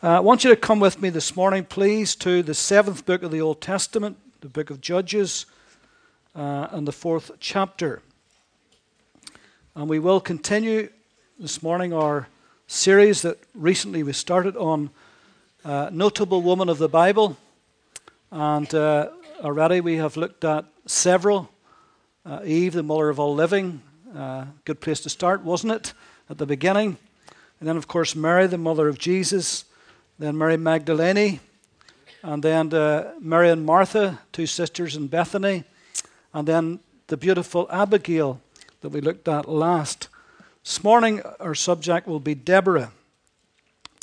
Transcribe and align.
Uh, 0.00 0.10
I 0.10 0.20
want 0.20 0.44
you 0.44 0.50
to 0.50 0.56
come 0.56 0.78
with 0.78 1.02
me 1.02 1.10
this 1.10 1.34
morning, 1.34 1.64
please, 1.64 2.14
to 2.16 2.44
the 2.44 2.54
seventh 2.54 3.04
book 3.04 3.24
of 3.24 3.32
the 3.32 3.40
Old 3.40 3.60
Testament, 3.60 4.16
the 4.40 4.48
book 4.48 4.70
of 4.70 4.80
Judges, 4.80 5.44
uh, 6.36 6.68
and 6.70 6.86
the 6.86 6.92
fourth 6.92 7.32
chapter. 7.40 8.00
And 9.74 9.88
we 9.88 9.98
will 9.98 10.20
continue 10.20 10.88
this 11.36 11.64
morning 11.64 11.92
our 11.92 12.28
series 12.68 13.22
that 13.22 13.38
recently 13.56 14.04
we 14.04 14.12
started 14.12 14.56
on 14.56 14.90
uh, 15.64 15.90
notable 15.92 16.42
women 16.42 16.68
of 16.68 16.78
the 16.78 16.88
Bible. 16.88 17.36
And 18.30 18.72
uh, 18.72 19.08
already 19.42 19.80
we 19.80 19.96
have 19.96 20.16
looked 20.16 20.44
at 20.44 20.64
several. 20.86 21.50
Uh, 22.24 22.38
Eve, 22.44 22.74
the 22.74 22.84
mother 22.84 23.08
of 23.08 23.18
all 23.18 23.34
living, 23.34 23.82
uh, 24.16 24.44
good 24.64 24.80
place 24.80 25.00
to 25.00 25.10
start, 25.10 25.42
wasn't 25.42 25.72
it, 25.72 25.92
at 26.30 26.38
the 26.38 26.46
beginning? 26.46 26.98
And 27.58 27.68
then, 27.68 27.76
of 27.76 27.88
course, 27.88 28.14
Mary, 28.14 28.46
the 28.46 28.58
mother 28.58 28.86
of 28.86 28.96
Jesus 28.96 29.64
then 30.18 30.36
Mary 30.36 30.56
Magdalene, 30.56 31.40
and 32.22 32.42
then 32.42 32.74
uh, 32.74 33.12
Mary 33.20 33.50
and 33.50 33.64
Martha, 33.64 34.20
two 34.32 34.46
sisters 34.46 34.96
in 34.96 35.06
Bethany, 35.06 35.64
and 36.34 36.48
then 36.48 36.80
the 37.06 37.16
beautiful 37.16 37.68
Abigail 37.70 38.40
that 38.80 38.88
we 38.88 39.00
looked 39.00 39.28
at 39.28 39.48
last. 39.48 40.08
This 40.64 40.82
morning, 40.82 41.22
our 41.38 41.54
subject 41.54 42.06
will 42.06 42.20
be 42.20 42.34
Deborah, 42.34 42.90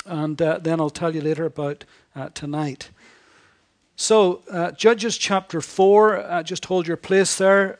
and 0.06 0.42
uh, 0.42 0.60
then 0.60 0.80
I'll 0.80 0.90
tell 0.90 1.14
you 1.14 1.22
later 1.22 1.46
about 1.46 1.84
uh, 2.16 2.30
tonight. 2.34 2.90
So, 3.98 4.42
uh, 4.52 4.72
Judges 4.72 5.18
chapter 5.18 5.62
4, 5.62 6.18
uh, 6.18 6.44
just 6.44 6.66
hold 6.66 6.88
your 6.88 6.98
place 6.98 7.38
there. 7.38 7.80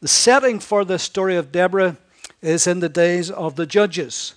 The 0.00 0.08
setting 0.08 0.60
for 0.60 0.84
the 0.84 0.98
story 0.98 1.36
of 1.36 1.50
Deborah 1.50 1.96
is 2.40 2.66
in 2.66 2.80
the 2.80 2.88
days 2.88 3.30
of 3.30 3.56
the 3.56 3.66
Judges. 3.66 4.34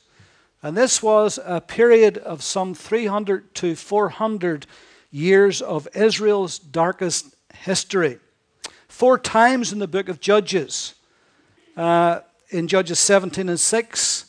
And 0.64 0.78
this 0.78 1.02
was 1.02 1.40
a 1.44 1.60
period 1.60 2.18
of 2.20 2.44
some 2.44 2.74
300 2.74 3.56
to 3.56 3.76
400 3.76 4.68
years 5.10 5.62
of 5.62 5.88
Israel's 5.96 6.60
darkest 6.60 7.36
history. 7.54 8.20
Four 8.88 9.18
times 9.18 9.74
in 9.74 9.80
the 9.80 9.88
book 9.88 10.08
of 10.08 10.20
Judges, 10.20 10.94
uh, 11.76 12.20
in 12.50 12.68
Judges 12.68 13.00
17 13.00 13.50
and 13.50 13.60
6, 13.60 14.26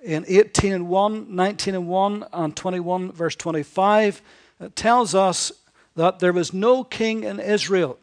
in 0.00 0.24
18 0.28 0.72
and 0.72 0.88
1, 0.88 1.34
19 1.34 1.74
and 1.74 1.88
1, 1.88 2.24
and 2.32 2.56
21 2.56 3.12
verse 3.12 3.34
25, 3.36 4.20
it 4.60 4.76
tells 4.76 5.14
us 5.14 5.50
that 5.96 6.18
there 6.18 6.32
was 6.32 6.52
no 6.52 6.84
king 6.84 7.24
in 7.24 7.40
Israel, 7.40 7.98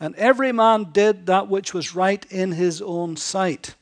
and 0.00 0.14
every 0.16 0.52
man 0.52 0.88
did 0.92 1.26
that 1.26 1.48
which 1.48 1.74
was 1.74 1.94
right 1.94 2.24
in 2.30 2.52
his 2.52 2.80
own 2.80 3.16
sight. 3.16 3.74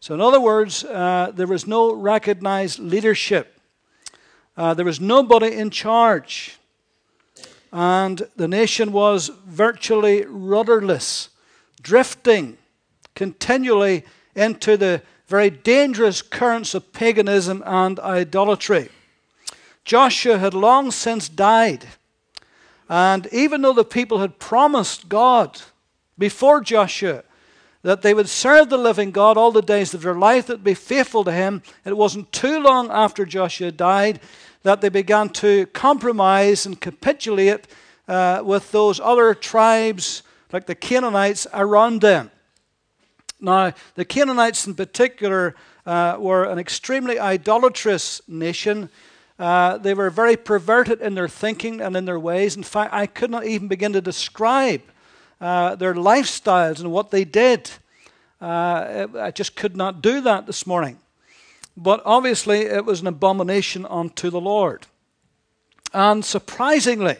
So, 0.00 0.14
in 0.14 0.20
other 0.22 0.40
words, 0.40 0.82
uh, 0.82 1.30
there 1.34 1.46
was 1.46 1.66
no 1.66 1.92
recognized 1.92 2.78
leadership, 2.78 3.60
uh, 4.56 4.72
there 4.74 4.84
was 4.84 5.00
nobody 5.00 5.52
in 5.52 5.68
charge, 5.68 6.58
and 7.70 8.26
the 8.34 8.48
nation 8.48 8.92
was 8.92 9.30
virtually 9.46 10.24
rudderless, 10.26 11.28
drifting 11.82 12.56
continually 13.14 14.04
into 14.34 14.78
the 14.78 15.02
very 15.26 15.50
dangerous 15.50 16.22
currents 16.22 16.74
of 16.74 16.92
paganism 16.92 17.62
and 17.66 18.00
idolatry. 18.00 18.88
Joshua 19.84 20.38
had 20.38 20.54
long 20.54 20.90
since 20.90 21.28
died. 21.28 21.86
And 22.88 23.28
even 23.32 23.62
though 23.62 23.72
the 23.72 23.84
people 23.84 24.18
had 24.18 24.38
promised 24.38 25.08
God 25.08 25.60
before 26.18 26.60
Joshua 26.60 27.22
that 27.82 28.02
they 28.02 28.14
would 28.14 28.28
serve 28.28 28.68
the 28.68 28.76
living 28.76 29.10
God 29.10 29.36
all 29.36 29.52
the 29.52 29.62
days 29.62 29.94
of 29.94 30.02
their 30.02 30.14
life, 30.14 30.46
that 30.46 30.62
be 30.62 30.74
faithful 30.74 31.24
to 31.24 31.32
Him. 31.32 31.62
It 31.84 31.96
wasn't 31.96 32.30
too 32.32 32.60
long 32.60 32.90
after 32.90 33.24
Joshua 33.24 33.72
died 33.72 34.20
that 34.62 34.80
they 34.80 34.90
began 34.90 35.30
to 35.30 35.66
compromise 35.66 36.66
and 36.66 36.80
capitulate 36.80 37.66
uh, 38.06 38.42
with 38.44 38.70
those 38.72 39.00
other 39.00 39.34
tribes, 39.34 40.22
like 40.52 40.66
the 40.66 40.74
Canaanites, 40.74 41.46
around 41.54 42.00
them. 42.00 42.30
Now, 43.40 43.72
the 43.94 44.04
Canaanites 44.04 44.66
in 44.66 44.74
particular 44.74 45.54
uh, 45.86 46.16
were 46.18 46.44
an 46.44 46.58
extremely 46.58 47.18
idolatrous 47.18 48.20
nation. 48.28 48.90
Uh, 49.38 49.78
they 49.78 49.94
were 49.94 50.10
very 50.10 50.36
perverted 50.36 51.00
in 51.00 51.14
their 51.14 51.28
thinking 51.28 51.80
and 51.80 51.96
in 51.96 52.04
their 52.04 52.20
ways. 52.20 52.56
In 52.56 52.62
fact, 52.62 52.92
I 52.92 53.06
could 53.06 53.30
not 53.30 53.46
even 53.46 53.68
begin 53.68 53.94
to 53.94 54.02
describe 54.02 54.82
uh, 55.40 55.74
their 55.76 55.94
lifestyles 55.94 56.80
and 56.80 56.92
what 56.92 57.10
they 57.10 57.24
did. 57.24 57.70
Uh, 58.40 59.06
I 59.18 59.30
just 59.30 59.56
could 59.56 59.76
not 59.76 60.02
do 60.02 60.20
that 60.22 60.46
this 60.46 60.66
morning. 60.66 60.98
But 61.76 62.02
obviously, 62.04 62.60
it 62.60 62.84
was 62.84 63.00
an 63.00 63.06
abomination 63.06 63.86
unto 63.86 64.30
the 64.30 64.40
Lord. 64.40 64.86
And 65.92 66.24
surprisingly, 66.24 67.16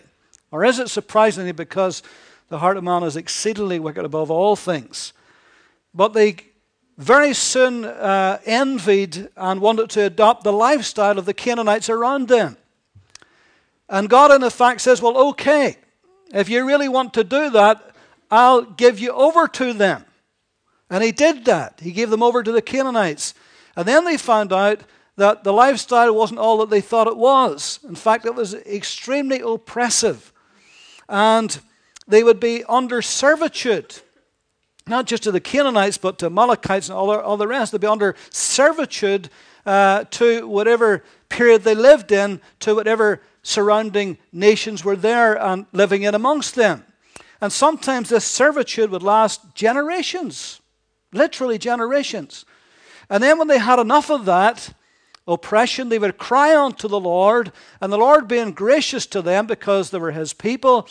or 0.51 0.65
is 0.65 0.79
it 0.79 0.91
surprisingly 0.91 1.53
because 1.53 2.03
the 2.49 2.59
heart 2.59 2.77
of 2.77 2.85
man 2.85 3.03
is 3.03 3.17
exceedingly 3.17 3.79
wicked 3.79 4.05
above 4.05 4.31
all 4.31 4.57
things? 4.57 5.13
But 5.95 6.13
they 6.13 6.37
very 6.99 7.33
soon 7.33 7.85
uh, 7.85 8.39
envied 8.45 9.29
and 9.37 9.61
wanted 9.61 9.89
to 9.91 10.03
adopt 10.03 10.45
the 10.45 10.53
lifestyle 10.53 11.19
of 11.19 11.25
the 11.25 11.35
Canaanites 11.35 11.89
around 11.89 12.29
them. 12.29 12.57
And 13.89 14.09
God, 14.09 14.31
in 14.31 14.43
effect, 14.43 14.83
says, 14.83 15.01
Well, 15.01 15.17
okay, 15.31 15.77
if 16.33 16.49
you 16.49 16.67
really 16.67 16.89
want 16.89 17.15
to 17.15 17.25
do 17.25 17.51
that, 17.51 17.90
I'll 18.31 18.63
give 18.63 18.99
you 18.99 19.11
over 19.11 19.49
to 19.49 19.73
them. 19.73 20.05
And 20.89 21.05
he 21.05 21.13
did 21.13 21.45
that. 21.45 21.81
He 21.81 21.93
gave 21.93 22.11
them 22.11 22.23
over 22.23 22.43
to 22.43 22.53
the 22.53 22.63
Canaanites. 22.63 23.35
And 23.77 23.87
then 23.87 24.05
they 24.05 24.17
found 24.17 24.53
out 24.53 24.83
that 25.17 25.45
the 25.45 25.53
lifestyle 25.53 26.15
wasn't 26.15 26.41
all 26.41 26.59
that 26.59 26.71
they 26.71 26.81
thought 26.81 27.07
it 27.07 27.17
was. 27.17 27.79
In 27.87 27.95
fact, 27.95 28.27
it 28.27 28.35
was 28.35 28.55
extremely 28.55 29.41
oppressive. 29.41 30.33
And 31.09 31.61
they 32.09 32.23
would 32.23 32.41
be 32.41 32.65
under 32.65 33.03
servitude, 33.03 33.97
not 34.87 35.07
just 35.07 35.23
to 35.25 35.33
the 35.33 35.41
Canaanites, 35.41 35.99
but 35.99 36.19
to 36.19 36.27
Amalekites 36.27 36.89
and 36.89 36.97
all 36.97 37.37
the, 37.37 37.47
rest. 37.47 37.73
They'd 37.73 37.81
be 37.81 37.87
under 37.87 38.17
servitude 38.31 39.29
uh, 39.65 40.05
to 40.11 40.49
whatever 40.49 41.05
period 41.29 41.63
they 41.63 41.75
lived 41.75 42.11
in, 42.11 42.41
to 42.61 42.75
whatever 42.75 43.21
surrounding 43.43 44.19
nations 44.33 44.85
were 44.85 44.97
there 44.97 45.41
and 45.41 45.67
living 45.73 46.03
in 46.03 46.15
amongst 46.15 46.55
them. 46.55 46.85
And 47.41 47.53
sometimes 47.53 48.09
this 48.09 48.25
servitude 48.25 48.91
would 48.91 49.03
last 49.03 49.55
generations, 49.55 50.61
literally 51.13 51.59
generations. 51.59 52.45
And 53.09 53.23
then 53.23 53.39
when 53.39 53.49
they 53.49 53.59
had 53.59 53.79
enough 53.79 54.11
of 54.11 54.27
that 54.27 54.75
oppression, 55.27 55.89
they 55.89 55.99
would 55.99 56.19
cry 56.19 56.57
unto 56.57 56.89
the 56.89 57.01
Lord, 57.01 57.53
and 57.81 57.93
the 57.93 57.99
Lord 57.99 58.29
being 58.29 58.53
gracious 58.53 59.07
to 59.07 59.23
them 59.23 59.47
because 59.47 59.91
they 59.91 59.99
were 59.99 60.11
his 60.11 60.33
people, 60.33 60.89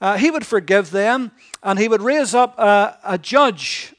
uh, 0.00 0.16
he 0.16 0.30
would 0.30 0.46
forgive 0.46 0.90
them, 0.90 1.30
and 1.62 1.78
he 1.78 1.88
would 1.88 2.02
raise 2.02 2.34
up 2.34 2.58
a, 2.58 2.98
a 3.04 3.18
judge, 3.18 3.94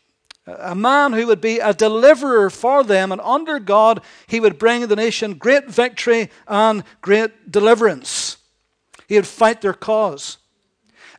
a 0.46 0.76
man 0.76 1.14
who 1.14 1.26
would 1.28 1.40
be 1.40 1.60
a 1.60 1.74
deliverer 1.74 2.50
for 2.50 2.84
them, 2.84 3.12
and 3.12 3.22
under 3.22 3.60
God 3.60 4.02
he 4.28 4.40
would 4.40 4.60
bring 4.60 4.88
the 4.88 4.96
nation 4.96 5.36
great 5.36 5.70
victory 5.70 6.30
and 6.48 6.84
great 7.02 7.50
deliverance. 7.50 8.38
He 9.08 9.16
would 9.16 9.28
fight 9.28 9.62
their 9.62 9.74
cause. 9.74 10.38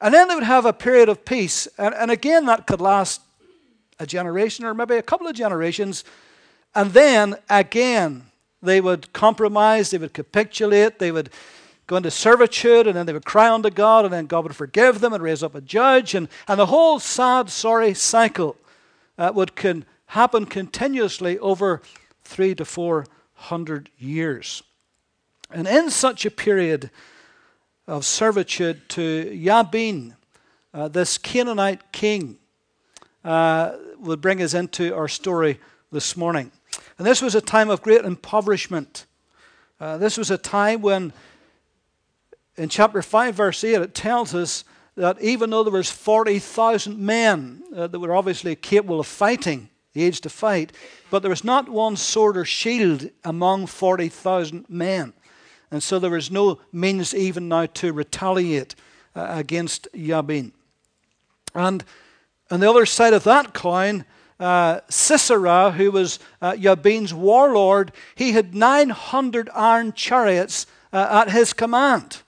And 0.00 0.12
then 0.12 0.28
they 0.28 0.34
would 0.34 0.44
have 0.44 0.66
a 0.66 0.72
period 0.72 1.08
of 1.08 1.24
peace. 1.24 1.68
And, 1.78 1.94
and 1.94 2.10
again, 2.10 2.46
that 2.46 2.66
could 2.66 2.80
last 2.80 3.20
a 3.98 4.06
generation 4.06 4.64
or 4.64 4.74
maybe 4.74 4.96
a 4.96 5.02
couple 5.02 5.26
of 5.26 5.34
generations. 5.34 6.04
And 6.74 6.92
then 6.92 7.36
again, 7.48 8.24
they 8.62 8.80
would 8.80 9.12
compromise, 9.12 9.90
they 9.90 9.98
would 9.98 10.14
capitulate, 10.14 10.98
they 10.98 11.12
would 11.12 11.30
go 11.86 11.96
into 11.96 12.10
servitude, 12.10 12.86
and 12.86 12.96
then 12.96 13.06
they 13.06 13.12
would 13.12 13.26
cry 13.26 13.50
unto 13.52 13.68
God, 13.68 14.04
and 14.04 14.12
then 14.14 14.26
God 14.26 14.44
would 14.44 14.56
forgive 14.56 15.00
them 15.00 15.12
and 15.12 15.22
raise 15.22 15.42
up 15.42 15.54
a 15.54 15.60
judge. 15.60 16.14
And, 16.14 16.28
and 16.48 16.58
the 16.58 16.66
whole 16.66 16.98
sad, 16.98 17.50
sorry 17.50 17.92
cycle 17.92 18.56
uh, 19.18 19.30
would 19.34 19.54
can 19.54 19.84
happen 20.06 20.46
continuously 20.46 21.38
over 21.38 21.82
three 22.24 22.54
to 22.54 22.64
four 22.64 23.06
hundred 23.34 23.90
years. 23.98 24.62
And 25.50 25.68
in 25.68 25.90
such 25.90 26.24
a 26.24 26.30
period, 26.30 26.90
of 27.86 28.04
servitude 28.04 28.88
to 28.90 29.36
Jabin, 29.36 30.14
uh, 30.72 30.88
this 30.88 31.18
Canaanite 31.18 31.92
king, 31.92 32.38
uh, 33.24 33.76
would 33.98 34.20
bring 34.20 34.42
us 34.42 34.54
into 34.54 34.94
our 34.94 35.08
story 35.08 35.60
this 35.92 36.16
morning. 36.16 36.50
And 36.98 37.06
this 37.06 37.22
was 37.22 37.34
a 37.34 37.40
time 37.40 37.70
of 37.70 37.82
great 37.82 38.04
impoverishment. 38.04 39.06
Uh, 39.80 39.98
this 39.98 40.16
was 40.16 40.30
a 40.30 40.38
time 40.38 40.82
when, 40.82 41.12
in 42.56 42.68
chapter 42.68 43.02
5, 43.02 43.34
verse 43.34 43.62
8, 43.64 43.74
it 43.74 43.94
tells 43.94 44.34
us 44.34 44.64
that 44.96 45.20
even 45.20 45.50
though 45.50 45.64
there 45.64 45.72
was 45.72 45.90
40,000 45.90 46.98
men 46.98 47.62
uh, 47.74 47.86
that 47.86 47.98
were 47.98 48.14
obviously 48.14 48.54
capable 48.54 49.00
of 49.00 49.06
fighting, 49.06 49.68
the 49.92 50.02
age 50.02 50.20
to 50.22 50.28
fight, 50.28 50.72
but 51.10 51.20
there 51.20 51.30
was 51.30 51.44
not 51.44 51.68
one 51.68 51.96
sword 51.96 52.36
or 52.36 52.44
shield 52.44 53.08
among 53.24 53.66
40,000 53.66 54.66
men. 54.68 55.12
And 55.74 55.82
so 55.82 55.98
there 55.98 56.12
was 56.12 56.30
no 56.30 56.60
means 56.72 57.12
even 57.12 57.48
now 57.48 57.66
to 57.66 57.92
retaliate 57.92 58.76
uh, 59.16 59.26
against 59.28 59.88
Jabin. 59.92 60.52
And 61.52 61.82
on 62.48 62.60
the 62.60 62.70
other 62.70 62.86
side 62.86 63.12
of 63.12 63.24
that 63.24 63.54
coin, 63.54 64.04
uh, 64.38 64.82
Sisera, 64.88 65.72
who 65.72 65.90
was 65.90 66.20
uh, 66.40 66.54
Jabin's 66.54 67.12
warlord, 67.12 67.90
he 68.14 68.30
had 68.30 68.54
900 68.54 69.50
iron 69.52 69.92
chariots 69.94 70.68
uh, 70.92 71.24
at 71.26 71.32
his 71.32 71.52
command. 71.52 72.22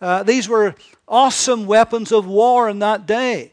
Uh, 0.00 0.22
these 0.22 0.48
were 0.48 0.76
awesome 1.08 1.66
weapons 1.66 2.12
of 2.12 2.24
war 2.24 2.68
in 2.68 2.78
that 2.78 3.04
day. 3.04 3.50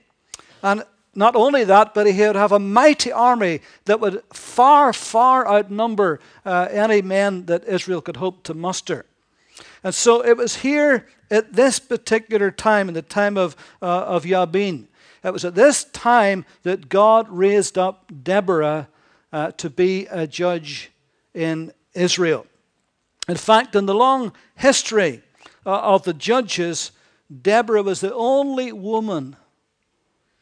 And 0.61 0.83
not 1.15 1.35
only 1.35 1.63
that, 1.63 1.95
but 1.95 2.05
he 2.05 2.21
would 2.21 2.35
have 2.35 2.51
a 2.51 2.59
mighty 2.59 3.11
army 3.11 3.61
that 3.85 3.99
would 3.99 4.21
far, 4.31 4.93
far 4.93 5.47
outnumber 5.47 6.19
uh, 6.45 6.67
any 6.69 7.01
men 7.01 7.47
that 7.47 7.63
Israel 7.63 7.99
could 7.99 8.17
hope 8.17 8.43
to 8.43 8.53
muster. 8.53 9.07
And 9.83 9.93
so 9.93 10.23
it 10.25 10.37
was 10.37 10.57
here 10.57 11.07
at 11.29 11.53
this 11.53 11.79
particular 11.79 12.51
time, 12.51 12.87
in 12.87 12.93
the 12.93 13.01
time 13.01 13.37
of, 13.37 13.55
uh, 13.81 13.85
of 13.85 14.23
Yabin, 14.23 14.87
it 15.23 15.31
was 15.31 15.45
at 15.45 15.55
this 15.55 15.85
time 15.85 16.45
that 16.63 16.89
God 16.89 17.29
raised 17.29 17.77
up 17.77 18.11
Deborah 18.23 18.89
uh, 19.31 19.51
to 19.51 19.69
be 19.69 20.05
a 20.07 20.27
judge 20.27 20.91
in 21.33 21.73
Israel. 21.93 22.45
In 23.27 23.37
fact, 23.37 23.75
in 23.75 23.85
the 23.85 23.95
long 23.95 24.33
history 24.55 25.21
uh, 25.65 25.79
of 25.79 26.03
the 26.03 26.13
judges, 26.13 26.91
Deborah 27.41 27.83
was 27.83 28.01
the 28.01 28.13
only 28.13 28.71
woman 28.71 29.37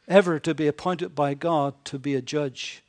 ever 0.08 0.40
to 0.40 0.56
be 0.56 0.68
appointed 0.68 1.16
by 1.16 1.36
God 1.36 1.74
to 1.86 2.00
be 2.00 2.16
a 2.16 2.22
judge. 2.22 2.84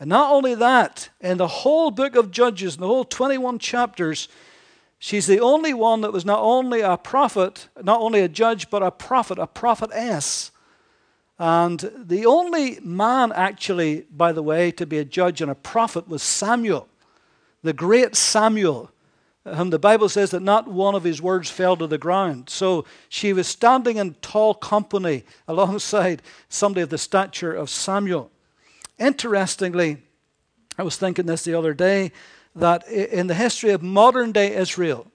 And 0.00 0.08
not 0.08 0.32
only 0.32 0.54
that, 0.56 1.08
in 1.20 1.38
the 1.38 1.46
whole 1.46 1.90
book 1.90 2.16
of 2.16 2.32
Judges, 2.32 2.74
in 2.74 2.80
the 2.80 2.86
whole 2.88 3.04
21 3.04 3.60
chapters, 3.60 4.28
she's 5.04 5.26
the 5.26 5.40
only 5.40 5.74
one 5.74 6.00
that 6.00 6.14
was 6.14 6.24
not 6.24 6.40
only 6.40 6.80
a 6.80 6.96
prophet, 6.96 7.68
not 7.82 8.00
only 8.00 8.20
a 8.20 8.28
judge, 8.28 8.70
but 8.70 8.82
a 8.82 8.90
prophet, 8.90 9.38
a 9.38 9.46
prophetess. 9.46 10.50
And 11.38 11.92
the 11.94 12.24
only 12.24 12.80
man, 12.80 13.30
actually, 13.32 14.06
by 14.10 14.32
the 14.32 14.42
way, 14.42 14.70
to 14.72 14.86
be 14.86 14.96
a 14.96 15.04
judge 15.04 15.42
and 15.42 15.50
a 15.50 15.54
prophet 15.54 16.08
was 16.08 16.22
Samuel, 16.22 16.88
the 17.62 17.74
great 17.74 18.16
Samuel, 18.16 18.90
whom 19.44 19.68
the 19.68 19.78
Bible 19.78 20.08
says 20.08 20.30
that 20.30 20.40
not 20.40 20.68
one 20.68 20.94
of 20.94 21.04
his 21.04 21.20
words 21.20 21.50
fell 21.50 21.76
to 21.76 21.86
the 21.86 21.98
ground. 21.98 22.48
So 22.48 22.86
she 23.10 23.34
was 23.34 23.46
standing 23.46 23.98
in 23.98 24.14
tall 24.22 24.54
company 24.54 25.24
alongside 25.46 26.22
somebody 26.48 26.80
of 26.80 26.88
the 26.88 26.96
stature 26.96 27.52
of 27.52 27.68
Samuel. 27.68 28.30
Interestingly, 28.98 29.98
I 30.78 30.82
was 30.82 30.96
thinking 30.96 31.26
this 31.26 31.44
the 31.44 31.58
other 31.58 31.74
day 31.74 32.10
that 32.56 32.86
in 32.88 33.26
the 33.26 33.34
history 33.34 33.70
of 33.70 33.82
modern 33.82 34.32
day 34.32 34.54
Israel, 34.54 35.06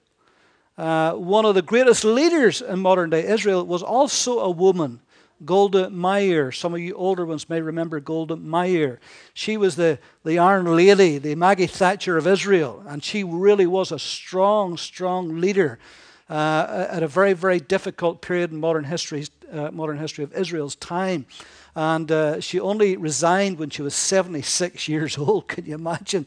uh, 0.76 1.12
one 1.12 1.44
of 1.44 1.54
the 1.54 1.62
greatest 1.62 2.04
leaders 2.04 2.62
in 2.62 2.78
modern 2.80 3.10
day 3.10 3.26
Israel 3.26 3.64
was 3.66 3.82
also 3.82 4.40
a 4.40 4.50
woman 4.50 5.00
Golda 5.44 5.88
Meir. 5.88 6.52
Some 6.52 6.74
of 6.74 6.80
you 6.80 6.94
older 6.94 7.24
ones 7.24 7.48
may 7.48 7.60
remember 7.60 7.98
Golda 8.00 8.36
Meir. 8.36 9.00
She 9.32 9.56
was 9.56 9.76
the, 9.76 9.98
the 10.24 10.38
Iron 10.38 10.76
Lady, 10.76 11.18
the 11.18 11.34
Maggie 11.34 11.66
Thatcher 11.66 12.16
of 12.16 12.26
Israel, 12.26 12.82
and 12.86 13.02
she 13.02 13.24
really 13.24 13.66
was 13.66 13.90
a 13.90 13.98
strong, 13.98 14.76
strong 14.76 15.40
leader 15.40 15.78
uh, 16.28 16.86
at 16.90 17.02
a 17.02 17.08
very, 17.08 17.32
very 17.32 17.58
difficult 17.58 18.20
period 18.20 18.52
in 18.52 18.60
modern 18.60 18.84
history, 18.84 19.26
uh, 19.52 19.70
modern 19.70 19.98
history 19.98 20.24
of 20.24 20.32
Israel's 20.34 20.76
time. 20.76 21.26
And 21.74 22.10
uh, 22.10 22.40
she 22.40 22.60
only 22.60 22.96
resigned 22.96 23.58
when 23.58 23.70
she 23.70 23.82
was 23.82 23.94
76 23.94 24.88
years 24.88 25.16
old. 25.18 25.48
Can 25.48 25.64
you 25.64 25.74
imagine? 25.74 26.26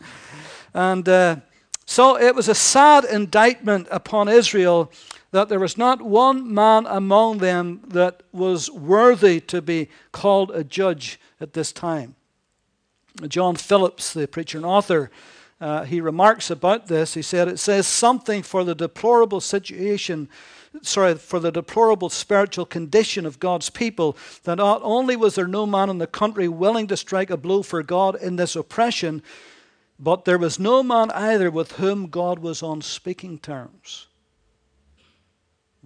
And 0.74 1.08
uh, 1.08 1.38
so 1.86 2.20
it 2.20 2.36
was 2.36 2.48
a 2.48 2.56
sad 2.56 3.06
indictment 3.06 3.88
upon 3.92 4.28
Israel 4.28 4.92
that 5.32 5.50
there 5.50 5.60
was 5.60 5.78
not 5.78 6.02
one 6.02 6.54
man 6.54 6.86
among 6.86 7.40
them 7.40 7.82
that 7.88 8.24
was 8.32 8.70
worthy 8.70 9.40
to 9.40 9.62
be 9.62 9.90
called 10.12 10.52
a 10.52 10.64
judge 10.64 11.20
at 11.42 11.54
this 11.54 11.72
time. 11.72 12.16
John 13.28 13.56
Phillips, 13.56 14.14
the 14.14 14.28
preacher 14.28 14.58
and 14.58 14.66
author, 14.66 15.12
uh, 15.60 15.84
he 15.84 16.02
remarks 16.02 16.50
about 16.50 16.88
this. 16.88 17.14
He 17.14 17.22
said, 17.22 17.48
It 17.48 17.58
says 17.60 17.88
something 17.88 18.44
for 18.44 18.64
the 18.64 18.76
deplorable 18.76 19.40
situation, 19.40 20.30
sorry, 20.82 21.16
for 21.16 21.40
the 21.40 21.52
deplorable 21.52 22.10
spiritual 22.10 22.66
condition 22.66 23.26
of 23.26 23.40
God's 23.40 23.70
people, 23.70 24.18
that 24.44 24.56
not 24.56 24.82
only 24.84 25.16
was 25.16 25.36
there 25.36 25.48
no 25.48 25.66
man 25.66 25.90
in 25.90 26.00
the 26.00 26.08
country 26.08 26.48
willing 26.48 26.88
to 26.88 26.98
strike 26.98 27.30
a 27.30 27.38
blow 27.38 27.62
for 27.62 27.82
God 27.82 28.16
in 28.22 28.36
this 28.36 28.56
oppression, 28.56 29.24
but 30.04 30.26
there 30.26 30.38
was 30.38 30.60
no 30.60 30.84
man 30.84 31.10
either 31.12 31.50
with 31.50 31.74
whom 31.74 32.08
God 32.08 32.40
was 32.40 32.62
on 32.62 32.82
speaking 32.82 33.40
terms. 33.40 34.08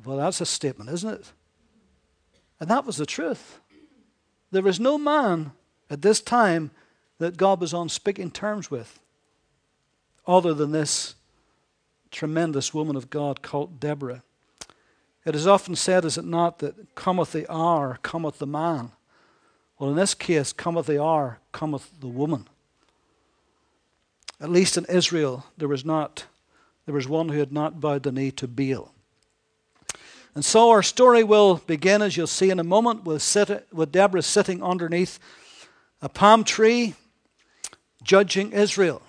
Well, 0.04 0.18
that's 0.18 0.42
a 0.42 0.46
statement, 0.46 0.90
isn't 0.90 1.14
it? 1.14 1.32
And 2.60 2.68
that 2.70 2.84
was 2.84 2.98
the 2.98 3.06
truth. 3.06 3.60
There 4.50 4.64
was 4.64 4.80
no 4.80 4.98
man 4.98 5.52
at 5.88 6.02
this 6.02 6.20
time 6.20 6.72
that 7.20 7.38
God 7.38 7.62
was 7.62 7.76
on 7.76 7.90
speaking 7.90 8.32
terms 8.32 8.72
with 8.72 9.00
other 10.26 10.56
than 10.56 10.72
this 10.72 11.14
tremendous 12.10 12.74
woman 12.74 12.96
of 12.96 13.12
God 13.12 13.44
called 13.44 13.80
Deborah. 13.80 14.24
It 15.26 15.36
is 15.36 15.46
often 15.46 15.76
said, 15.76 16.06
is 16.06 16.18
it 16.18 16.26
not, 16.26 16.58
that 16.60 16.96
cometh 16.96 17.34
the 17.34 17.52
hour, 17.52 18.00
cometh 18.02 18.40
the 18.40 18.48
man. 18.48 18.94
Well, 19.78 19.92
in 19.92 19.96
this 19.96 20.16
case, 20.16 20.54
cometh 20.54 20.88
the 20.88 21.04
hour, 21.04 21.40
cometh 21.52 21.92
the 22.00 22.08
woman. 22.08 22.48
At 24.40 24.52
least 24.52 24.78
in 24.78 24.86
Israel, 24.86 25.46
there 25.58 25.68
was 25.68 25.84
not, 25.84 26.26
there 26.86 26.94
was 26.94 27.08
one 27.08 27.30
who 27.30 27.40
had 27.40 27.52
not 27.52 27.82
bowed 27.82 28.04
the 28.04 28.12
knee 28.12 28.32
to 28.32 28.48
Baal. 28.48 28.94
And 30.36 30.46
so 30.46 30.70
our 30.70 30.84
story 30.84 31.24
will 31.24 31.56
begin, 31.66 32.04
as 32.04 32.16
you'll 32.16 32.28
see 32.28 32.52
in 32.52 32.60
a 32.60 32.64
moment, 32.64 33.04
with, 33.04 33.24
sit, 33.24 33.68
with 33.74 33.92
Deborah 33.92 34.22
sitting 34.22 34.62
underneath 34.62 35.18
a 36.00 36.10
palm 36.10 36.44
tree 36.44 36.94
judging 38.04 38.52
Israel. 38.52 39.02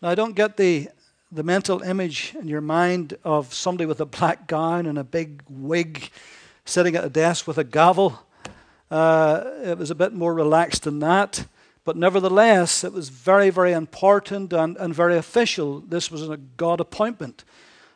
Now, 0.00 0.10
I 0.10 0.14
don't 0.14 0.36
get 0.36 0.56
the, 0.56 0.90
the 1.32 1.42
mental 1.42 1.82
image 1.82 2.36
in 2.38 2.46
your 2.46 2.60
mind 2.60 3.18
of 3.24 3.52
somebody 3.52 3.86
with 3.86 4.00
a 4.00 4.06
black 4.06 4.46
gown 4.46 4.86
and 4.86 4.96
a 4.96 5.02
big 5.02 5.42
wig 5.48 6.08
sitting 6.64 6.94
at 6.94 7.04
a 7.04 7.10
desk 7.10 7.48
with 7.48 7.58
a 7.58 7.64
gavel. 7.64 8.20
Uh, 8.92 9.42
it 9.64 9.76
was 9.76 9.90
a 9.90 9.96
bit 9.96 10.12
more 10.12 10.32
relaxed 10.32 10.84
than 10.84 11.00
that. 11.00 11.44
But 11.88 11.96
nevertheless, 11.96 12.84
it 12.84 12.92
was 12.92 13.08
very, 13.08 13.48
very 13.48 13.72
important 13.72 14.52
and, 14.52 14.76
and 14.76 14.94
very 14.94 15.16
official. 15.16 15.80
This 15.80 16.10
was 16.10 16.28
a 16.28 16.36
God 16.36 16.80
appointment. 16.80 17.44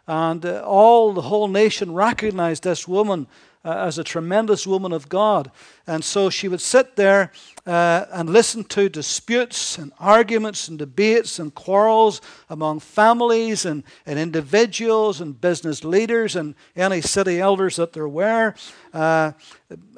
And 0.07 0.47
uh, 0.47 0.63
all 0.65 1.13
the 1.13 1.21
whole 1.21 1.47
nation 1.47 1.93
recognized 1.93 2.63
this 2.63 2.89
woman 2.89 3.27
uh, 3.63 3.75
as 3.87 3.99
a 3.99 4.03
tremendous 4.03 4.67
woman 4.67 4.95
of 4.95 5.11
God. 5.11 5.51
And 5.87 6.03
so 6.03 6.31
she 6.31 6.49
would 6.49 6.63
sit 6.63 6.97
there 6.97 7.33
uh, 7.67 8.07
and 8.11 8.31
listen 8.31 8.65
to 8.65 8.89
disputes 8.89 9.77
and 9.77 9.93
arguments 10.01 10.69
and 10.69 10.79
debates 10.79 11.39
and 11.39 11.55
quarrels 11.55 12.23
among 12.49 12.81
families 12.81 13.67
and, 13.67 13.85
and 14.07 14.19
individuals 14.19 15.21
and 15.21 15.39
business 15.39 15.85
leaders 15.85 16.35
and 16.35 16.55
any 16.75 17.03
city 17.03 17.41
elders 17.41 17.77
that 17.77 17.93
there 17.93 18.09
were, 18.09 18.55
uh, 18.95 19.33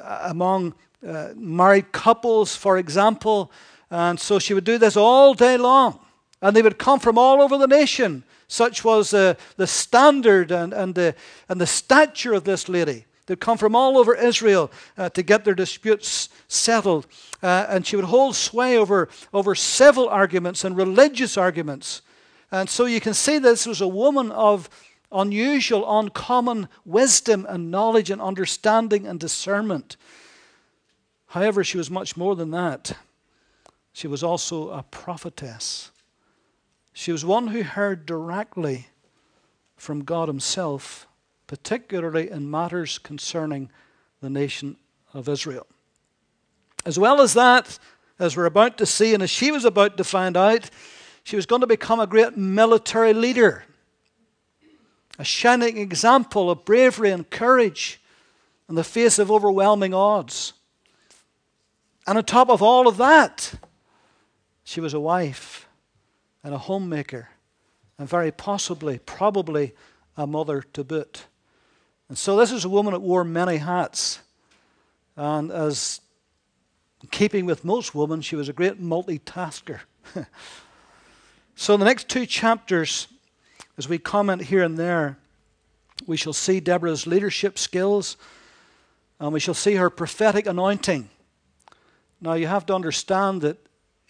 among 0.03 0.75
uh, 1.07 1.29
married 1.37 1.93
couples, 1.93 2.57
for 2.57 2.77
example. 2.77 3.53
And 3.91 4.19
so 4.19 4.39
she 4.39 4.55
would 4.55 4.65
do 4.65 4.79
this 4.79 4.97
all 4.97 5.35
day 5.35 5.57
long. 5.57 6.01
And 6.43 6.55
they 6.55 6.63
would 6.63 6.79
come 6.79 7.01
from 7.01 7.19
all 7.19 7.41
over 7.41 7.57
the 7.59 7.67
nation 7.67 8.25
such 8.49 8.85
was 8.85 9.15
uh, 9.15 9.35
the 9.57 9.67
standard 9.67 10.51
and, 10.51 10.73
and, 10.73 10.95
the, 10.95 11.15
and 11.49 11.61
the 11.61 11.67
stature 11.67 12.33
of 12.33 12.45
this 12.45 12.69
lady. 12.69 13.07
They'd 13.27 13.41
come 13.41 13.57
from 13.57 13.75
all 13.75 13.97
over 13.97 14.15
Israel 14.15 14.71
uh, 14.99 15.09
to 15.11 15.23
get 15.23 15.45
their 15.45 15.55
disputes 15.55 16.29
settled. 16.47 17.07
Uh, 17.43 17.67
and 17.69 17.87
she 17.87 17.97
would 17.97 18.05
hold 18.05 18.37
sway 18.37 18.77
over, 18.77 19.09
over 19.33 19.55
civil 19.55 20.09
arguments 20.09 20.63
and 20.65 20.77
religious 20.77 21.39
arguments. 21.39 22.03
And 22.53 22.69
so 22.69 22.85
you 22.85 23.01
can 23.01 23.15
see 23.15 23.39
this 23.39 23.67
was 23.67 23.81
a 23.81 23.89
woman 23.89 24.31
of 24.31 24.69
unusual, 25.11 26.01
uncommon 26.01 26.69
wisdom 26.85 27.47
and 27.49 27.71
knowledge 27.71 28.11
and 28.11 28.21
understanding 28.21 29.07
and 29.07 29.19
discernment. 29.19 29.97
However, 31.29 31.65
she 31.65 31.79
was 31.79 31.91
much 31.91 32.17
more 32.17 32.37
than 32.37 32.51
that. 32.51 32.97
She 33.95 34.09
was 34.09 34.25
also 34.25 34.71
a 34.71 34.83
prophetess. 34.83 35.93
She 36.93 37.13
was 37.13 37.25
one 37.25 37.47
who 37.47 37.63
heard 37.63 38.07
directly 38.07 38.89
from 39.77 40.05
God 40.05 40.27
Himself, 40.27 41.07
particularly 41.47 42.29
in 42.29 42.51
matters 42.51 42.99
concerning 42.99 43.71
the 44.21 44.29
nation 44.29 44.77
of 45.13 45.29
Israel. 45.29 45.69
As 46.85 46.99
well 46.99 47.21
as 47.21 47.35
that, 47.35 47.79
as 48.19 48.37
we're 48.37 48.47
about 48.47 48.79
to 48.79 48.87
see, 48.87 49.15
and 49.15 49.23
as 49.23 49.31
she 49.31 49.53
was 49.53 49.65
about 49.65 49.97
to 49.97 50.05
find 50.05 50.37
out, 50.37 50.69
she 51.23 51.37
was 51.37 51.47
going 51.47 51.61
to 51.61 51.67
become 51.69 52.01
a 52.01 52.07
great 52.09 52.37
military 52.37 53.15
leader, 53.15 53.65
a 55.21 55.25
shining 55.25 55.79
example 55.79 56.51
of 56.51 56.65
bravery 56.65 57.13
and 57.13 57.31
courage 57.31 58.01
in 58.69 58.75
the 58.75 58.83
face 58.83 59.21
of 59.21 59.31
overwhelming 59.31 59.95
odds. 59.95 60.53
And 62.09 62.19
on 62.19 62.25
top 62.25 62.51
of 62.51 62.61
all 62.61 62.89
of 62.89 62.97
that, 62.97 63.55
she 64.65 64.81
was 64.81 64.95
a 64.95 65.01
wife 65.01 65.69
and 66.43 66.53
a 66.55 66.59
homemaker, 66.59 67.29
and 67.99 68.09
very 68.09 68.33
possibly, 68.33 68.99
probably, 68.99 69.73
a 70.17 70.27
mother 70.27 70.63
to 70.73 70.83
boot. 70.83 71.27
And 72.09 72.19
so 72.19 72.37
this 72.37 72.53
is 72.53 72.65
a 72.65 72.69
woman 72.69 72.93
that 72.93 73.01
wore 73.01 73.25
many 73.25 73.59
hats. 73.59 74.21
And 75.17 75.51
as 75.51 76.01
keeping 77.11 77.47
with 77.47 77.65
most 77.65 77.95
women, 77.95 78.21
she 78.21 78.37
was 78.37 78.49
a 78.49 78.53
great 78.53 78.81
multitasker. 78.81 79.81
so 81.55 81.75
in 81.75 81.81
the 81.81 81.87
next 81.87 82.09
two 82.09 82.27
chapters, 82.27 83.09
As 83.77 83.89
we 83.89 83.99
comment 83.99 84.43
here 84.43 84.63
and 84.63 84.79
there, 84.79 85.19
we 86.07 86.17
shall 86.17 86.33
see 86.33 86.61
Deborah's 86.61 87.07
leadership 87.09 87.59
skills 87.59 88.17
and 89.19 89.33
we 89.33 89.41
shall 89.41 89.55
see 89.55 89.75
her 89.75 89.91
prophetic 89.91 90.47
anointing. 90.47 91.09
Now, 92.21 92.35
you 92.35 92.47
have 92.47 92.67
to 92.67 92.75
understand 92.75 93.43
that 93.43 93.59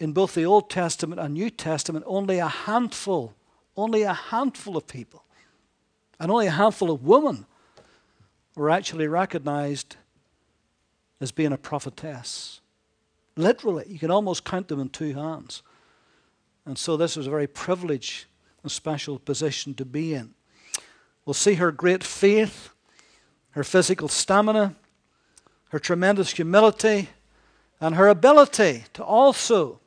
in 0.04 0.12
both 0.12 0.34
the 0.34 0.44
Old 0.44 0.68
Testament 0.68 1.18
and 1.18 1.32
New 1.32 1.48
Testament, 1.48 2.04
only 2.06 2.38
a 2.38 2.46
handful, 2.46 3.32
only 3.74 4.02
a 4.02 4.12
handful 4.12 4.76
of 4.76 4.86
people, 4.86 5.24
and 6.20 6.30
only 6.30 6.46
a 6.46 6.50
handful 6.50 6.90
of 6.90 7.06
women 7.06 7.46
were 8.54 8.68
actually 8.68 9.08
recognized 9.08 9.96
as 11.22 11.32
being 11.32 11.54
a 11.54 11.56
prophetess. 11.56 12.60
Literally, 13.34 13.86
you 13.88 13.98
can 13.98 14.10
almost 14.10 14.44
count 14.44 14.68
them 14.68 14.78
in 14.78 14.90
two 14.90 15.14
hands. 15.14 15.62
And 16.66 16.76
so, 16.76 16.98
this 16.98 17.16
was 17.16 17.26
a 17.26 17.30
very 17.30 17.46
privileged 17.46 18.26
and 18.62 18.70
special 18.70 19.18
position 19.18 19.72
to 19.72 19.86
be 19.86 20.12
in. 20.12 20.34
We'll 21.24 21.32
see 21.32 21.54
her 21.54 21.72
great 21.72 22.04
faith, 22.04 22.68
her 23.52 23.64
physical 23.64 24.08
stamina, 24.08 24.74
her 25.70 25.78
tremendous 25.78 26.30
humility, 26.34 27.08
and 27.80 27.94
her 27.94 28.08
ability 28.08 28.84
to 28.92 29.02
also, 29.02 29.80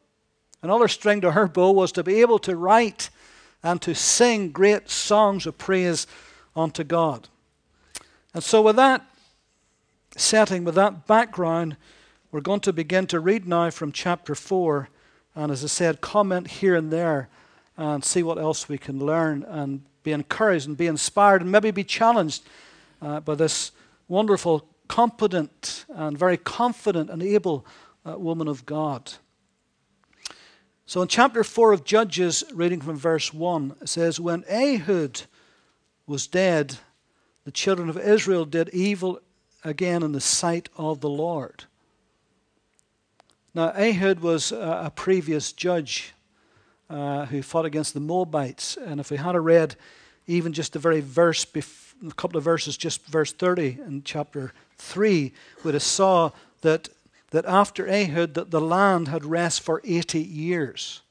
another 0.61 0.87
string 0.87 1.21
to 1.21 1.31
her 1.31 1.47
bow 1.47 1.71
was 1.71 1.91
to 1.93 2.03
be 2.03 2.21
able 2.21 2.39
to 2.39 2.55
write 2.55 3.09
and 3.63 3.81
to 3.81 3.93
sing 3.93 4.51
great 4.51 4.89
songs 4.89 5.45
of 5.45 5.57
praise 5.57 6.07
unto 6.55 6.83
God. 6.83 7.27
And 8.33 8.43
so, 8.43 8.61
with 8.61 8.75
that 8.75 9.05
setting, 10.15 10.63
with 10.63 10.75
that 10.75 11.07
background, 11.07 11.77
we're 12.31 12.41
going 12.41 12.59
to 12.61 12.73
begin 12.73 13.07
to 13.07 13.19
read 13.19 13.47
now 13.47 13.69
from 13.69 13.91
chapter 13.91 14.35
4. 14.35 14.89
And 15.35 15.51
as 15.51 15.63
I 15.63 15.67
said, 15.67 16.01
comment 16.01 16.47
here 16.47 16.75
and 16.75 16.91
there 16.91 17.29
and 17.77 18.03
see 18.03 18.23
what 18.23 18.37
else 18.37 18.67
we 18.67 18.77
can 18.77 18.99
learn 18.99 19.43
and 19.43 19.83
be 20.03 20.11
encouraged 20.11 20.67
and 20.67 20.75
be 20.75 20.87
inspired 20.87 21.41
and 21.41 21.51
maybe 21.51 21.71
be 21.71 21.83
challenged 21.83 22.43
uh, 23.01 23.19
by 23.19 23.35
this 23.35 23.71
wonderful 24.07 24.67
competent 24.87 25.85
and 25.89 26.17
very 26.17 26.37
confident 26.37 27.09
and 27.09 27.21
able 27.21 27.65
uh, 28.05 28.17
woman 28.17 28.47
of 28.47 28.65
God. 28.65 29.13
So 30.89 31.01
in 31.01 31.09
chapter 31.09 31.43
4 31.43 31.73
of 31.73 31.83
Judges, 31.83 32.45
reading 32.53 32.79
from 32.79 32.95
verse 32.95 33.33
1, 33.33 33.75
it 33.81 33.89
says, 33.89 34.21
When 34.21 34.45
Ehud 34.49 35.23
was 36.05 36.27
dead, 36.27 36.77
the 37.43 37.51
children 37.51 37.89
of 37.89 37.97
Israel 37.97 38.45
did 38.45 38.69
evil 38.69 39.19
again 39.65 40.01
in 40.01 40.13
the 40.13 40.21
sight 40.21 40.69
of 40.77 41.01
the 41.01 41.09
Lord. 41.09 41.65
Now, 43.53 43.73
Ehud 43.73 44.21
was 44.21 44.53
a, 44.53 44.89
previous 44.95 45.51
judge 45.51 46.13
uh, 46.89 47.25
who 47.25 47.41
fought 47.41 47.65
against 47.65 47.93
the 47.93 47.99
Moabites. 47.99 48.77
And 48.77 49.01
if 49.01 49.11
we 49.11 49.17
had 49.17 49.35
read 49.35 49.75
even 50.25 50.53
just 50.53 50.71
the 50.71 50.79
very 50.79 51.01
verse, 51.01 51.43
bef- 51.43 51.95
a 52.07 52.13
couple 52.13 52.37
of 52.37 52.45
verses, 52.45 52.77
just 52.77 53.05
verse 53.07 53.33
30 53.33 53.79
in 53.85 54.03
chapter 54.05 54.53
3 54.77 55.33
we'd 55.65 55.73
have 55.73 55.83
saw 55.83 56.31
that, 56.61 56.87
that 57.31 57.45
after 57.45 57.87
Ehud 57.87 58.33
that 58.35 58.51
the 58.51 58.61
land 58.61 59.07
had 59.07 59.25
rest 59.25 59.61
for 59.61 59.81
80 59.83 60.21
years. 60.21 61.01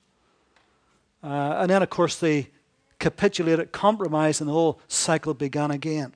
Uh, 1.23 1.59
and 1.59 1.71
then, 1.71 1.83
of 1.83 1.91
course, 1.91 2.17
they 2.17 2.49
capitulated, 2.99 3.73
compromised, 3.73 4.41
and 4.41 4.49
the 4.49 4.55
whole 4.55 4.81
cycle 4.89 5.35
began 5.35 5.71
again. 5.71 6.15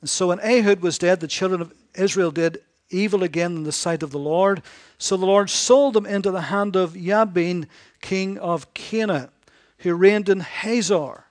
And 0.00 0.10
so 0.10 0.28
when 0.28 0.40
Ehud 0.40 0.80
was 0.80 0.98
dead, 0.98 1.20
the 1.20 1.28
children 1.28 1.60
of 1.60 1.72
Israel 1.94 2.30
did 2.30 2.62
evil 2.90 3.22
again 3.22 3.56
in 3.56 3.62
the 3.62 3.72
sight 3.72 4.02
of 4.02 4.10
the 4.10 4.18
Lord. 4.18 4.62
So 4.98 5.16
the 5.16 5.26
Lord 5.26 5.48
sold 5.48 5.94
them 5.94 6.06
into 6.06 6.30
the 6.30 6.42
hand 6.42 6.76
of 6.76 6.94
Jabin, 6.94 7.68
king 8.00 8.38
of 8.38 8.72
Canaan, 8.74 9.30
who 9.78 9.94
reigned 9.94 10.28
in 10.28 10.40
Hazor. 10.40 11.24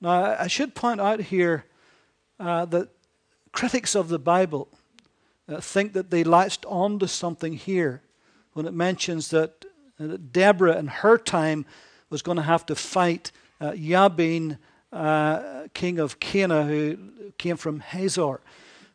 Now, 0.00 0.36
I 0.38 0.46
should 0.46 0.74
point 0.74 1.00
out 1.00 1.20
here 1.20 1.64
uh, 2.38 2.66
that 2.66 2.90
critics 3.52 3.94
of 3.94 4.08
the 4.08 4.18
Bible 4.18 4.68
think 5.60 5.92
that 5.92 6.10
they 6.10 6.24
latched 6.24 6.64
onto 6.66 7.06
something 7.06 7.54
here 7.54 8.02
when 8.52 8.66
it 8.66 8.74
mentions 8.74 9.30
that, 9.30 9.64
uh, 10.00 10.16
Deborah 10.32 10.76
in 10.78 10.88
her 10.88 11.18
time 11.18 11.64
was 12.10 12.22
going 12.22 12.36
to 12.36 12.42
have 12.42 12.66
to 12.66 12.74
fight 12.74 13.32
uh, 13.60 13.72
Jabin, 13.72 14.58
uh, 14.92 15.68
king 15.74 15.98
of 15.98 16.20
Canaan, 16.20 16.68
who 16.68 17.30
came 17.38 17.56
from 17.56 17.80
Hazor. 17.80 18.40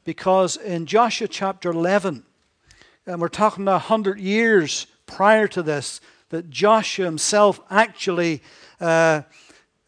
Because 0.03 0.57
in 0.57 0.85
Joshua 0.85 1.27
chapter 1.27 1.69
11, 1.69 2.23
and 3.05 3.21
we're 3.21 3.27
talking 3.27 3.67
a 3.67 3.79
hundred 3.79 4.19
years 4.19 4.87
prior 5.05 5.47
to 5.47 5.63
this, 5.63 6.01
that 6.29 6.49
Joshua 6.49 7.05
himself 7.05 7.59
actually 7.69 8.41
uh, 8.79 9.21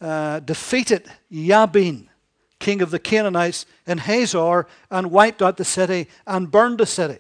uh, 0.01 0.39
defeated 0.39 1.10
Jabin 1.32 2.10
king 2.63 2.82
of 2.82 2.91
the 2.91 3.00
Canaanites, 3.00 3.65
in 3.86 3.98
Hazor 3.98 4.65
and 4.89 5.12
wiped 5.12 5.41
out 5.41 5.58
the 5.58 5.65
city 5.65 6.08
and 6.25 6.50
burned 6.50 6.77
the 6.77 6.86
city. 6.86 7.20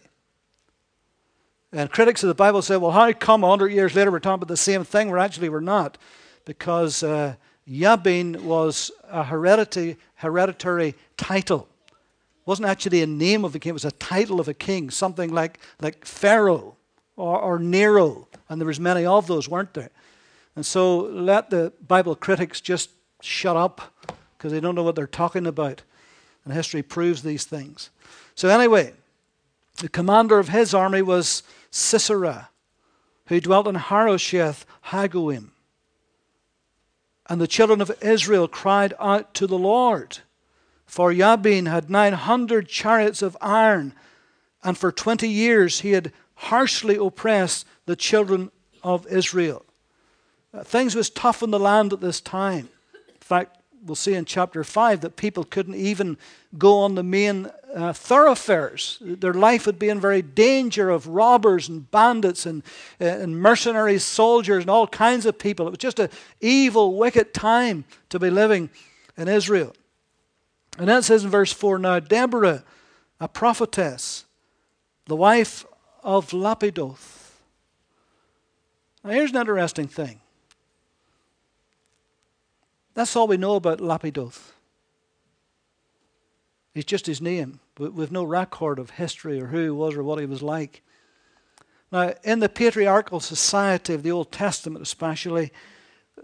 And 1.73 1.91
critics 1.91 2.23
of 2.23 2.29
the 2.29 2.33
Bible 2.33 2.61
say, 2.61 2.77
well, 2.77 2.91
how 2.91 3.11
come 3.11 3.41
100 3.41 3.67
years 3.73 3.93
later 3.93 4.09
we're 4.09 4.19
talking 4.19 4.35
about 4.35 4.47
the 4.47 4.55
same 4.55 4.85
thing? 4.85 5.09
We're 5.09 5.17
actually, 5.17 5.49
we're 5.49 5.59
not. 5.59 5.97
Because 6.45 7.03
uh, 7.03 7.35
Jabin 7.67 8.45
was 8.45 8.89
a 9.09 9.23
hereditary, 9.23 9.97
hereditary 10.15 10.95
title. 11.17 11.67
It 11.89 12.47
wasn't 12.47 12.69
actually 12.69 13.01
a 13.01 13.07
name 13.07 13.43
of 13.43 13.53
a 13.53 13.59
king, 13.59 13.71
it 13.71 13.73
was 13.73 13.85
a 13.85 13.91
title 13.91 14.39
of 14.39 14.47
a 14.47 14.53
king, 14.53 14.89
something 14.91 15.33
like, 15.33 15.59
like 15.81 16.05
Pharaoh 16.05 16.77
or, 17.17 17.37
or 17.37 17.59
Nero. 17.59 18.29
And 18.47 18.61
there 18.61 18.67
was 18.67 18.79
many 18.79 19.05
of 19.05 19.27
those, 19.27 19.49
weren't 19.49 19.73
there? 19.73 19.91
And 20.55 20.65
so 20.65 20.99
let 20.99 21.49
the 21.49 21.73
Bible 21.85 22.15
critics 22.15 22.61
just 22.61 22.91
shut 23.19 23.57
up 23.57 23.93
because 24.43 24.51
they 24.51 24.59
don't 24.59 24.75
know 24.75 24.83
what 24.83 24.95
they're 24.95 25.07
talking 25.07 25.47
about. 25.47 25.83
And 26.43 26.53
history 26.53 26.83
proves 26.83 27.23
these 27.23 27.45
things. 27.45 27.91
So, 28.35 28.49
anyway, 28.49 28.91
the 29.77 29.87
commander 29.87 30.37
of 30.37 30.49
his 30.49 30.73
army 30.73 31.01
was 31.01 31.43
Sisera, 31.71 32.49
who 33.27 33.39
dwelt 33.39 33.69
in 33.69 33.75
Harosheth 33.75 34.65
Hagoyim. 34.87 35.51
And 37.29 37.39
the 37.39 37.47
children 37.47 37.79
of 37.79 37.95
Israel 38.01 38.49
cried 38.49 38.93
out 38.99 39.33
to 39.35 39.47
the 39.47 39.57
Lord, 39.57 40.17
for 40.85 41.13
Jabin 41.13 41.67
had 41.67 41.89
900 41.89 42.67
chariots 42.67 43.21
of 43.21 43.37
iron, 43.39 43.93
and 44.61 44.77
for 44.77 44.91
20 44.91 45.25
years 45.25 45.79
he 45.79 45.91
had 45.93 46.11
harshly 46.35 46.97
oppressed 46.97 47.65
the 47.85 47.95
children 47.95 48.51
of 48.83 49.07
Israel. 49.07 49.65
Uh, 50.53 50.65
things 50.65 50.95
was 50.95 51.09
tough 51.09 51.41
in 51.41 51.51
the 51.51 51.59
land 51.59 51.93
at 51.93 52.01
this 52.01 52.19
time. 52.19 52.67
In 53.07 53.21
fact, 53.21 53.59
we'll 53.85 53.95
see 53.95 54.13
in 54.13 54.25
chapter 54.25 54.63
5 54.63 55.01
that 55.01 55.15
people 55.15 55.43
couldn't 55.43 55.75
even 55.75 56.17
go 56.57 56.79
on 56.79 56.95
the 56.95 57.03
main 57.03 57.49
uh, 57.73 57.93
thoroughfares. 57.93 58.97
Their 59.01 59.33
life 59.33 59.65
would 59.65 59.79
be 59.79 59.89
in 59.89 59.99
very 59.99 60.21
danger 60.21 60.89
of 60.89 61.07
robbers 61.07 61.67
and 61.67 61.89
bandits 61.89 62.45
and, 62.45 62.63
uh, 63.01 63.05
and 63.05 63.39
mercenary 63.39 63.99
soldiers 63.99 64.63
and 64.63 64.69
all 64.69 64.87
kinds 64.87 65.25
of 65.25 65.37
people. 65.37 65.67
It 65.67 65.71
was 65.71 65.79
just 65.79 65.99
an 65.99 66.09
evil, 66.39 66.95
wicked 66.95 67.33
time 67.33 67.85
to 68.09 68.19
be 68.19 68.29
living 68.29 68.69
in 69.17 69.27
Israel. 69.27 69.75
And 70.77 70.87
then 70.87 70.99
it 70.99 71.03
says 71.03 71.23
in 71.23 71.29
verse 71.29 71.51
4 71.51 71.79
Now 71.79 71.99
Deborah, 71.99 72.63
a 73.19 73.27
prophetess, 73.27 74.25
the 75.05 75.15
wife 75.15 75.65
of 76.03 76.31
Lapidoth. 76.31 77.31
Now 79.03 79.11
here's 79.11 79.31
an 79.31 79.37
interesting 79.37 79.87
thing. 79.87 80.21
That's 82.93 83.15
all 83.15 83.27
we 83.27 83.37
know 83.37 83.55
about 83.55 83.79
Lapidoth. 83.79 84.51
It's 86.75 86.85
just 86.85 87.05
his 87.05 87.21
name. 87.21 87.59
We've 87.77 88.11
no 88.11 88.23
record 88.23 88.79
of 88.79 88.91
history 88.91 89.39
or 89.39 89.47
who 89.47 89.63
he 89.63 89.69
was 89.69 89.95
or 89.95 90.03
what 90.03 90.19
he 90.19 90.25
was 90.25 90.41
like. 90.41 90.83
Now, 91.91 92.13
in 92.23 92.39
the 92.39 92.49
patriarchal 92.49 93.19
society 93.19 93.93
of 93.93 94.03
the 94.03 94.11
Old 94.11 94.31
Testament, 94.31 94.81
especially, 94.81 95.51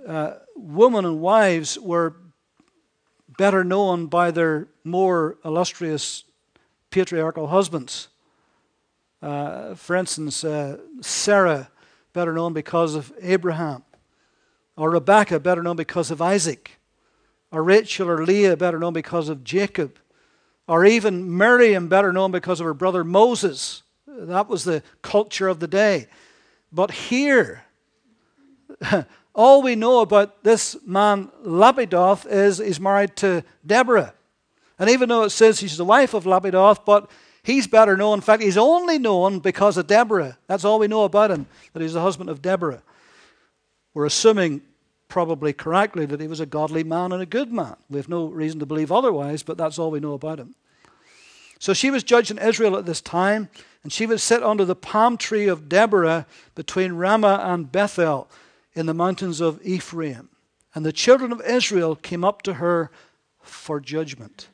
uh, 0.08 0.34
women 0.56 1.06
and 1.06 1.22
wives 1.22 1.78
were 1.78 2.16
better 3.38 3.64
known 3.64 4.08
by 4.08 4.32
their 4.32 4.68
more 4.84 5.38
illustrious 5.46 6.24
patriarchal 6.90 7.48
husbands. 7.48 8.08
Uh, 9.22 9.76
for 9.76 9.96
instance, 9.96 10.44
uh, 10.44 10.78
Sarah, 11.02 11.70
better 12.14 12.34
known 12.34 12.54
because 12.54 12.96
of 12.96 13.12
Abraham 13.22 13.84
or 14.80 14.90
Rebecca, 14.90 15.42
better 15.42 15.62
known 15.62 15.76
because 15.76 16.10
of 16.10 16.22
Isaac, 16.22 16.80
or 17.52 17.62
Rachel 17.62 18.10
or 18.10 18.26
Leah, 18.26 18.56
better 18.56 18.80
known 18.80 18.94
because 18.94 19.28
of 19.28 19.44
Jacob, 19.44 20.00
or 20.70 20.86
even 20.86 21.36
Miriam, 21.38 21.90
better 21.90 22.14
known 22.14 22.32
because 22.32 22.62
of 22.62 22.66
her 22.66 22.74
brother 22.74 23.04
Moses. 23.04 23.84
That 24.08 24.48
was 24.48 24.64
the 24.64 24.82
culture 25.02 25.50
of 25.50 25.60
the 25.60 25.68
day. 25.68 26.08
But 26.72 26.92
here, 26.92 27.66
all 29.36 29.62
we 29.62 29.76
know 29.76 30.00
about 30.00 30.46
this 30.46 30.78
man 30.86 31.30
Lapidoth 31.44 32.26
is 32.26 32.60
he's 32.60 32.80
married 32.80 33.18
to 33.18 33.44
Deborah. 33.66 34.14
And 34.80 34.90
even 34.90 35.10
though 35.10 35.24
it 35.24 35.32
says 35.32 35.60
he's 35.60 35.76
the 35.76 35.84
wife 35.84 36.14
of 36.14 36.24
Lapidoth, 36.24 36.86
but 36.86 37.12
he's 37.44 37.68
better 37.68 37.98
known. 37.98 38.20
In 38.20 38.22
fact, 38.22 38.42
he's 38.42 38.58
only 38.58 38.98
known 38.98 39.40
because 39.40 39.76
of 39.76 39.88
Deborah. 39.88 40.38
That's 40.48 40.64
all 40.64 40.80
we 40.80 40.88
know 40.88 41.04
about 41.04 41.32
him, 41.32 41.48
that 41.74 41.82
he's 41.82 41.94
the 41.94 42.02
husband 42.02 42.30
of 42.30 42.42
Deborah. 42.42 42.82
We're 43.94 44.06
assuming 44.06 44.62
probably 45.10 45.52
correctly 45.52 46.06
that 46.06 46.22
he 46.22 46.28
was 46.28 46.40
a 46.40 46.46
godly 46.46 46.84
man 46.84 47.12
and 47.12 47.22
a 47.22 47.26
good 47.26 47.52
man. 47.52 47.76
We 47.90 47.98
have 47.98 48.08
no 48.08 48.28
reason 48.28 48.60
to 48.60 48.66
believe 48.66 48.92
otherwise, 48.92 49.44
but 49.44 49.58
that's 49.58 49.78
all 49.78 49.92
we 49.92 50.00
know 50.00 50.14
about 50.14 50.40
him. 50.40 50.56
So 51.60 51.74
she 51.74 51.92
was 51.92 52.04
judged 52.04 52.32
in 52.32 52.38
Israel 52.38 52.78
at 52.78 52.86
this 52.86 53.02
time, 53.02 53.50
and 53.84 53.92
she 53.92 54.06
would 54.06 54.22
sit 54.22 54.42
under 54.42 54.64
the 54.64 54.76
palm 54.76 55.18
tree 55.18 55.48
of 55.48 55.68
Deborah 55.68 56.26
between 56.56 56.94
Ramah 56.94 57.42
and 57.44 57.70
Bethel 57.70 58.30
in 58.74 58.86
the 58.86 58.94
mountains 58.94 59.42
of 59.42 59.60
Ephraim. 59.66 60.30
And 60.74 60.86
the 60.86 60.94
children 60.94 61.32
of 61.34 61.42
Israel 61.42 61.96
came 61.96 62.24
up 62.24 62.44
to 62.44 62.56
her 62.56 62.92
for 63.42 63.80
judgment. 63.82 64.48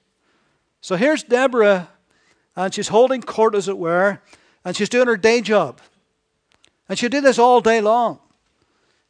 So 0.82 0.96
here's 0.96 1.22
Deborah, 1.22 1.90
and 2.56 2.74
she's 2.74 2.88
holding 2.88 3.22
court, 3.22 3.54
as 3.54 3.68
it 3.68 3.78
were, 3.78 4.22
and 4.64 4.76
she's 4.76 4.90
doing 4.90 5.08
her 5.08 5.18
day 5.18 5.42
job. 5.42 5.82
And 6.88 6.98
she 6.98 7.10
did 7.10 7.24
this 7.24 7.38
all 7.38 7.60
day 7.60 7.82
long. 7.82 8.20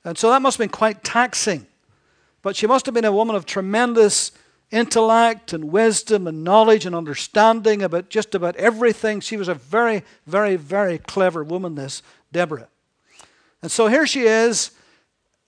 And 0.06 0.18
so 0.18 0.30
that 0.30 0.42
must 0.42 0.58
have 0.58 0.64
been 0.64 0.78
quite 0.78 1.04
taxing. 1.04 1.66
But 2.44 2.56
she 2.56 2.68
must 2.68 2.86
have 2.86 2.94
been 2.94 3.06
a 3.06 3.12
woman 3.12 3.36
of 3.36 3.46
tremendous 3.46 4.32
intellect 4.72 5.52
and 5.52 5.72
wisdom 5.72 6.28
and 6.28 6.44
knowledge 6.44 6.86
and 6.86 6.96
understanding 6.96 7.82
about 7.82 8.10
just 8.10 8.36
about 8.36 8.56
everything. 8.56 9.20
She 9.20 9.36
was 9.36 9.48
a 9.48 9.56
very, 9.56 10.04
very, 10.28 10.56
very 10.56 11.00
clever 11.00 11.44
woman, 11.44 11.74
this 11.74 12.04
Deborah. 12.32 12.68
And 13.64 13.72
so 13.72 13.88
here 13.88 14.06
she 14.06 14.22
is. 14.22 14.72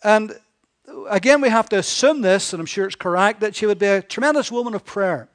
And 0.03 0.35
again, 1.07 1.39
we 1.39 1.49
have 1.49 1.69
to 1.69 1.77
assume 1.77 2.21
this, 2.21 2.51
and 2.51 2.59
I'm 2.59 2.65
sure 2.65 2.87
it's 2.87 2.95
correct, 2.95 3.41
that 3.41 3.55
she 3.55 3.67
would 3.67 3.79
be 3.79 3.85
a 3.85 4.01
tremendous 4.01 4.51
woman 4.51 4.73
of 4.73 4.83
prayer. 4.85 5.29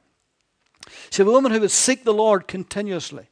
She 1.11 1.21
was 1.21 1.29
a 1.29 1.31
woman 1.31 1.53
who 1.53 1.61
would 1.61 1.71
seek 1.71 2.03
the 2.03 2.13
Lord 2.13 2.47
continuously 2.47 3.27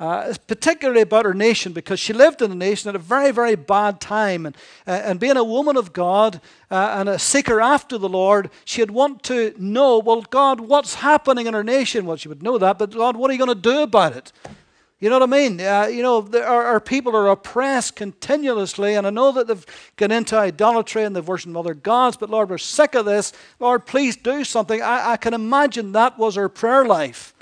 uh, 0.00 0.34
particularly 0.46 1.02
about 1.02 1.24
her 1.24 1.34
nation, 1.34 1.72
because 1.72 2.00
she 2.00 2.12
lived 2.12 2.42
in 2.42 2.50
a 2.50 2.54
nation 2.54 2.88
at 2.88 2.96
a 2.96 2.98
very, 2.98 3.30
very 3.30 3.54
bad 3.54 4.00
time. 4.00 4.44
And, 4.46 4.56
uh, 4.86 4.90
and 5.04 5.20
being 5.20 5.36
a 5.36 5.44
woman 5.44 5.76
of 5.76 5.92
God 5.92 6.40
uh, 6.70 6.96
and 6.98 7.08
a 7.08 7.18
seeker 7.18 7.60
after 7.60 7.96
the 7.96 8.08
Lord, 8.08 8.50
she'd 8.64 8.90
want 8.90 9.22
to 9.24 9.54
know, 9.56 9.98
well, 9.98 10.22
God, 10.22 10.60
what's 10.60 10.94
happening 10.94 11.46
in 11.46 11.54
her 11.54 11.64
nation? 11.64 12.06
Well, 12.06 12.16
she 12.16 12.28
would 12.28 12.42
know 12.42 12.58
that, 12.58 12.78
but 12.78 12.90
God, 12.90 13.16
what 13.16 13.30
are 13.30 13.34
you 13.34 13.38
going 13.38 13.54
to 13.54 13.60
do 13.60 13.82
about 13.82 14.16
it? 14.16 14.32
You 15.00 15.10
know 15.10 15.18
what 15.18 15.28
I 15.28 15.48
mean? 15.48 15.60
Uh, 15.60 15.86
you 15.86 16.02
know, 16.02 16.26
our, 16.32 16.64
our, 16.64 16.80
people 16.80 17.14
are 17.14 17.28
oppressed 17.28 17.94
continuously, 17.94 18.94
and 18.94 19.06
I 19.06 19.10
know 19.10 19.32
that 19.32 19.46
they've 19.46 19.66
gone 19.96 20.10
into 20.10 20.36
idolatry 20.36 21.04
and 21.04 21.14
they've 21.14 21.28
worshipped 21.28 21.54
other 21.54 21.74
gods, 21.74 22.16
but 22.16 22.30
Lord, 22.30 22.48
we're 22.48 22.58
sick 22.58 22.94
of 22.94 23.04
this. 23.04 23.32
Lord, 23.60 23.86
please 23.86 24.16
do 24.16 24.44
something. 24.44 24.80
I, 24.80 25.12
I 25.12 25.16
can 25.18 25.34
imagine 25.34 25.92
that 25.92 26.18
was 26.18 26.36
her 26.36 26.48
prayer 26.48 26.86
life. 26.86 27.34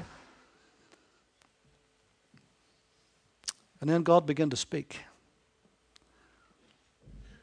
And 3.83 3.91
then 3.91 4.05
God 4.05 4.27
began 4.27 4.49
to 4.51 4.57
speak. 4.57 5.01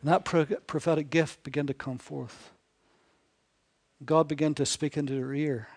And 0.01 0.09
that 0.09 0.23
prophetic 0.23 1.09
gift 1.09 1.43
began 1.43 1.67
to 1.67 1.73
come 1.73 1.97
forth. 1.97 2.51
God 4.05 4.29
began 4.29 4.55
to 4.55 4.65
speak 4.65 4.95
into 4.95 5.19
her 5.19 5.33
ear 5.33 5.67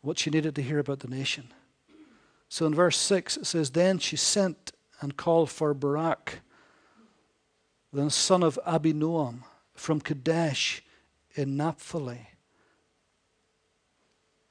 what 0.00 0.18
she 0.18 0.30
needed 0.30 0.54
to 0.54 0.62
hear 0.62 0.78
about 0.78 1.00
the 1.00 1.08
nation. 1.08 1.52
So 2.48 2.64
in 2.64 2.74
verse 2.74 2.96
6, 2.96 3.36
it 3.36 3.44
says, 3.44 3.72
Then 3.72 3.98
she 3.98 4.16
sent 4.16 4.72
and 5.02 5.14
called 5.14 5.50
for 5.50 5.74
Barak, 5.74 6.40
the 7.92 8.10
son 8.10 8.42
of 8.42 8.58
Abinoam, 8.66 9.40
from 9.74 10.00
Kadesh 10.00 10.82
in 11.34 11.54
Naphtali. 11.58 12.28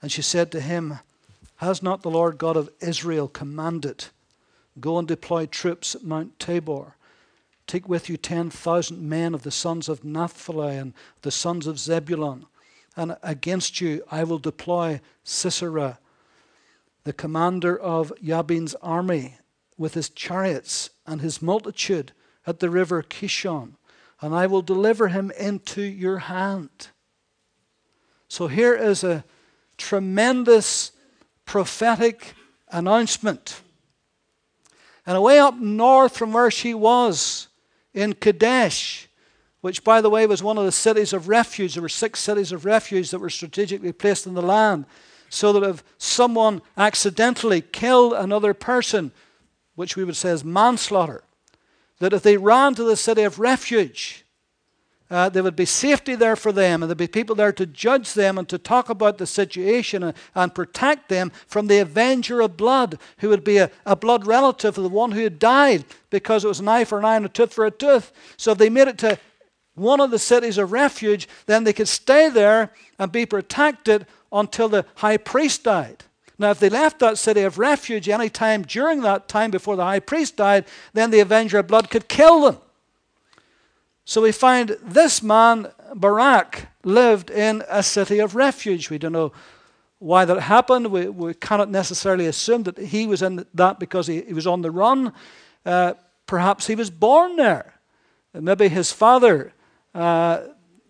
And 0.04 0.12
she 0.12 0.22
said 0.22 0.52
to 0.52 0.62
him, 0.62 1.00
Has 1.56 1.82
not 1.82 2.04
the 2.04 2.12
Lord 2.12 2.38
God 2.38 2.58
of 2.58 2.70
Israel 2.80 3.28
commanded? 3.28 4.06
Go 4.80 4.98
and 4.98 5.08
deploy 5.08 5.46
troops 5.46 5.96
at 5.96 6.03
Mount 6.03 6.39
Tabor. 6.39 6.96
Take 7.68 7.88
with 7.88 8.10
you 8.10 8.18
10,000 8.18 9.08
men 9.08 9.34
of 9.34 9.44
the 9.44 9.51
sons 9.51 9.88
of 9.88 10.03
Naphtali 10.03 10.77
and 10.77 10.94
the 11.22 11.32
sons 11.32 11.68
of 11.68 11.80
Zebulun. 11.80 12.46
And 12.96 13.18
against 13.24 13.82
you 13.82 14.03
I 14.12 14.24
will 14.24 14.39
deploy 14.39 15.01
Sisera, 15.24 16.00
the 17.03 17.13
commander 17.13 17.77
of 17.77 18.13
Jabin's 18.21 18.76
army, 18.76 19.38
with 19.78 19.93
his 19.95 20.10
chariots 20.10 20.89
and 21.08 21.21
his 21.21 21.41
multitude 21.41 22.12
at 22.45 22.60
the 22.60 22.69
river 22.69 23.02
Kishon, 23.02 23.74
and 24.21 24.36
I 24.36 24.48
will 24.48 24.62
deliver 24.62 25.08
him 25.08 25.32
into 25.32 25.82
your 25.82 26.19
hand. 26.19 26.89
So 28.28 28.48
here 28.48 28.76
is 28.76 29.04
a 29.04 29.24
tremendous 29.78 30.91
prophetic 31.45 32.34
announcement. 32.69 33.62
And 35.06 35.18
away 35.18 35.39
up 35.39 35.56
north 35.56 36.18
from 36.18 36.32
where 36.32 36.52
she 36.52 36.74
was 36.74 37.48
in 37.94 38.13
Kadesh, 38.13 39.08
which, 39.62 39.84
by 39.84 40.02
the 40.02 40.10
way, 40.10 40.26
was 40.26 40.44
one 40.44 40.58
of 40.58 40.66
the 40.66 40.72
cities 40.72 41.13
of 41.13 41.28
refuge. 41.28 41.74
There 41.74 41.82
were 41.82 41.89
six 41.89 42.20
cities 42.20 42.52
of 42.52 42.66
refuge 42.66 43.12
that 43.12 43.20
were 43.20 43.30
strategically 43.30 43.92
placed 43.92 44.26
in 44.26 44.34
the 44.34 44.42
land, 44.42 44.86
so 45.30 45.54
that 45.54 45.68
if 45.68 45.84
someone 45.98 46.62
accidentally 46.78 47.62
killed 47.62 48.13
another 48.13 48.54
person, 48.54 49.12
which 49.76 49.96
we 49.96 50.04
would 50.04 50.16
say 50.16 50.30
is 50.30 50.44
manslaughter, 50.44 51.24
that 52.00 52.13
if 52.13 52.24
they 52.24 52.38
ran 52.38 52.76
to 52.76 52.84
the 52.84 52.96
city 52.96 53.24
of 53.24 53.39
refuge, 53.39 54.23
uh, 55.10 55.30
there 55.30 55.44
would 55.44 55.56
be 55.56 55.66
safety 55.66 56.16
there 56.16 56.36
for 56.36 56.52
them, 56.52 56.82
and 56.82 56.89
there'd 56.89 56.98
be 56.98 57.08
people 57.08 57.36
there 57.36 57.52
to 57.52 57.66
judge 57.66 58.13
them 58.13 58.38
and 58.38 58.50
to 58.50 58.58
talk 58.58 58.89
about 58.89 59.18
the 59.18 59.28
situation 59.28 60.04
and, 60.04 60.13
and 60.34 60.56
protect 60.56 61.10
them 61.10 61.32
from 61.46 61.68
the 61.68 61.80
avenger 61.80 62.42
of 62.42 62.58
blood, 62.58 62.98
who 63.20 63.30
would 63.30 63.44
be 63.44 63.58
a, 63.58 63.70
a, 63.86 63.96
blood 63.96 64.26
relative 64.26 64.78
of 64.78 64.84
the 64.84 64.89
one 64.89 65.12
who 65.12 65.22
had 65.22 65.39
died 65.39 65.86
because 66.10 66.44
it 66.44 66.48
was 66.48 66.60
an 66.60 66.68
eye 66.68 66.84
for 66.84 66.98
an 66.98 67.06
eye 67.06 67.16
and 67.16 67.26
a 67.26 67.30
tooth 67.30 67.54
for 67.54 67.66
a 67.66 67.72
tooth. 67.72 68.12
So 68.38 68.52
if 68.52 68.58
they 68.58 68.70
made 68.70 68.88
it 68.88 68.98
to 69.00 69.20
one 69.76 70.00
of 70.00 70.12
the 70.12 70.20
cities 70.20 70.58
of 70.58 70.72
refuge, 70.72 71.28
then 71.46 71.63
they 71.63 71.74
could 71.74 71.88
stay 71.88 72.30
there 72.30 72.72
and 72.98 73.12
be 73.12 73.26
protected 73.26 74.06
until 74.32 74.70
the 74.70 74.86
high 74.96 75.18
priest 75.18 75.63
died. 75.63 76.04
Now, 76.39 76.52
if 76.52 76.60
they 76.60 76.70
left 76.70 77.00
that 77.00 77.18
city 77.18 77.42
of 77.42 77.60
refuge 77.60 78.10
any 78.10 78.30
time 78.30 78.63
during 78.63 79.02
that 79.02 79.28
time 79.28 79.52
before 79.52 79.76
the 79.76 79.84
high 79.84 80.00
priest 80.00 80.38
died, 80.38 80.66
then 80.94 81.12
the 81.12 81.20
avenger 81.20 81.60
of 81.60 81.68
blood 81.68 81.89
could 81.89 82.08
kill 82.08 82.42
them. 82.42 82.58
So 84.06 84.22
we 84.22 84.32
find 84.32 84.78
this 84.84 85.24
man, 85.24 85.72
Barak, 85.96 86.68
lived 86.84 87.30
in 87.30 87.63
a 87.70 87.82
city 87.82 88.20
of 88.20 88.36
refuge. 88.36 88.89
We 88.89 88.98
don't 88.98 89.13
know 89.13 89.32
why 90.00 90.26
that 90.26 90.42
happened. 90.42 90.88
We, 90.88 91.08
we 91.08 91.34
cannot 91.34 91.70
necessarily 91.70 92.26
assume 92.26 92.63
that 92.63 92.78
he 92.78 93.08
was 93.08 93.22
in 93.22 93.46
that 93.54 93.80
because 93.80 94.08
he, 94.08 94.22
he 94.22 94.34
was 94.34 94.46
on 94.46 94.62
the 94.62 94.72
run. 94.72 95.13
Uh, 95.66 95.94
perhaps 96.28 96.68
he 96.68 96.76
was 96.76 96.89
born 96.89 97.38
there. 97.38 97.76
Maybe 98.34 98.68
his 98.68 98.92
father, 98.92 99.54
uh, 99.96 100.42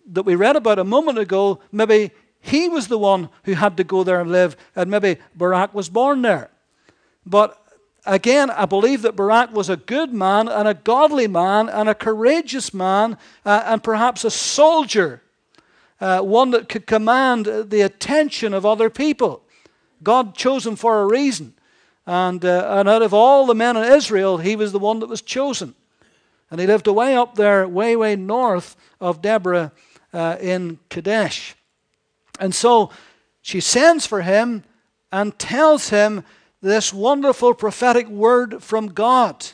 that 0.08 0.24
we 0.24 0.36
read 0.36 0.56
about 0.56 0.80
a 0.80 0.84
moment 0.84 1.20
ago, 1.20 1.60
maybe 1.72 2.12
he 2.40 2.68
was 2.68 2.88
the 2.88 2.98
one 2.98 3.30
who 3.44 3.54
had 3.54 3.78
to 3.78 3.84
go 3.84 4.04
there 4.04 4.20
and 4.20 4.32
live, 4.32 4.58
and 4.76 4.90
maybe 4.90 5.18
Barak 5.36 5.74
was 5.74 5.88
born 5.88 6.24
there. 6.24 6.50
But 7.26 7.63
Again, 8.06 8.50
I 8.50 8.66
believe 8.66 9.02
that 9.04 9.16
Barak 9.16 9.54
was 9.54 9.70
a 9.70 9.78
good 9.78 10.14
man 10.14 10.50
and 10.50 10.68
a 10.68 10.74
godly 10.74 11.28
man 11.28 11.70
and 11.70 11.88
a 11.88 11.96
courageous 11.96 12.74
man 12.74 13.18
uh, 13.46 13.64
and 13.66 13.82
perhaps 13.82 14.26
a 14.26 14.32
soldier, 14.32 15.22
uh, 16.02 16.20
one 16.20 16.52
that 16.52 16.68
could 16.68 16.86
command 16.86 17.46
the 17.46 17.82
attention 17.82 18.54
of 18.54 18.66
other 18.66 18.90
people. 18.90 19.42
God 20.04 20.36
chose 20.36 20.68
him 20.68 20.76
for 20.76 21.02
a 21.02 21.08
reason. 21.08 21.54
And, 22.06 22.44
uh, 22.44 22.76
and 22.78 22.90
out 22.90 23.02
of 23.02 23.14
all 23.14 23.46
the 23.46 23.56
men 23.56 23.78
in 23.78 23.84
Israel, 23.86 24.38
he 24.38 24.58
was 24.58 24.74
the 24.74 24.80
one 24.80 25.00
that 25.00 25.08
was 25.08 25.22
chosen. 25.22 25.74
And 26.52 26.60
he 26.60 26.68
lived 26.68 26.88
away 26.88 27.16
up 27.16 27.36
there, 27.36 27.66
way, 27.68 27.96
way 27.96 28.18
north 28.18 28.76
of 29.00 29.22
Deborah 29.22 29.72
uh, 30.12 30.38
in 30.42 30.80
Kadesh. 30.90 31.56
And 32.38 32.54
so 32.54 32.92
she 33.42 33.62
sends 33.62 34.06
for 34.06 34.22
him 34.22 34.64
and 35.12 35.38
tells 35.40 35.90
him 35.90 36.26
this 36.64 36.94
wonderful 36.94 37.54
prophetic 37.54 38.08
word 38.08 38.64
from 38.64 38.88
God 38.88 39.46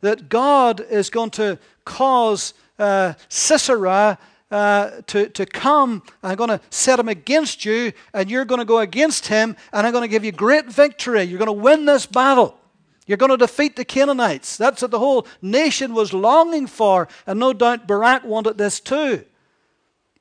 that 0.00 0.28
God 0.28 0.80
is 0.80 1.10
going 1.10 1.30
to 1.30 1.58
cause 1.84 2.54
uh, 2.78 3.14
Sisera 3.28 4.18
uh, 4.50 4.90
to, 5.06 5.28
to 5.28 5.46
come. 5.46 6.02
I'm 6.22 6.36
going 6.36 6.50
to 6.50 6.60
set 6.70 6.98
him 6.98 7.08
against 7.08 7.64
you, 7.64 7.92
and 8.12 8.30
you're 8.30 8.44
going 8.44 8.60
to 8.60 8.64
go 8.64 8.78
against 8.78 9.28
him, 9.28 9.56
and 9.72 9.86
I'm 9.86 9.92
going 9.92 10.02
to 10.02 10.08
give 10.08 10.24
you 10.24 10.32
great 10.32 10.66
victory. 10.66 11.22
You're 11.22 11.38
going 11.38 11.46
to 11.46 11.52
win 11.52 11.84
this 11.84 12.06
battle. 12.06 12.58
You're 13.06 13.16
going 13.16 13.30
to 13.30 13.36
defeat 13.36 13.76
the 13.76 13.84
Canaanites. 13.84 14.56
That's 14.56 14.82
what 14.82 14.90
the 14.90 14.98
whole 14.98 15.26
nation 15.40 15.94
was 15.94 16.12
longing 16.12 16.66
for, 16.66 17.08
and 17.26 17.38
no 17.38 17.52
doubt 17.52 17.86
Barak 17.86 18.24
wanted 18.24 18.58
this 18.58 18.80
too. 18.80 19.24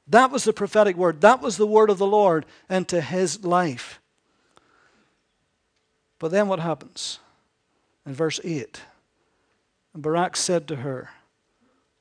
That 0.08 0.32
was 0.32 0.46
the 0.46 0.54
prophetic 0.54 0.96
word. 0.96 1.22
That 1.22 1.42
was 1.42 1.58
the 1.58 1.68
word 1.68 1.90
of 1.90 1.98
the 1.98 2.08
Lord 2.08 2.46
into 2.70 3.02
his 3.02 3.44
life. 3.44 4.00
But 6.20 6.32
then 6.32 6.48
what 6.48 6.60
happens? 6.60 7.20
In 8.06 8.14
verse 8.14 8.40
8, 8.44 8.82
and 9.94 10.02
Barak 10.02 10.36
said 10.38 10.68
to 10.70 10.78
her, 10.78 11.10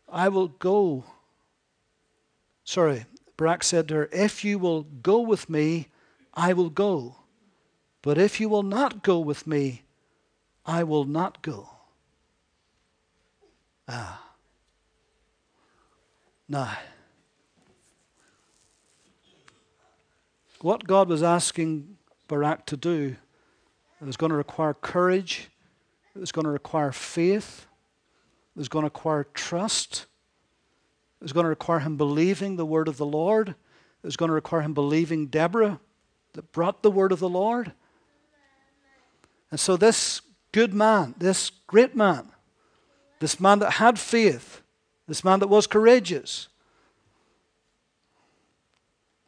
I 0.09 0.29
will 0.29 0.49
go. 0.49 1.05
Sorry, 2.63 3.07
Barak 3.37 3.65
said 3.65 3.89
to 3.89 3.95
her, 3.95 4.09
If 4.13 4.45
you 4.45 4.59
will 4.59 4.83
go 4.83 5.21
with 5.21 5.51
me, 5.51 5.89
I 6.33 6.53
will 6.53 6.71
go. 6.71 7.17
But 8.03 8.19
if 8.19 8.41
you 8.41 8.49
will 8.49 8.63
not 8.63 9.03
go 9.03 9.19
with 9.19 9.47
me, 9.47 9.83
I 10.65 10.85
will 10.85 11.05
not 11.05 11.43
go. 11.43 11.69
Ah. 13.89 14.23
Now, 16.49 16.77
what 20.61 20.87
God 20.87 21.09
was 21.09 21.23
asking 21.23 21.97
Barak 22.29 22.67
to 22.67 22.77
do 22.77 23.17
it 24.01 24.05
was 24.05 24.17
going 24.17 24.31
to 24.31 24.37
require 24.37 24.75
courage, 24.75 25.49
it 26.15 26.19
was 26.19 26.33
going 26.33 26.45
to 26.45 26.51
require 26.51 26.93
faith, 26.93 27.67
it 28.55 28.59
was 28.59 28.69
going 28.69 28.83
to 28.83 28.87
require 28.87 29.25
trust, 29.35 30.07
it 31.21 31.25
was 31.25 31.33
going 31.33 31.45
to 31.45 31.51
require 31.51 31.81
him 31.81 31.97
believing 31.97 32.57
the 32.57 32.67
word 32.67 32.89
of 32.89 32.97
the 32.97 33.07
Lord, 33.07 33.51
it 33.51 33.57
was 34.03 34.17
going 34.17 34.29
to 34.29 34.35
require 34.35 34.63
him 34.63 34.75
believing 34.75 35.27
Deborah 35.27 35.81
that 36.35 36.53
brought 36.53 36.83
the 36.83 36.91
word 36.91 37.13
of 37.13 37.19
the 37.19 37.29
Lord. 37.29 37.73
And 39.51 39.59
so, 39.59 39.77
this 39.77 40.21
good 40.53 40.75
man, 40.75 41.15
this 41.19 41.51
great 41.67 41.97
man, 41.97 42.29
this 43.21 43.41
man 43.41 43.59
that 43.61 43.73
had 43.73 43.99
faith, 43.99 44.63
this 45.09 45.25
man 45.25 45.41
that 45.41 45.49
was 45.49 45.67
courageous, 45.67 46.49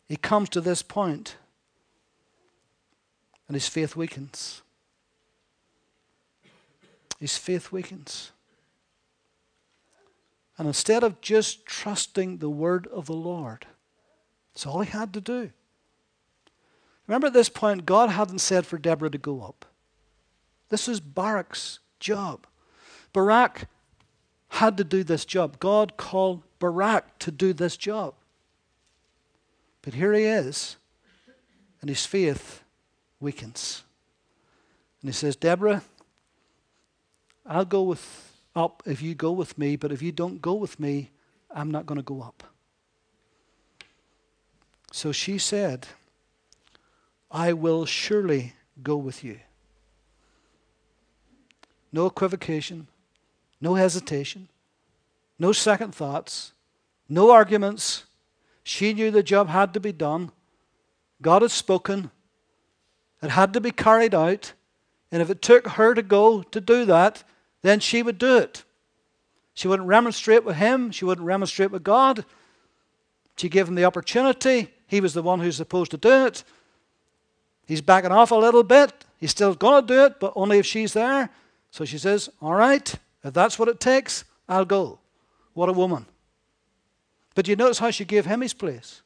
he 0.09 0.17
comes 0.17 0.49
to 0.51 0.61
this 0.61 0.83
point 0.83 1.37
and 3.49 3.55
his 3.55 3.67
faith 3.67 3.97
weakens. 3.97 4.63
His 7.19 7.37
faith 7.37 7.73
weakens. 7.73 8.31
And 10.57 10.69
instead 10.69 11.03
of 11.03 11.21
just 11.21 11.65
trusting 11.67 12.39
the 12.39 12.51
word 12.51 12.87
of 12.89 13.07
the 13.07 13.15
Lord, 13.15 13.67
it's 14.55 14.67
all 14.67 14.81
he 14.81 14.91
had 14.91 15.13
to 15.15 15.21
do. 15.21 15.51
Remember 17.07 17.29
at 17.29 17.33
this 17.33 17.49
point, 17.49 17.87
God 17.87 18.11
hadn't 18.11 18.41
said 18.41 18.67
for 18.67 18.77
Deborah 18.77 19.11
to 19.11 19.19
go 19.19 19.41
up. 19.41 19.65
This 20.69 20.89
is 20.89 21.01
Barak's 21.01 21.79
job. 21.99 22.47
Barak 23.13 23.67
had 24.51 24.77
to 24.77 24.85
do 24.85 25.03
this 25.03 25.25
job. 25.25 25.59
God 25.59 25.97
called 25.97 26.43
Barak 26.59 27.19
to 27.21 27.31
do 27.31 27.53
this 27.53 27.77
job. 27.77 28.15
But 29.81 29.95
here 29.95 30.13
he 30.13 30.25
is, 30.25 30.77
and 31.81 31.89
his 31.89 32.05
faith 32.05 32.63
weakens. 33.21 33.83
And 35.01 35.09
he 35.09 35.13
says, 35.13 35.37
Deborah, 35.37 35.83
I'll 37.47 37.65
go 37.65 37.83
with 37.83 38.33
up 38.55 38.83
if 38.87 39.01
you 39.01 39.15
go 39.15 39.33
with 39.33 39.57
me, 39.57 39.77
but 39.77 39.93
if 39.93 40.03
you 40.03 40.13
don't 40.13 40.43
go 40.43 40.55
with 40.55 40.81
me, 40.81 41.11
I'm 41.51 41.71
not 41.71 41.87
going 41.87 41.97
to 41.99 42.03
go 42.03 42.23
up. 42.23 42.43
So 44.93 45.13
she 45.13 45.39
said, 45.39 45.87
I 47.31 47.53
will 47.53 47.87
surely 47.87 48.55
go 48.83 48.97
with 48.97 49.23
you. 49.23 49.41
No 51.93 52.07
equivocation, 52.07 52.89
no 53.61 53.75
hesitation, 53.75 54.49
no 55.39 55.53
second 55.53 55.95
thoughts, 55.95 56.53
no 57.09 57.31
arguments. 57.31 58.05
She 58.63 58.93
knew 58.93 59.11
the 59.11 59.23
job 59.23 59.49
had 59.49 59.73
to 59.75 59.81
be 59.81 59.93
done. 59.93 60.33
God 61.23 61.43
had 61.43 61.51
spoken. 61.51 62.11
It 63.23 63.31
had 63.31 63.53
to 63.55 63.61
be 63.61 63.71
carried 63.71 64.15
out. 64.15 64.53
And 65.11 65.23
if 65.23 65.31
it 65.31 65.43
took 65.43 65.67
her 65.67 65.95
to 65.95 66.03
go 66.03 66.43
to 66.43 66.61
do 66.61 66.85
that, 66.85 67.25
then 67.63 67.81
she 67.81 68.03
would 68.03 68.19
do 68.19 68.37
it. 68.39 68.65
She 69.55 69.67
wouldn't 69.67 69.89
remonstrate 69.89 70.45
with 70.45 70.57
him. 70.57 70.91
She 70.91 71.05
wouldn't 71.05 71.27
remonstrate 71.27 71.71
with 71.71 71.83
God. 71.83 72.25
She 73.37 73.49
gave 73.49 73.67
him 73.67 73.75
the 73.75 73.85
opportunity. 73.85 74.73
He 74.87 75.01
was 75.01 75.15
the 75.15 75.23
one 75.23 75.41
who's 75.41 75.57
supposed 75.57 75.91
to 75.93 75.97
do 75.97 76.27
it. 76.27 76.45
He's 77.67 77.81
backing 77.81 78.13
off 78.13 78.31
a 78.31 78.37
little 78.37 78.63
bit. 78.63 79.05
He's 79.19 79.31
still 79.31 79.55
going 79.55 79.87
to 79.87 79.95
do 79.95 80.05
it, 80.05 80.21
but 80.21 80.33
only 80.37 80.59
if 80.59 80.67
she's 80.67 80.93
there. 80.93 81.31
So 81.71 81.85
she 81.85 81.99
says, 81.99 82.31
All 82.41 82.55
right, 82.55 82.95
if 83.25 83.35
that's 83.35 83.59
what 83.59 83.69
it 83.69 83.81
takes, 83.81 84.25
I'll 84.49 84.65
go. 84.65 85.01
What 85.55 85.69
a 85.69 85.73
woman. 85.73 86.07
But 87.35 87.47
you 87.49 87.57
notice 87.57 87.79
how 87.79 87.91
she 87.91 88.05
gave 88.05 88.27
him 88.27 88.41
his 88.41 88.55
place. 88.55 89.03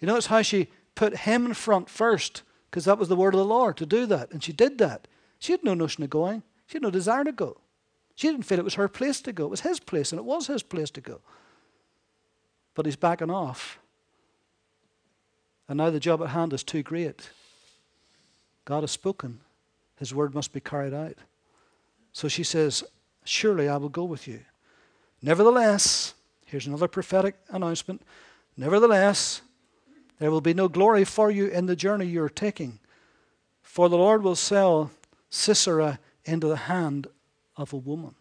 You 0.00 0.06
notice 0.06 0.26
how 0.26 0.42
she 0.42 0.68
put 0.94 1.18
him 1.18 1.46
in 1.46 1.54
front 1.54 1.88
first, 1.88 2.42
because 2.70 2.84
that 2.84 2.98
was 2.98 3.08
the 3.08 3.16
word 3.16 3.34
of 3.34 3.38
the 3.38 3.44
Lord 3.44 3.76
to 3.78 3.86
do 3.86 4.06
that. 4.06 4.30
And 4.32 4.42
she 4.42 4.52
did 4.52 4.78
that. 4.78 5.06
She 5.38 5.52
had 5.52 5.64
no 5.64 5.74
notion 5.74 6.04
of 6.04 6.10
going, 6.10 6.42
she 6.66 6.76
had 6.76 6.82
no 6.82 6.90
desire 6.90 7.24
to 7.24 7.32
go. 7.32 7.58
She 8.14 8.28
didn't 8.28 8.44
feel 8.44 8.58
it 8.58 8.64
was 8.64 8.74
her 8.74 8.88
place 8.88 9.20
to 9.22 9.32
go. 9.32 9.46
It 9.46 9.50
was 9.50 9.60
his 9.62 9.80
place, 9.80 10.12
and 10.12 10.18
it 10.18 10.24
was 10.24 10.46
his 10.46 10.62
place 10.62 10.90
to 10.90 11.00
go. 11.00 11.20
But 12.74 12.86
he's 12.86 12.96
backing 12.96 13.30
off. 13.30 13.78
And 15.68 15.78
now 15.78 15.90
the 15.90 16.00
job 16.00 16.22
at 16.22 16.30
hand 16.30 16.52
is 16.52 16.62
too 16.62 16.82
great. 16.82 17.30
God 18.64 18.82
has 18.82 18.90
spoken. 18.90 19.40
His 19.96 20.14
word 20.14 20.34
must 20.34 20.52
be 20.52 20.60
carried 20.60 20.94
out. 20.94 21.16
So 22.12 22.28
she 22.28 22.44
says, 22.44 22.84
Surely 23.24 23.68
I 23.68 23.76
will 23.78 23.88
go 23.88 24.04
with 24.04 24.28
you. 24.28 24.40
Nevertheless, 25.22 26.14
here's 26.46 26.66
another 26.66 26.88
prophetic 26.88 27.36
announcement. 27.48 28.02
Nevertheless, 28.56 29.40
there 30.18 30.30
will 30.30 30.40
be 30.40 30.54
no 30.54 30.68
glory 30.68 31.04
for 31.04 31.30
you 31.30 31.46
in 31.46 31.66
the 31.66 31.76
journey 31.76 32.06
you're 32.06 32.28
taking, 32.28 32.78
for 33.62 33.88
the 33.88 33.96
Lord 33.96 34.22
will 34.22 34.36
sell 34.36 34.90
Sisera 35.30 35.98
into 36.24 36.46
the 36.46 36.56
hand 36.56 37.08
of 37.56 37.72
a 37.72 37.76
woman. 37.76 38.14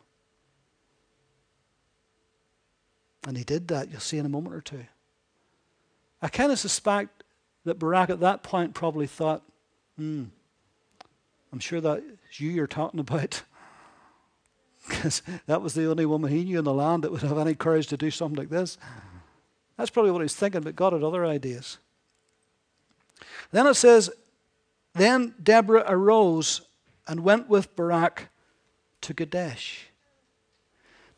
And 3.27 3.37
he 3.37 3.43
did 3.43 3.67
that, 3.69 3.89
you'll 3.89 4.01
see 4.01 4.17
in 4.17 4.25
a 4.25 4.29
moment 4.29 4.55
or 4.55 4.61
two. 4.61 4.85
I 6.21 6.27
kind 6.27 6.51
of 6.51 6.59
suspect 6.59 7.23
that 7.65 7.79
Barak 7.79 8.09
at 8.09 8.19
that 8.19 8.43
point 8.43 8.73
probably 8.73 9.07
thought, 9.07 9.43
hmm, 9.97 10.25
I'm 11.51 11.59
sure 11.59 11.79
that's 11.79 12.03
you 12.33 12.49
you're 12.49 12.67
talking 12.67 12.99
about. 12.99 13.43
Because 14.85 15.21
that 15.45 15.61
was 15.61 15.75
the 15.75 15.89
only 15.89 16.05
woman 16.05 16.29
he 16.29 16.43
knew 16.43 16.59
in 16.59 16.65
the 16.65 16.73
land 16.73 17.05
that 17.05 17.11
would 17.13 17.21
have 17.21 17.37
any 17.37 17.55
courage 17.55 17.87
to 17.87 17.95
do 17.95 18.11
something 18.11 18.37
like 18.37 18.49
this. 18.49 18.77
That's 19.77 19.89
probably 19.89 20.11
what 20.11 20.23
he's 20.23 20.35
thinking, 20.35 20.59
but 20.59 20.75
God 20.75 20.91
had 20.91 21.03
other 21.03 21.25
ideas. 21.25 21.77
Then 23.51 23.67
it 23.67 23.75
says, 23.75 24.09
Then 24.93 25.35
Deborah 25.41 25.85
arose 25.87 26.61
and 27.07 27.23
went 27.23 27.49
with 27.49 27.75
Barak 27.75 28.29
to 29.01 29.13
Kadesh. 29.13 29.87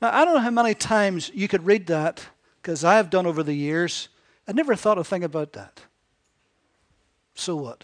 Now, 0.01 0.13
I 0.13 0.25
don't 0.25 0.35
know 0.35 0.41
how 0.41 0.51
many 0.51 0.73
times 0.73 1.31
you 1.33 1.47
could 1.47 1.65
read 1.65 1.87
that, 1.87 2.25
because 2.61 2.83
I 2.83 2.95
have 2.95 3.09
done 3.09 3.25
over 3.25 3.43
the 3.43 3.53
years. 3.53 4.09
I 4.47 4.51
never 4.51 4.75
thought 4.75 4.97
a 4.97 5.03
thing 5.03 5.23
about 5.23 5.53
that. 5.53 5.81
So 7.35 7.55
what? 7.55 7.83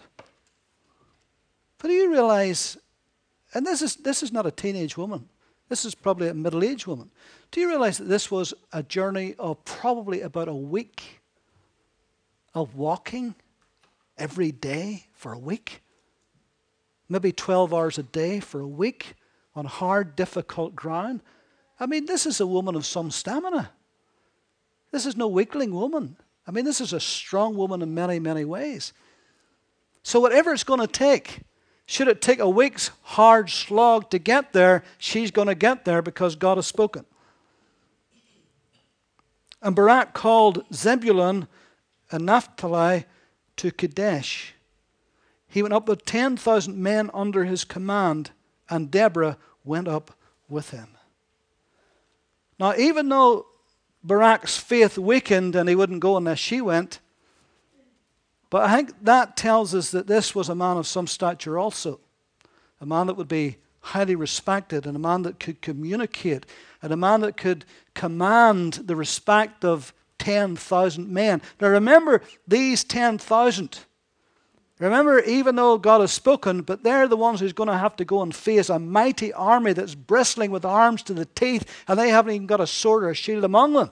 But 1.78 1.88
do 1.88 1.94
you 1.94 2.10
realize, 2.10 2.76
and 3.54 3.66
this 3.66 3.82
is, 3.82 3.96
this 3.96 4.22
is 4.22 4.32
not 4.32 4.46
a 4.46 4.50
teenage 4.50 4.96
woman, 4.96 5.28
this 5.68 5.84
is 5.84 5.94
probably 5.94 6.28
a 6.28 6.34
middle 6.34 6.62
aged 6.62 6.86
woman. 6.86 7.10
Do 7.50 7.60
you 7.60 7.68
realize 7.68 7.98
that 7.98 8.04
this 8.04 8.30
was 8.30 8.52
a 8.72 8.82
journey 8.82 9.34
of 9.38 9.64
probably 9.64 10.20
about 10.20 10.48
a 10.48 10.54
week 10.54 11.20
of 12.54 12.74
walking 12.76 13.34
every 14.16 14.52
day 14.52 15.06
for 15.12 15.32
a 15.32 15.38
week? 15.38 15.82
Maybe 17.08 17.32
12 17.32 17.74
hours 17.74 17.98
a 17.98 18.02
day 18.02 18.40
for 18.40 18.60
a 18.60 18.66
week 18.66 19.14
on 19.54 19.66
hard, 19.66 20.16
difficult 20.16 20.74
ground. 20.74 21.22
I 21.78 21.86
mean, 21.86 22.06
this 22.06 22.26
is 22.26 22.40
a 22.40 22.46
woman 22.46 22.74
of 22.74 22.86
some 22.86 23.10
stamina. 23.10 23.70
This 24.90 25.06
is 25.06 25.16
no 25.16 25.26
weakling 25.26 25.74
woman. 25.74 26.16
I 26.46 26.50
mean, 26.50 26.64
this 26.64 26.80
is 26.80 26.92
a 26.92 27.00
strong 27.00 27.56
woman 27.56 27.82
in 27.82 27.94
many, 27.94 28.18
many 28.18 28.44
ways. 28.44 28.92
So, 30.02 30.20
whatever 30.20 30.52
it's 30.52 30.64
going 30.64 30.80
to 30.80 30.86
take, 30.86 31.40
should 31.86 32.08
it 32.08 32.20
take 32.20 32.38
a 32.38 32.48
week's 32.48 32.90
hard 33.02 33.50
slog 33.50 34.10
to 34.10 34.18
get 34.18 34.52
there, 34.52 34.82
she's 34.98 35.30
going 35.30 35.48
to 35.48 35.54
get 35.54 35.84
there 35.84 36.02
because 36.02 36.36
God 36.36 36.56
has 36.56 36.66
spoken. 36.66 37.04
And 39.60 39.76
Barak 39.76 40.12
called 40.12 40.64
Zebulun 40.72 41.46
and 42.10 42.26
Naphtali 42.26 43.04
to 43.56 43.70
Kadesh. 43.70 44.54
He 45.48 45.62
went 45.62 45.74
up 45.74 45.88
with 45.88 46.04
10,000 46.04 46.76
men 46.76 47.10
under 47.12 47.44
his 47.44 47.64
command 47.64 48.30
and 48.70 48.90
Deborah 48.90 49.36
went 49.64 49.88
up 49.88 50.16
with 50.48 50.70
him. 50.70 50.88
Now, 52.58 52.74
even 52.76 53.08
though 53.08 53.46
Barak's 54.02 54.56
faith 54.56 54.96
weakened 54.96 55.54
and 55.54 55.68
he 55.68 55.74
wouldn't 55.74 56.00
go 56.00 56.16
unless 56.16 56.38
she 56.38 56.60
went, 56.60 57.00
but 58.50 58.68
I 58.68 58.76
think 58.76 58.92
that 59.02 59.36
tells 59.36 59.74
us 59.74 59.90
that 59.92 60.06
this 60.06 60.34
was 60.34 60.48
a 60.48 60.54
man 60.54 60.76
of 60.76 60.86
some 60.86 61.06
stature 61.06 61.58
also. 61.58 62.00
A 62.80 62.86
man 62.86 63.06
that 63.06 63.16
would 63.16 63.28
be 63.28 63.56
highly 63.80 64.14
respected, 64.14 64.86
and 64.86 64.94
a 64.96 65.00
man 65.00 65.22
that 65.22 65.40
could 65.40 65.60
communicate, 65.60 66.46
and 66.82 66.92
a 66.92 66.96
man 66.96 67.20
that 67.22 67.36
could 67.36 67.64
command 67.94 68.74
the 68.74 68.94
respect 68.94 69.64
of 69.64 69.92
10,000 70.22 71.08
men. 71.08 71.42
Now 71.60 71.68
remember, 71.68 72.22
these 72.46 72.84
10,000 72.84 73.80
Remember, 74.78 75.20
even 75.20 75.54
though 75.54 75.78
God 75.78 76.00
has 76.00 76.10
spoken, 76.10 76.62
but 76.62 76.82
they're 76.82 77.06
the 77.06 77.16
ones 77.16 77.38
who's 77.38 77.52
going 77.52 77.68
to 77.68 77.78
have 77.78 77.94
to 77.96 78.04
go 78.04 78.20
and 78.20 78.34
face 78.34 78.68
a 78.68 78.80
mighty 78.80 79.32
army 79.32 79.72
that's 79.72 79.94
bristling 79.94 80.50
with 80.50 80.64
arms 80.64 81.04
to 81.04 81.14
the 81.14 81.24
teeth, 81.24 81.84
and 81.86 81.96
they 81.96 82.08
haven't 82.08 82.34
even 82.34 82.48
got 82.48 82.60
a 82.60 82.66
sword 82.66 83.04
or 83.04 83.10
a 83.10 83.14
shield 83.14 83.44
among 83.44 83.74
them. 83.74 83.90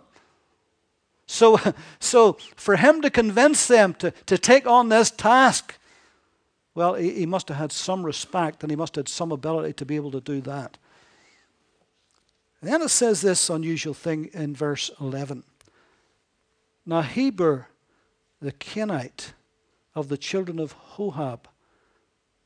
So, 1.27 1.61
so 2.01 2.39
for 2.57 2.75
him 2.75 3.03
to 3.03 3.11
convince 3.11 3.69
them 3.69 3.95
to, 3.95 4.11
to 4.27 4.37
take 4.37 4.67
on 4.67 4.89
this 4.89 5.13
task, 5.13 5.79
well, 6.75 6.95
he, 6.95 7.13
he 7.13 7.27
must 7.27 7.49
have 7.51 7.59
had 7.59 7.71
some 7.71 8.05
respect 8.05 8.65
and 8.65 8.73
he 8.73 8.77
must 8.77 8.97
have 8.97 9.05
had 9.05 9.09
some 9.09 9.31
ability 9.31 9.75
to 9.75 9.85
be 9.85 9.95
able 9.95 10.11
to 10.11 10.21
do 10.21 10.41
that. 10.41 10.77
And 12.61 12.73
then 12.73 12.83
it 12.83 12.91
says 12.91 13.21
this 13.21 13.49
unusual 13.49 13.95
thing 13.95 14.29
in 14.33 14.57
verse 14.57 14.91
11. 15.01 15.45
Now 16.91 17.03
Heber, 17.03 17.69
the 18.43 18.51
Kenite 18.51 19.35
of 19.95 20.09
the 20.09 20.19
children 20.19 20.59
of 20.59 20.75
Hobab, 20.97 21.45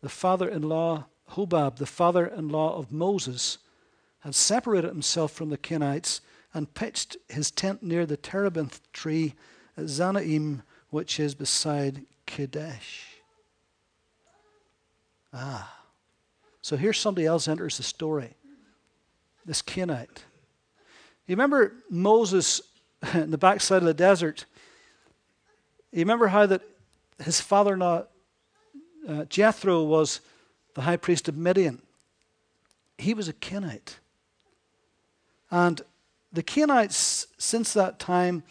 the 0.03 0.11
father-in-law, 0.11 1.07
Hobab, 1.31 1.77
the 1.77 1.87
father-in-law 1.87 2.77
of 2.77 2.93
Moses, 2.93 3.57
had 4.21 4.35
separated 4.35 4.89
himself 4.89 5.33
from 5.33 5.49
the 5.49 5.57
Kenites 5.57 6.21
and 6.53 6.75
pitched 6.75 7.17
his 7.31 7.51
tent 7.51 7.83
near 7.83 8.05
the 8.05 8.19
terebinth 8.19 8.83
tree 8.93 9.33
at 9.79 9.85
Zaanaim, 9.85 10.61
which 10.91 11.19
is 11.19 11.35
beside 11.35 12.05
Kadesh. 12.27 13.15
Ah. 15.33 15.75
So 16.61 16.77
here 16.77 16.93
somebody 16.93 17.27
else 17.27 17.49
enters 17.49 17.79
the 17.79 17.83
story. 17.83 18.35
This 19.47 19.63
Kenite. 19.63 20.25
You 21.27 21.35
remember 21.35 21.77
Moses 21.89 22.61
in 23.13 23.31
the 23.31 23.39
backside 23.39 23.79
of 23.79 23.85
the 23.85 23.95
desert? 23.95 24.47
You 25.93 26.01
remember 26.01 26.29
how 26.29 26.47
that 26.47 26.63
his 27.23 27.41
father-in-law 27.41 28.05
uh, 29.09 29.25
Jethro 29.27 29.85
was 29.85 30.21
the 30.75 30.83
high 30.83 30.97
priest 30.97 31.29
of 31.29 31.37
Midian. 31.37 31.83
He 32.99 33.15
was 33.15 33.29
a 33.29 33.33
Kenite. 33.33 33.99
And 35.51 35.81
the 36.33 36.43
Kenites, 36.43 37.27
since 37.39 37.73
that 37.75 37.99
time, 37.99 38.43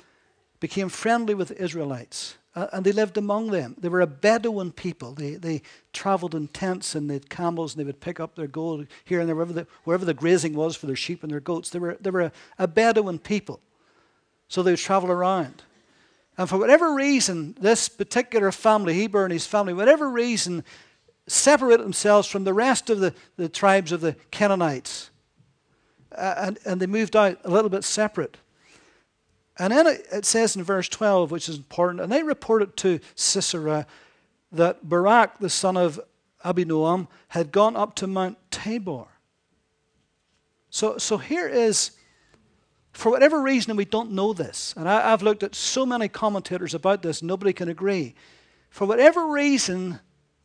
became 0.59 0.89
friendly 0.89 1.33
with 1.33 1.49
the 1.49 1.61
Israelites. 1.61 2.37
Uh, 2.55 2.67
and 2.71 2.85
they 2.85 2.91
lived 2.91 3.17
among 3.17 3.49
them. 3.49 3.75
They 3.79 3.89
were 3.89 4.01
a 4.01 4.07
Bedouin 4.07 4.71
people. 4.71 5.13
They, 5.13 5.35
they 5.35 5.63
traveled 5.91 6.35
in 6.35 6.47
tents 6.49 6.93
and 6.93 7.09
they 7.09 7.15
had 7.15 7.29
camels 7.29 7.73
and 7.73 7.81
they 7.81 7.85
would 7.85 7.99
pick 7.99 8.19
up 8.19 8.35
their 8.35 8.47
gold 8.47 8.85
here 9.03 9.19
and 9.19 9.27
there, 9.27 9.35
wherever 9.35 9.53
the, 9.53 9.67
wherever 9.83 10.05
the 10.05 10.13
grazing 10.13 10.53
was 10.53 10.75
for 10.75 10.85
their 10.85 10.95
sheep 10.95 11.23
and 11.23 11.31
their 11.31 11.39
goats. 11.39 11.71
They 11.71 11.79
were, 11.79 11.97
they 11.99 12.11
were 12.11 12.21
a, 12.21 12.31
a 12.59 12.67
Bedouin 12.67 13.17
people. 13.17 13.59
So 14.53 14.61
they 14.61 14.73
would 14.73 14.79
travel 14.79 15.09
around. 15.09 15.63
And 16.37 16.47
for 16.47 16.59
whatever 16.59 16.93
reason, 16.93 17.57
this 17.59 17.89
particular 17.89 18.51
family, 18.51 18.93
Heber 18.93 19.23
and 19.23 19.33
his 19.33 19.47
family, 19.47 19.73
whatever 19.73 20.07
reason, 20.07 20.63
separated 21.25 21.83
themselves 21.83 22.27
from 22.27 22.43
the 22.43 22.53
rest 22.53 22.91
of 22.91 22.99
the, 22.99 23.15
the 23.35 23.49
tribes 23.49 23.91
of 23.91 24.01
the 24.01 24.15
Canaanites. 24.29 25.09
Uh, 26.11 26.35
and, 26.37 26.59
and 26.67 26.79
they 26.79 26.85
moved 26.85 27.15
out 27.15 27.39
a 27.43 27.49
little 27.49 27.67
bit 27.67 27.83
separate. 27.83 28.37
And 29.57 29.73
then 29.73 29.87
it, 29.87 30.05
it 30.11 30.23
says 30.23 30.55
in 30.55 30.61
verse 30.63 30.87
12, 30.87 31.31
which 31.31 31.49
is 31.49 31.57
important, 31.57 32.01
and 32.01 32.11
they 32.11 32.21
reported 32.21 32.77
to 32.77 32.99
Sisera 33.15 33.87
that 34.51 34.87
Barak, 34.87 35.39
the 35.39 35.49
son 35.49 35.77
of 35.77 35.99
Abinoam, 36.45 37.07
had 37.29 37.51
gone 37.51 37.75
up 37.75 37.95
to 37.95 38.05
Mount 38.05 38.37
Tabor. 38.51 39.07
So, 40.69 40.99
so 40.99 41.17
here 41.17 41.47
is, 41.47 41.93
for 42.93 43.11
whatever 43.11 43.41
reason, 43.41 43.75
we 43.75 43.85
don't 43.85 44.11
know 44.11 44.33
this, 44.33 44.73
and 44.77 44.87
I, 44.87 45.11
I've 45.11 45.23
looked 45.23 45.43
at 45.43 45.55
so 45.55 45.85
many 45.85 46.07
commentators 46.07 46.73
about 46.73 47.01
this, 47.01 47.21
nobody 47.21 47.51
can 47.51 47.67
agree. 47.67 48.15
For 48.69 48.85
whatever 48.85 49.27
reason, 49.27 49.99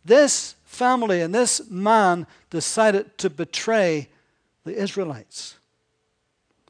this 0.05 0.55
family 0.65 1.21
and 1.21 1.35
this 1.35 1.69
man 1.71 2.27
decided 2.51 3.17
to 3.19 3.31
betray 3.31 4.09
the 4.65 4.75
Israelites. 4.75 5.57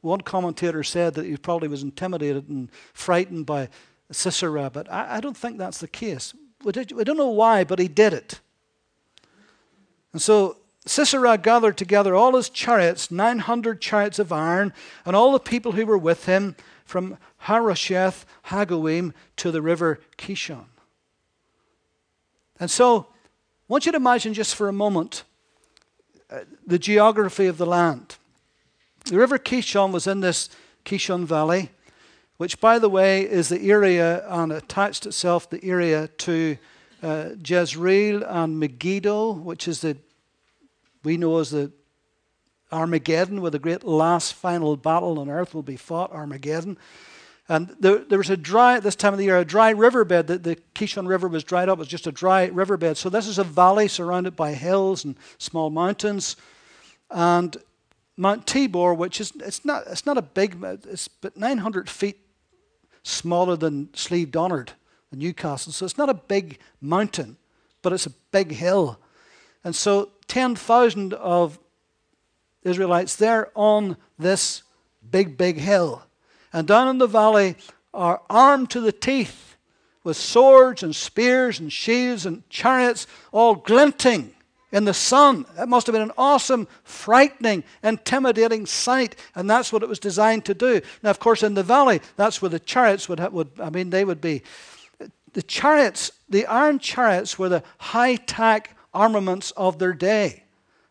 One 0.01 0.21
commentator 0.21 0.83
said 0.83 1.15
that 1.15 1.25
he 1.25 1.35
probably 1.37 1.67
was 1.67 1.83
intimidated 1.83 2.47
and 2.49 2.69
frightened 2.93 3.45
by 3.45 3.69
Sisera, 4.11 4.69
but 4.69 4.91
I, 4.91 5.17
I 5.17 5.19
don't 5.19 5.35
think 5.35 5.57
that's 5.57 5.79
the 5.79 5.87
case. 5.87 6.33
We 6.63 6.71
don't 6.71 7.17
know 7.17 7.29
why, 7.29 7.63
but 7.63 7.79
he 7.79 7.87
did 7.87 8.13
it. 8.13 8.39
And 10.11 10.21
so 10.21 10.57
Sisera 10.89 11.37
gathered 11.37 11.77
together 11.77 12.15
all 12.15 12.35
his 12.35 12.49
chariots, 12.49 13.11
900 13.11 13.79
chariots 13.79 14.17
of 14.17 14.31
iron, 14.31 14.73
and 15.05 15.15
all 15.15 15.31
the 15.31 15.39
people 15.39 15.73
who 15.73 15.85
were 15.85 15.99
with 15.99 16.25
him 16.25 16.55
from 16.83 17.19
Harosheth 17.43 18.25
Hagoyim 18.47 19.13
to 19.35 19.51
the 19.51 19.61
river 19.61 19.99
Kishon. 20.17 20.65
And 22.59 22.71
so, 22.71 23.01
I 23.01 23.05
want 23.67 23.85
you 23.85 23.91
to 23.91 23.97
imagine 23.97 24.33
just 24.33 24.55
for 24.55 24.67
a 24.67 24.73
moment 24.73 25.25
uh, 26.31 26.39
the 26.65 26.79
geography 26.79 27.45
of 27.45 27.59
the 27.59 27.67
land. 27.67 28.15
The 29.05 29.19
river 29.19 29.37
Kishon 29.37 29.91
was 29.91 30.07
in 30.07 30.21
this 30.21 30.49
Kishon 30.85 31.25
Valley, 31.25 31.69
which, 32.37 32.59
by 32.59 32.79
the 32.79 32.89
way, 32.89 33.29
is 33.29 33.49
the 33.49 33.69
area 33.69 34.27
and 34.27 34.51
attached 34.51 35.05
itself 35.05 35.47
the 35.51 35.63
area 35.63 36.07
to 36.07 36.57
uh, 37.03 37.29
Jezreel 37.45 38.23
and 38.23 38.59
Megiddo, 38.59 39.33
which 39.33 39.67
is 39.67 39.81
the 39.81 39.95
we 41.03 41.17
know 41.17 41.37
as 41.39 41.51
the 41.51 41.71
Armageddon, 42.71 43.41
where 43.41 43.51
the 43.51 43.59
great 43.59 43.83
last 43.83 44.33
final 44.33 44.75
battle 44.77 45.19
on 45.19 45.29
earth 45.29 45.53
will 45.53 45.63
be 45.63 45.75
fought, 45.75 46.11
Armageddon. 46.11 46.77
And 47.47 47.75
there, 47.79 47.97
there 47.97 48.19
was 48.19 48.29
a 48.29 48.37
dry, 48.37 48.75
at 48.75 48.83
this 48.83 48.95
time 48.95 49.13
of 49.13 49.17
the 49.17 49.25
year, 49.25 49.39
a 49.39 49.45
dry 49.45 49.71
riverbed. 49.71 50.27
The, 50.27 50.37
the 50.37 50.55
Kishon 50.75 51.07
River 51.07 51.27
was 51.27 51.43
dried 51.43 51.67
up. 51.67 51.77
It 51.77 51.79
was 51.79 51.87
just 51.87 52.05
a 52.05 52.11
dry 52.11 52.45
riverbed. 52.45 52.95
So 52.97 53.09
this 53.09 53.27
is 53.27 53.39
a 53.39 53.43
valley 53.43 53.87
surrounded 53.87 54.35
by 54.35 54.53
hills 54.53 55.03
and 55.03 55.15
small 55.39 55.71
mountains. 55.71 56.35
And 57.09 57.57
Mount 58.19 58.45
Tabor, 58.45 58.93
which 58.93 59.21
is 59.21 59.31
it's 59.37 59.63
not 59.63 59.83
it's 59.87 60.05
not 60.05 60.17
a 60.17 60.21
big 60.21 60.61
it's 60.61 61.07
but 61.07 61.37
900 61.37 61.89
feet 61.89 62.19
smaller 63.01 63.55
than 63.55 63.89
Slieve 63.93 64.29
Donard 64.29 64.73
in 65.13 65.19
Newcastle, 65.19 65.71
so 65.71 65.85
it's 65.85 65.97
not 65.97 66.09
a 66.09 66.13
big 66.13 66.59
mountain, 66.81 67.37
but 67.81 67.93
it's 67.93 68.05
a 68.05 68.13
big 68.31 68.51
hill, 68.51 68.99
and 69.63 69.73
so 69.73 70.09
10,000 70.29 71.13
of 71.13 71.59
Israelites 72.63 73.17
there 73.17 73.51
on 73.55 73.97
this 74.17 74.63
big 75.11 75.37
big 75.37 75.57
hill, 75.57 76.03
and 76.53 76.67
down 76.67 76.87
in 76.87 76.97
the 76.97 77.07
valley 77.07 77.55
are 77.93 78.21
armed 78.29 78.69
to 78.69 78.79
the 78.79 78.91
teeth 78.91 79.57
with 80.03 80.15
swords 80.15 80.83
and 80.83 80.95
spears 80.95 81.59
and 81.59 81.71
shields 81.71 82.25
and 82.25 82.47
chariots, 82.49 83.05
all 83.31 83.55
glinting 83.55 84.33
in 84.71 84.85
the 84.85 84.93
sun. 84.93 85.45
It 85.57 85.67
must 85.67 85.87
have 85.87 85.93
been 85.93 86.01
an 86.01 86.11
awesome, 86.17 86.67
frightening, 86.83 87.63
intimidating 87.83 88.65
sight, 88.65 89.15
and 89.35 89.49
that's 89.49 89.73
what 89.73 89.83
it 89.83 89.89
was 89.89 89.99
designed 89.99 90.45
to 90.45 90.53
do. 90.53 90.81
Now, 91.03 91.09
of 91.09 91.19
course, 91.19 91.43
in 91.43 91.53
the 91.53 91.63
valley, 91.63 92.01
that's 92.15 92.41
where 92.41 92.49
the 92.49 92.59
chariots 92.59 93.09
would, 93.09 93.19
have, 93.19 93.33
would 93.33 93.49
I 93.59 93.69
mean, 93.69 93.89
they 93.89 94.05
would 94.05 94.21
be. 94.21 94.43
The 95.33 95.43
chariots, 95.43 96.11
the 96.27 96.45
iron 96.47 96.79
chariots, 96.79 97.37
were 97.37 97.49
the 97.49 97.63
high 97.77 98.15
tech 98.15 98.75
armaments 98.93 99.51
of 99.51 99.79
their 99.79 99.93
day. 99.93 100.43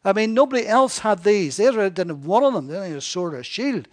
I 0.04 0.12
mean, 0.12 0.34
nobody 0.34 0.66
else 0.66 1.00
had 1.00 1.24
these. 1.24 1.58
Israel 1.58 1.90
didn't 1.90 2.16
have 2.16 2.26
one 2.26 2.44
of 2.44 2.54
them. 2.54 2.66
They 2.66 2.74
didn't 2.74 2.88
have 2.88 2.98
a 2.98 3.00
sword 3.00 3.34
or 3.34 3.38
a 3.38 3.44
shield. 3.44 3.88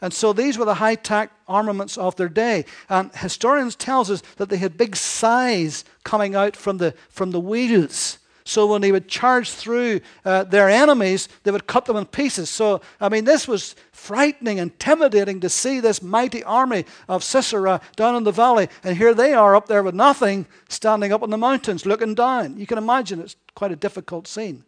And 0.00 0.12
so 0.12 0.32
these 0.32 0.58
were 0.58 0.64
the 0.64 0.74
high 0.74 0.96
tech 0.96 1.30
armaments 1.48 1.96
of 1.96 2.16
their 2.16 2.28
day. 2.28 2.66
And 2.88 3.14
historians 3.14 3.76
tells 3.76 4.10
us 4.10 4.22
that 4.36 4.48
they 4.48 4.58
had 4.58 4.76
big 4.76 4.96
sighs 4.96 5.84
coming 6.02 6.34
out 6.34 6.56
from 6.56 6.78
the, 6.78 6.94
from 7.08 7.30
the 7.30 7.40
wheels 7.40 8.18
so 8.46 8.66
when 8.66 8.82
they 8.82 8.92
would 8.92 9.08
charge 9.08 9.50
through 9.50 10.00
uh, 10.24 10.44
their 10.44 10.68
enemies, 10.68 11.28
they 11.44 11.50
would 11.50 11.66
cut 11.66 11.86
them 11.86 11.96
in 11.96 12.04
pieces. 12.04 12.50
So, 12.50 12.82
I 13.00 13.08
mean, 13.08 13.24
this 13.24 13.48
was 13.48 13.74
frightening, 13.90 14.58
intimidating 14.58 15.40
to 15.40 15.48
see 15.48 15.80
this 15.80 16.02
mighty 16.02 16.44
army 16.44 16.84
of 17.08 17.24
Sisera 17.24 17.80
down 17.96 18.16
in 18.16 18.24
the 18.24 18.32
valley. 18.32 18.68
And 18.82 18.98
here 18.98 19.14
they 19.14 19.32
are 19.32 19.56
up 19.56 19.66
there 19.66 19.82
with 19.82 19.94
nothing, 19.94 20.46
standing 20.68 21.10
up 21.10 21.22
in 21.22 21.30
the 21.30 21.38
mountains, 21.38 21.86
looking 21.86 22.14
down. 22.14 22.58
You 22.58 22.66
can 22.66 22.76
imagine 22.76 23.20
it's 23.20 23.36
quite 23.54 23.72
a 23.72 23.76
difficult 23.76 24.28
scene. 24.28 24.64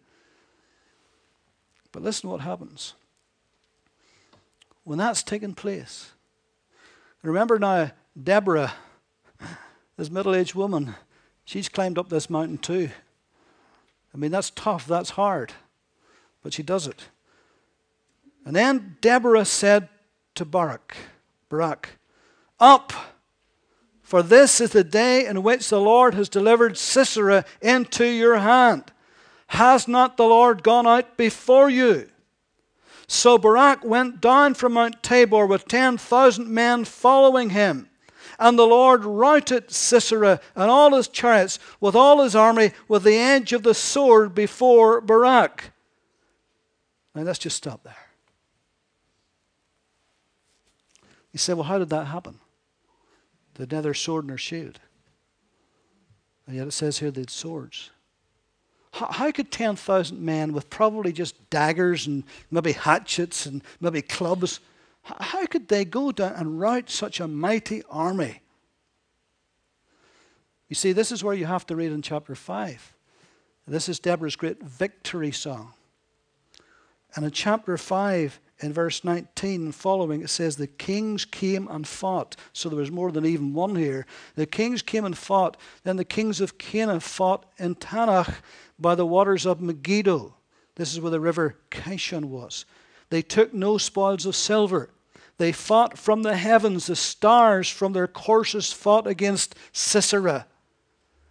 But 1.93 2.03
listen 2.03 2.23
to 2.23 2.29
what 2.29 2.41
happens. 2.41 2.95
When 4.85 4.99
that's 4.99 5.23
taken 5.23 5.55
place, 5.55 6.13
remember 7.23 7.59
now, 7.59 7.91
Deborah, 8.21 8.73
this 9.99 10.11
middle 10.11 10.35
aged 10.35 10.55
woman, 10.55 10.95
she's 11.45 11.69
climbed 11.69 11.99
up 11.99 12.09
this 12.09 12.31
mountain 12.31 12.57
too. 12.57 12.89
I 14.17 14.19
mean, 14.19 14.31
that's 14.31 14.49
tough, 14.49 14.87
that's 14.87 15.11
hard. 15.11 15.53
But 16.43 16.55
she 16.55 16.63
does 16.63 16.87
it. 16.87 17.11
And 18.47 18.57
then 18.57 18.97
Deborah 19.03 19.45
said 19.45 19.91
to 20.37 20.47
Barak, 20.47 20.97
Barak, 21.51 21.99
Up, 22.59 22.95
for 24.01 24.23
this 24.23 24.59
is 24.59 24.71
the 24.71 24.85
day 24.85 25.27
in 25.27 25.43
which 25.43 25.69
the 25.69 25.81
Lord 25.81 26.15
has 26.15 26.31
delivered 26.31 26.79
Sisera 26.79 27.45
into 27.61 28.07
your 28.07 28.39
hand. 28.39 28.91
Has 29.49 29.87
not 29.87 30.17
the 30.17 30.25
Lord 30.25 30.63
gone 30.63 30.87
out 30.87 31.19
before 31.19 31.69
you? 31.69 32.09
So 33.07 33.37
Barak 33.37 33.85
went 33.85 34.23
down 34.23 34.55
from 34.55 34.73
Mount 34.73 35.03
Tabor 35.03 35.45
with 35.45 35.69
10,000 35.69 36.49
men 36.49 36.87
following 36.87 37.51
him. 37.51 37.91
And 38.39 38.59
the 38.59 38.67
Lord 38.67 39.05
routed 39.05 39.71
Sisera 39.71 40.41
and 40.55 40.71
all 40.71 40.95
his 40.95 41.09
chariots 41.09 41.59
with 41.81 41.95
all 41.95 42.23
his 42.23 42.37
army 42.37 42.73
with 42.89 43.03
the 43.05 43.17
edge 43.17 43.53
of 43.53 43.63
the 43.63 43.75
sword 43.75 44.35
before 44.35 45.01
Barak. 45.01 45.73
Now 47.15 47.23
let's 47.23 47.39
just 47.39 47.57
stop 47.57 47.83
there. 47.83 47.97
You 51.33 51.39
say, 51.39 51.55
well, 51.55 51.65
how 51.65 51.79
did 51.79 51.91
that 51.91 52.07
happen? 52.07 52.41
They 53.55 53.67
neither 53.67 53.95
sword 53.95 54.27
nor 54.27 54.39
shield. 54.39 54.81
And 56.47 56.57
yet 56.57 56.67
it 56.67 56.73
says 56.73 56.99
here 56.99 57.11
they 57.11 57.23
had 57.23 57.31
swords. 57.31 57.91
How, 58.93 59.13
how 59.13 59.31
could 59.33 59.51
10,000 59.51 60.21
men 60.21 60.53
with 60.53 60.71
probably 60.71 61.13
just 61.13 61.51
daggers 61.51 62.07
and 62.07 62.25
maybe 62.51 62.73
hatchets 62.73 63.47
and 63.47 63.63
maybe 63.81 64.01
clubs, 64.01 64.61
how 65.21 65.47
could 65.47 65.69
they 65.69 65.85
go 65.85 66.13
down 66.13 66.33
and 66.35 66.61
rout 66.61 66.91
such 66.91 67.21
a 67.21 67.29
mighty 67.29 67.83
army? 67.89 68.43
You 70.69 70.75
see, 70.75 70.93
this 70.93 71.13
is 71.13 71.23
where 71.23 71.35
you 71.35 71.47
have 71.47 71.67
to 71.67 71.77
read 71.77 71.93
in 71.93 72.03
chapter 72.03 72.35
5. 72.35 72.93
This 73.69 73.89
is 73.89 73.99
Deborah's 73.99 74.37
great 74.37 74.63
victory 74.63 75.33
song. 75.33 75.73
And 77.15 77.25
in 77.25 77.31
chapter 77.31 77.77
5, 77.77 78.41
in 78.61 78.73
verse 78.73 79.05
19 79.05 79.67
and 79.67 79.75
following, 79.75 80.23
it 80.23 80.31
says, 80.31 80.57
The 80.57 80.67
kings 80.67 81.25
came 81.25 81.69
and 81.69 81.87
fought. 81.87 82.37
So 82.53 82.69
there 82.69 82.79
was 82.79 82.91
more 82.91 83.13
than 83.13 83.27
even 83.27 83.55
one 83.55 83.77
here. 83.77 84.07
The 84.35 84.47
kings 84.47 84.83
came 84.83 85.05
and 85.05 85.17
fought. 85.17 85.57
Then 85.85 85.97
the 85.97 86.05
kings 86.05 86.41
of 86.41 86.59
Canaan 86.59 87.01
fought 87.01 87.47
in 87.59 87.75
Taanach 87.75 88.37
by 88.79 88.95
the 88.95 89.07
waters 89.07 89.47
of 89.47 89.61
Megiddo. 89.61 90.35
This 90.77 90.93
is 90.93 91.01
where 91.01 91.11
the 91.11 91.21
river 91.21 91.57
Kishon 91.71 92.27
was. 92.27 92.65
They 93.11 93.23
took 93.23 93.55
no 93.55 93.79
spoils 93.79 94.27
of 94.27 94.35
silver. 94.35 94.91
They 95.39 95.53
fought 95.53 95.99
from 95.99 96.23
the 96.23 96.37
heavens. 96.37 96.87
The 96.87 96.97
stars 96.97 97.69
from 97.69 97.93
their 97.93 98.09
courses 98.09 98.73
fought 98.73 99.07
against 99.07 99.55
Sisera. 99.73 100.47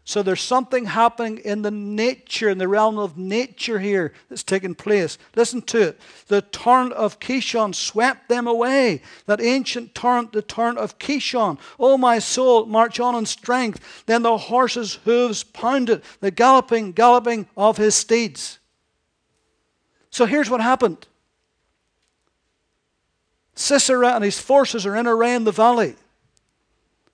So 0.07 0.21
there's 0.21 0.41
something 0.41 0.85
happening 0.85 1.39
in 1.39 1.63
the 1.63 1.71
nature, 1.71 2.47
in 2.47 2.59
the 2.59 2.67
realm 2.67 2.99
of 2.99 3.17
nature 3.17 3.79
here 3.79 4.13
that's 4.29 4.43
taking 4.43 4.75
place. 4.75 5.17
Listen 5.35 5.63
to 5.63 5.81
it. 5.81 5.99
The 6.27 6.43
torrent 6.43 6.93
of 6.93 7.19
Kishon 7.19 7.73
swept 7.73 8.29
them 8.29 8.45
away. 8.45 9.01
That 9.25 9.41
ancient 9.41 9.95
torrent, 9.95 10.31
the 10.31 10.43
torrent 10.43 10.77
of 10.77 10.99
Kishon. 10.99 11.57
Oh, 11.79 11.97
my 11.97 12.19
soul, 12.19 12.67
march 12.67 12.99
on 12.99 13.15
in 13.15 13.25
strength. 13.25 14.03
Then 14.05 14.21
the 14.21 14.37
horse's 14.37 14.99
hooves 15.05 15.43
pounded, 15.43 16.03
the 16.19 16.29
galloping, 16.29 16.91
galloping 16.91 17.47
of 17.57 17.77
his 17.77 17.95
steeds. 17.95 18.59
So 20.11 20.27
here's 20.27 20.51
what 20.51 20.61
happened 20.61 21.07
Sisera 23.55 24.09
and 24.09 24.23
his 24.23 24.39
forces 24.39 24.85
are 24.85 24.95
in 24.95 25.07
array 25.07 25.33
in 25.33 25.45
the 25.45 25.51
valley. 25.51 25.95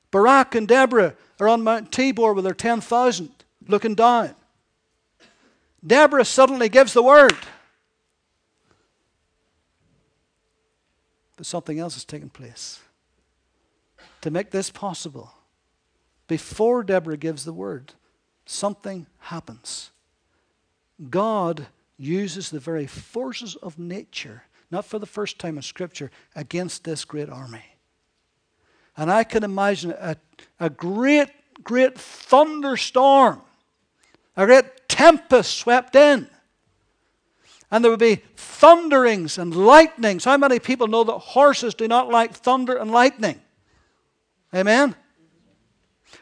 Barak 0.10 0.56
and 0.56 0.68
Deborah 0.68 1.16
are 1.40 1.48
on 1.48 1.64
Mount 1.64 1.92
Tabor 1.92 2.34
with 2.34 2.44
their 2.44 2.54
10,000 2.54 3.30
looking 3.68 3.96
down. 3.96 4.36
Deborah 5.86 6.26
suddenly 6.26 6.70
gives 6.70 6.94
the 6.94 7.04
word. 7.04 7.36
But 11.38 11.46
something 11.46 11.80
else 11.80 11.94
has 11.96 12.06
taken 12.06 12.30
place. 12.30 12.80
To 14.22 14.30
make 14.30 14.52
this 14.52 14.70
possible, 14.70 15.34
before 16.28 16.84
Deborah 16.84 17.18
gives 17.18 17.46
the 17.46 17.54
word, 17.54 17.94
something 18.46 19.08
happens. 19.20 19.90
God 21.10 21.68
uses 21.98 22.50
the 22.50 22.60
very 22.60 22.86
forces 22.86 23.56
of 23.56 23.80
nature, 23.80 24.44
not 24.72 24.86
for 24.86 25.00
the 25.00 25.06
first 25.06 25.38
time 25.38 25.58
in 25.58 25.64
Scripture, 25.64 26.10
against 26.36 26.84
this 26.84 27.06
great 27.06 27.30
army. 27.30 27.64
And 28.98 29.12
I 29.12 29.24
can 29.24 29.44
imagine 29.44 29.92
a, 29.92 30.16
a 30.60 30.70
great, 30.70 31.30
great 31.64 31.98
thunderstorm, 31.98 33.42
a 34.36 34.46
great 34.46 34.66
tempest 34.88 35.58
swept 35.58 35.96
in. 35.96 36.28
And 37.70 37.84
there 37.84 37.92
would 37.92 38.00
be 38.00 38.22
thunderings 38.36 39.38
and 39.38 39.56
lightnings. 39.56 40.26
How 40.26 40.38
many 40.38 40.60
people 40.60 40.88
know 40.88 41.06
that 41.06 41.20
horses 41.20 41.74
do 41.74 41.88
not 41.88 42.10
like 42.10 42.34
thunder 42.34 42.76
and 42.76 42.92
lightning? 42.92 43.40
Amen? 44.54 44.96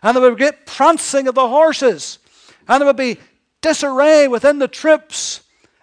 And 0.03 0.15
there 0.15 0.21
would 0.21 0.37
be 0.37 0.43
great 0.43 0.65
prancing 0.67 1.27
of 1.27 1.35
the 1.35 1.47
horses. 1.47 2.19
And 2.67 2.79
there 2.79 2.85
would 2.85 2.95
be 2.95 3.17
disarray 3.61 4.27
within 4.27 4.59
the 4.59 4.67
troops 4.67 5.41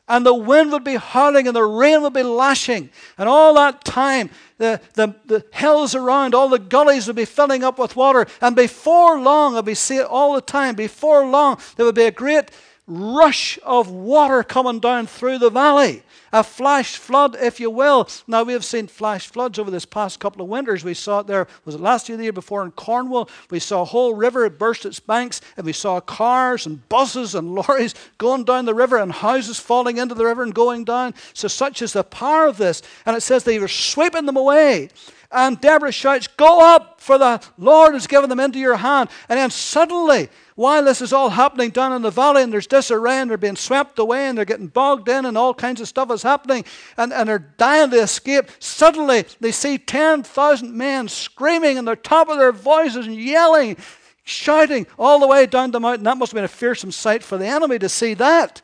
and 0.08 0.24
the 0.24 0.34
wind 0.34 0.72
would 0.72 0.84
be 0.84 0.96
howling 0.96 1.46
and 1.46 1.56
the 1.56 1.64
rain 1.64 2.02
would 2.02 2.12
be 2.12 2.22
lashing. 2.22 2.90
And 3.18 3.28
all 3.28 3.54
that 3.54 3.84
time, 3.84 4.30
the, 4.58 4.80
the, 4.94 5.14
the 5.24 5.44
hills 5.52 5.94
around, 5.94 6.34
all 6.34 6.48
the 6.48 6.58
gullies 6.58 7.06
would 7.06 7.16
be 7.16 7.24
filling 7.24 7.64
up 7.64 7.78
with 7.78 7.96
water. 7.96 8.26
And 8.40 8.54
before 8.54 9.20
long, 9.20 9.56
I'll 9.56 9.62
be 9.62 9.74
seeing 9.74 10.00
it 10.00 10.06
all 10.06 10.34
the 10.34 10.40
time, 10.40 10.76
before 10.76 11.26
long, 11.26 11.58
there 11.76 11.84
would 11.84 11.94
be 11.94 12.04
a 12.04 12.12
great 12.12 12.50
rush 12.86 13.58
of 13.64 13.90
water 13.90 14.42
coming 14.42 14.80
down 14.80 15.06
through 15.06 15.38
the 15.38 15.50
valley 15.50 16.02
a 16.32 16.44
flash 16.44 16.96
flood, 16.96 17.36
if 17.40 17.60
you 17.60 17.70
will. 17.70 18.08
Now, 18.26 18.42
we 18.42 18.52
have 18.52 18.64
seen 18.64 18.86
flash 18.86 19.28
floods 19.28 19.58
over 19.58 19.70
this 19.70 19.84
past 19.84 20.20
couple 20.20 20.42
of 20.42 20.48
winters. 20.48 20.84
We 20.84 20.94
saw 20.94 21.20
it 21.20 21.26
there, 21.26 21.46
was 21.64 21.74
it 21.74 21.80
last 21.80 22.08
year, 22.08 22.18
the 22.18 22.24
year 22.24 22.32
before 22.32 22.62
in 22.64 22.72
Cornwall? 22.72 23.30
We 23.50 23.58
saw 23.58 23.82
a 23.82 23.86
whole 23.86 24.14
river 24.14 24.48
burst 24.50 24.84
its 24.84 25.00
banks, 25.00 25.40
and 25.56 25.64
we 25.64 25.72
saw 25.72 26.00
cars 26.00 26.66
and 26.66 26.86
buses 26.88 27.34
and 27.34 27.54
lorries 27.54 27.94
going 28.18 28.44
down 28.44 28.64
the 28.64 28.74
river 28.74 28.98
and 28.98 29.12
houses 29.12 29.58
falling 29.58 29.98
into 29.98 30.14
the 30.14 30.24
river 30.24 30.42
and 30.42 30.54
going 30.54 30.84
down. 30.84 31.14
So, 31.32 31.48
such 31.48 31.82
is 31.82 31.92
the 31.92 32.04
power 32.04 32.46
of 32.46 32.58
this. 32.58 32.82
And 33.06 33.16
it 33.16 33.22
says 33.22 33.44
they 33.44 33.58
were 33.58 33.68
sweeping 33.68 34.26
them 34.26 34.36
away. 34.36 34.90
And 35.30 35.60
Deborah 35.60 35.92
shouts, 35.92 36.26
Go 36.26 36.60
up, 36.60 37.00
for 37.00 37.18
the 37.18 37.42
Lord 37.58 37.94
has 37.94 38.06
given 38.06 38.30
them 38.30 38.40
into 38.40 38.58
your 38.58 38.76
hand. 38.76 39.08
And 39.28 39.38
then 39.38 39.50
suddenly, 39.50 40.28
while 40.54 40.84
this 40.84 41.02
is 41.02 41.12
all 41.12 41.30
happening 41.30 41.70
down 41.70 41.92
in 41.92 42.02
the 42.02 42.10
valley 42.10 42.42
and 42.42 42.52
there's 42.52 42.66
disarray 42.66 43.18
and 43.18 43.30
they're 43.30 43.36
being 43.36 43.56
swept 43.56 43.98
away 43.98 44.26
and 44.26 44.36
they're 44.36 44.44
getting 44.44 44.68
bogged 44.68 45.08
in 45.08 45.26
and 45.26 45.36
all 45.36 45.52
kinds 45.52 45.80
of 45.80 45.88
stuff 45.88 46.10
is 46.10 46.22
happening 46.22 46.64
and, 46.96 47.12
and 47.12 47.28
they're 47.28 47.38
dying 47.58 47.90
to 47.90 48.00
escape, 48.00 48.50
suddenly 48.58 49.24
they 49.40 49.52
see 49.52 49.78
10,000 49.78 50.76
men 50.76 51.08
screaming 51.08 51.76
in 51.76 51.84
the 51.84 51.96
top 51.96 52.28
of 52.28 52.38
their 52.38 52.52
voices 52.52 53.06
and 53.06 53.16
yelling, 53.16 53.76
shouting 54.24 54.86
all 54.98 55.20
the 55.20 55.26
way 55.26 55.46
down 55.46 55.70
the 55.70 55.80
mountain. 55.80 56.04
That 56.04 56.16
must 56.16 56.32
have 56.32 56.36
been 56.36 56.44
a 56.44 56.48
fearsome 56.48 56.92
sight 56.92 57.22
for 57.22 57.36
the 57.36 57.46
enemy 57.46 57.78
to 57.78 57.88
see 57.88 58.14
that. 58.14 58.62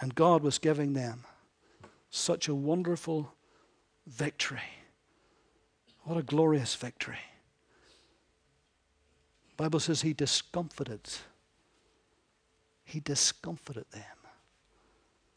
And 0.00 0.14
God 0.14 0.42
was 0.42 0.58
giving 0.58 0.94
them 0.94 1.24
such 2.08 2.48
a 2.48 2.54
wonderful 2.54 3.34
victory. 4.10 4.60
What 6.04 6.18
a 6.18 6.22
glorious 6.22 6.74
victory. 6.74 7.18
Bible 9.56 9.80
says 9.80 10.02
he 10.02 10.12
discomfited. 10.12 11.00
He 12.84 13.00
discomfited 13.00 13.84
them. 13.92 14.02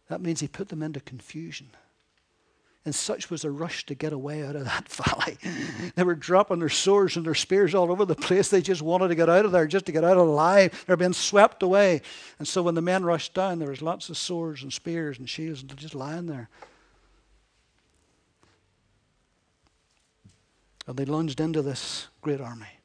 That 0.09 0.21
means 0.21 0.39
he 0.39 0.47
put 0.47 0.69
them 0.69 0.81
into 0.81 0.99
confusion. 0.99 1.69
And 2.85 2.93
such 2.93 3.29
was 3.29 3.45
a 3.45 3.51
rush 3.51 3.85
to 3.85 3.95
get 3.95 4.11
away 4.11 4.45
out 4.45 4.55
of 4.55 4.65
that 4.65 4.89
valley. 4.89 5.37
they 5.95 6.03
were 6.03 6.15
dropping 6.15 6.59
their 6.59 6.69
swords 6.69 7.15
and 7.15 7.25
their 7.25 7.35
spears 7.35 7.73
all 7.73 7.91
over 7.91 8.05
the 8.05 8.15
place. 8.15 8.49
They 8.49 8.61
just 8.61 8.81
wanted 8.81 9.09
to 9.09 9.15
get 9.15 9.29
out 9.29 9.45
of 9.45 9.51
there, 9.51 9.67
just 9.67 9.85
to 9.85 9.91
get 9.91 10.03
out 10.03 10.17
alive. 10.17 10.83
They're 10.85 10.97
being 10.97 11.13
swept 11.13 11.63
away. 11.63 12.01
And 12.39 12.47
so 12.47 12.61
when 12.61 12.75
the 12.75 12.81
men 12.81 13.05
rushed 13.05 13.33
down, 13.33 13.59
there 13.59 13.69
was 13.69 13.81
lots 13.81 14.09
of 14.09 14.17
swords 14.17 14.63
and 14.63 14.73
spears 14.73 15.17
and 15.17 15.29
shields 15.29 15.63
just 15.63 15.95
lying 15.95 16.25
there. 16.25 16.49
And 20.85 20.97
they 20.97 21.05
lunged 21.05 21.39
into 21.39 21.61
this 21.61 22.07
great 22.21 22.41
army. 22.41 22.79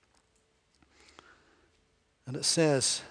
And 2.26 2.36
it 2.36 2.44
says 2.44 3.02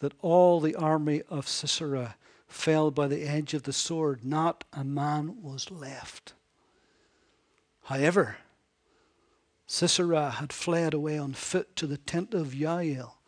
that 0.00 0.12
all 0.20 0.60
the 0.60 0.74
army 0.74 1.22
of 1.30 1.48
Sisera 1.48 2.16
fell 2.48 2.90
by 2.90 3.08
the 3.08 3.22
edge 3.22 3.54
of 3.54 3.62
the 3.62 3.72
sword, 3.72 4.24
not 4.24 4.64
a 4.72 4.84
man 4.84 5.42
was 5.42 5.70
left. 5.70 6.34
However, 7.84 8.36
Sisera 9.66 10.30
had 10.30 10.52
fled 10.52 10.94
away 10.94 11.18
on 11.18 11.32
foot 11.32 11.74
to 11.76 11.86
the 11.86 11.96
tent 11.96 12.34
of 12.34 12.54
Jael, 12.54 13.18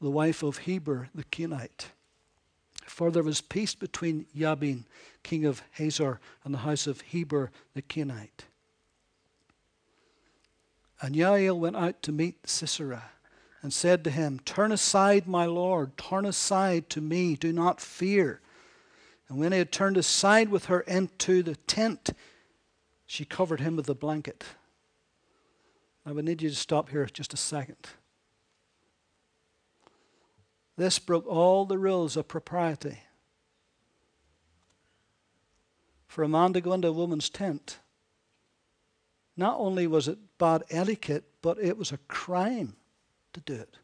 the 0.00 0.10
wife 0.10 0.42
of 0.42 0.58
Heber 0.58 1.08
the 1.14 1.24
Kenite. 1.24 1.86
For 2.86 3.10
there 3.10 3.22
was 3.22 3.40
peace 3.40 3.74
between 3.74 4.26
Jabin, 4.34 4.86
king 5.22 5.44
of 5.44 5.62
Hazor, 5.72 6.20
and 6.44 6.54
the 6.54 6.58
house 6.58 6.86
of 6.86 7.02
Heber 7.02 7.50
the 7.74 7.82
Kenite. 7.82 8.46
And 11.00 11.14
Jael 11.14 11.58
went 11.58 11.76
out 11.76 12.02
to 12.02 12.12
meet 12.12 12.48
Sisera 12.48 13.10
and 13.62 13.72
said 13.72 14.04
to 14.04 14.10
him, 14.10 14.40
Turn 14.44 14.72
aside, 14.72 15.26
my 15.26 15.46
Lord, 15.46 15.96
turn 15.96 16.24
aside 16.24 16.90
to 16.90 17.00
me, 17.00 17.36
do 17.36 17.52
not 17.52 17.80
fear. 17.80 18.40
And 19.28 19.38
when 19.38 19.52
he 19.52 19.58
had 19.58 19.70
turned 19.70 19.96
aside 19.96 20.48
with 20.48 20.66
her 20.66 20.80
into 20.80 21.42
the 21.42 21.56
tent, 21.56 22.10
she 23.06 23.24
covered 23.24 23.60
him 23.60 23.76
with 23.76 23.88
a 23.88 23.94
blanket. 23.94 24.44
I 26.04 26.12
would 26.12 26.24
need 26.24 26.42
you 26.42 26.48
to 26.48 26.56
stop 26.56 26.88
here 26.88 27.06
just 27.06 27.34
a 27.34 27.36
second. 27.36 27.88
This 30.76 30.98
broke 30.98 31.26
all 31.26 31.64
the 31.64 31.78
rules 31.78 32.16
of 32.16 32.28
propriety. 32.28 33.00
For 36.06 36.22
a 36.22 36.28
man 36.28 36.52
to 36.54 36.60
go 36.60 36.72
into 36.72 36.88
a 36.88 36.92
woman's 36.92 37.28
tent, 37.28 37.78
not 39.38 39.58
only 39.58 39.86
was 39.86 40.08
it 40.08 40.18
bad 40.36 40.64
etiquette, 40.68 41.24
but 41.40 41.58
it 41.58 41.78
was 41.78 41.92
a 41.92 41.98
crime 42.08 42.74
to 43.32 43.40
do 43.40 43.54
it. 43.54 43.76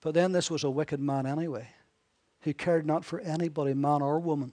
But 0.00 0.14
then 0.14 0.32
this 0.32 0.50
was 0.50 0.64
a 0.64 0.70
wicked 0.70 1.00
man 1.00 1.26
anyway, 1.26 1.68
who 2.40 2.54
cared 2.54 2.86
not 2.86 3.04
for 3.04 3.20
anybody, 3.20 3.74
man 3.74 4.02
or 4.02 4.18
woman. 4.18 4.52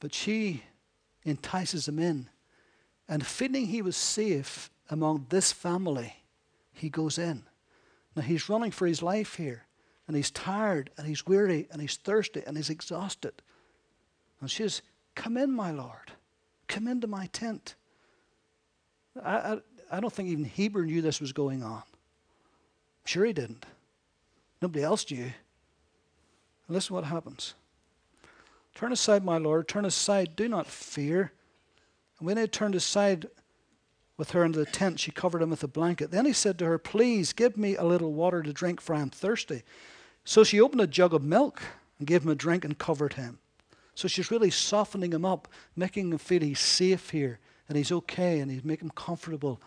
But 0.00 0.14
she 0.14 0.62
entices 1.24 1.86
him 1.86 1.98
in, 1.98 2.28
and 3.08 3.24
feeling 3.26 3.66
he 3.66 3.82
was 3.82 3.96
safe 3.96 4.70
among 4.90 5.26
this 5.28 5.52
family, 5.52 6.14
he 6.72 6.88
goes 6.88 7.18
in. 7.18 7.42
Now 8.16 8.22
he's 8.22 8.48
running 8.48 8.70
for 8.70 8.86
his 8.86 9.02
life 9.02 9.34
here. 9.34 9.64
And 10.06 10.16
he's 10.16 10.30
tired 10.30 10.88
and 10.96 11.06
he's 11.06 11.26
weary 11.26 11.68
and 11.70 11.82
he's 11.82 11.96
thirsty 11.96 12.42
and 12.46 12.56
he's 12.56 12.70
exhausted. 12.70 13.42
And 14.40 14.50
she 14.50 14.62
says, 14.62 14.80
Come 15.14 15.36
in, 15.36 15.52
my 15.52 15.70
Lord. 15.70 16.12
Come 16.68 16.86
into 16.86 17.06
my 17.06 17.26
tent. 17.26 17.74
I, 19.22 19.36
I, 19.36 19.58
I 19.90 20.00
don't 20.00 20.12
think 20.12 20.28
even 20.28 20.44
Heber 20.44 20.84
knew 20.84 21.02
this 21.02 21.20
was 21.20 21.32
going 21.32 21.62
on. 21.62 21.82
I'm 21.82 23.06
sure 23.06 23.24
he 23.24 23.32
didn't. 23.32 23.66
Nobody 24.60 24.84
else 24.84 25.10
knew. 25.10 25.22
And 25.24 25.32
listen 26.68 26.94
what 26.94 27.04
happens. 27.04 27.54
Turn 28.74 28.92
aside, 28.92 29.24
my 29.24 29.38
Lord. 29.38 29.66
Turn 29.66 29.84
aside. 29.84 30.36
Do 30.36 30.48
not 30.48 30.66
fear. 30.66 31.32
And 32.18 32.26
when 32.26 32.36
he 32.36 32.42
had 32.42 32.52
turned 32.52 32.74
aside 32.74 33.26
with 34.16 34.32
her 34.32 34.44
into 34.44 34.58
the 34.58 34.66
tent, 34.66 35.00
she 35.00 35.10
covered 35.10 35.42
him 35.42 35.50
with 35.50 35.64
a 35.64 35.68
blanket. 35.68 36.10
Then 36.10 36.26
he 36.26 36.32
said 36.32 36.58
to 36.58 36.66
her, 36.66 36.78
Please 36.78 37.32
give 37.32 37.56
me 37.56 37.76
a 37.76 37.84
little 37.84 38.12
water 38.12 38.42
to 38.42 38.52
drink, 38.52 38.80
for 38.80 38.94
I 38.94 39.00
am 39.00 39.10
thirsty. 39.10 39.62
So 40.24 40.44
she 40.44 40.60
opened 40.60 40.80
a 40.80 40.86
jug 40.86 41.14
of 41.14 41.22
milk 41.22 41.62
and 41.98 42.06
gave 42.06 42.22
him 42.22 42.30
a 42.30 42.34
drink 42.34 42.64
and 42.64 42.76
covered 42.76 43.14
him. 43.14 43.38
So 43.98 44.06
she's 44.06 44.30
really 44.30 44.50
softening 44.50 45.12
him 45.12 45.24
up, 45.24 45.48
making 45.74 46.12
him 46.12 46.18
feel 46.18 46.40
he's 46.40 46.60
safe 46.60 47.10
here 47.10 47.40
and 47.68 47.76
he's 47.76 47.90
okay 47.90 48.38
and 48.38 48.48
he's 48.48 48.62
making 48.62 48.86
him 48.86 48.92
comfortable. 48.94 49.60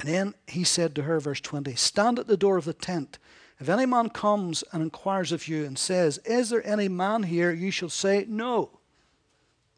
And 0.00 0.08
then 0.08 0.34
he 0.48 0.64
said 0.64 0.96
to 0.96 1.02
her, 1.02 1.20
verse 1.20 1.40
20, 1.40 1.76
Stand 1.76 2.18
at 2.18 2.26
the 2.26 2.36
door 2.36 2.56
of 2.56 2.64
the 2.64 2.72
tent. 2.72 3.20
If 3.60 3.68
any 3.68 3.86
man 3.86 4.08
comes 4.08 4.64
and 4.72 4.82
inquires 4.82 5.30
of 5.30 5.46
you 5.46 5.64
and 5.64 5.78
says, 5.78 6.18
Is 6.24 6.50
there 6.50 6.66
any 6.66 6.88
man 6.88 7.22
here? 7.22 7.52
you 7.52 7.70
shall 7.70 7.90
say, 7.90 8.26
No. 8.28 8.80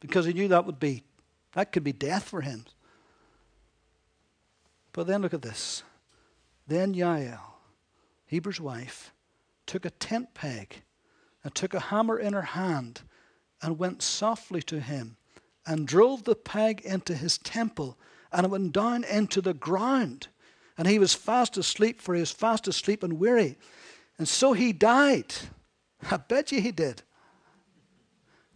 Because 0.01 0.25
he 0.25 0.33
knew 0.33 0.49
that 0.49 0.65
would 0.65 0.81
be, 0.81 1.05
that 1.53 1.71
could 1.71 1.85
be 1.85 1.93
death 1.93 2.25
for 2.25 2.41
him. 2.41 2.65
But 4.95 5.07
then 5.07 5.21
look 5.21 5.35
at 5.35 5.43
this. 5.43 5.83
Then 6.67 6.95
Jael, 6.95 7.59
Heber's 8.25 8.59
wife, 8.59 9.13
took 9.67 9.85
a 9.85 9.91
tent 9.91 10.33
peg 10.33 10.83
and 11.47 11.55
took 11.55 11.75
a 11.75 11.79
hammer 11.79 12.19
in 12.19 12.33
her 12.33 12.43
hand 12.43 13.03
and 13.63 13.79
went 13.79 14.03
softly 14.03 14.61
to 14.61 14.81
him 14.81 15.17
and 15.65 15.87
drove 15.87 16.25
the 16.25 16.35
peg 16.35 16.81
into 16.81 17.15
his 17.15 17.39
temple 17.39 17.97
and 18.33 18.45
it 18.45 18.51
went 18.51 18.73
down 18.73 19.05
into 19.05 19.41
the 19.41 19.55
ground. 19.55 20.27
And 20.77 20.89
he 20.89 20.99
was 20.99 21.15
fast 21.15 21.57
asleep, 21.57 22.01
for 22.01 22.17
he 22.17 22.21
was 22.21 22.33
fast 22.33 22.67
asleep 22.67 23.05
and 23.05 23.21
weary. 23.21 23.59
And 24.19 24.27
so 24.27 24.55
he 24.55 24.73
died. 24.73 25.37
I 26.11 26.17
bet 26.17 26.51
you 26.51 26.61
he 26.61 26.73
did. 26.73 27.03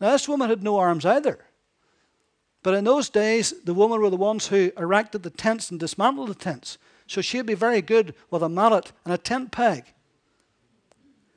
Now, 0.00 0.10
this 0.10 0.28
woman 0.28 0.50
had 0.50 0.64
no 0.64 0.76
arms 0.76 1.06
either. 1.06 1.38
But 2.64 2.74
in 2.74 2.82
those 2.82 3.08
days, 3.08 3.54
the 3.64 3.72
women 3.72 4.00
were 4.00 4.10
the 4.10 4.16
ones 4.16 4.48
who 4.48 4.72
erected 4.76 5.22
the 5.22 5.30
tents 5.30 5.70
and 5.70 5.78
dismantled 5.78 6.28
the 6.28 6.34
tents. 6.34 6.76
So 7.06 7.20
she'd 7.20 7.46
be 7.46 7.54
very 7.54 7.82
good 7.82 8.16
with 8.32 8.42
a 8.42 8.48
mallet 8.48 8.90
and 9.04 9.14
a 9.14 9.18
tent 9.18 9.52
peg. 9.52 9.84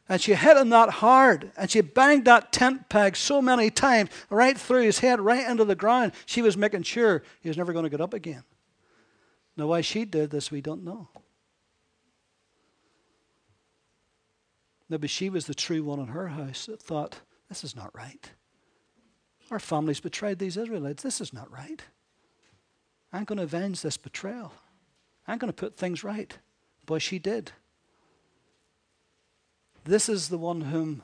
And 0.09 0.21
she 0.21 0.33
hit 0.33 0.57
him 0.57 0.69
that 0.69 0.89
hard, 0.89 1.51
and 1.55 1.71
she 1.71 1.79
banged 1.79 2.25
that 2.25 2.51
tent 2.51 2.89
peg 2.89 3.15
so 3.15 3.41
many 3.41 3.69
times, 3.69 4.09
right 4.29 4.57
through 4.57 4.83
his 4.83 4.99
head, 4.99 5.21
right 5.21 5.49
into 5.49 5.63
the 5.63 5.75
ground. 5.75 6.11
She 6.25 6.41
was 6.41 6.57
making 6.57 6.83
sure 6.83 7.23
he 7.41 7.47
was 7.47 7.57
never 7.57 7.71
going 7.71 7.83
to 7.83 7.89
get 7.89 8.01
up 8.01 8.13
again. 8.13 8.43
Now, 9.55 9.67
why 9.67 9.81
she 9.81 10.03
did 10.03 10.29
this, 10.29 10.51
we 10.51 10.61
don't 10.61 10.83
know. 10.83 11.07
Maybe 14.89 15.07
she 15.07 15.29
was 15.29 15.45
the 15.45 15.55
true 15.55 15.83
one 15.83 15.99
in 15.99 16.07
her 16.07 16.27
house 16.27 16.65
that 16.65 16.81
thought, 16.81 17.21
this 17.47 17.63
is 17.63 17.75
not 17.75 17.95
right. 17.95 18.29
Our 19.51 19.59
families 19.59 19.99
betrayed 19.99 20.39
these 20.39 20.57
Israelites. 20.57 21.01
This 21.03 21.21
is 21.21 21.33
not 21.33 21.51
right. 21.51 21.81
I'm 23.13 23.23
going 23.23 23.37
to 23.37 23.43
avenge 23.43 23.81
this 23.81 23.97
betrayal. 23.97 24.51
I'm 25.27 25.37
going 25.37 25.51
to 25.51 25.55
put 25.55 25.77
things 25.77 26.03
right. 26.03 26.37
Boy, 26.85 26.99
she 26.99 27.19
did. 27.19 27.51
This 29.85 30.07
is 30.07 30.29
the 30.29 30.37
one 30.37 30.61
whom 30.61 31.03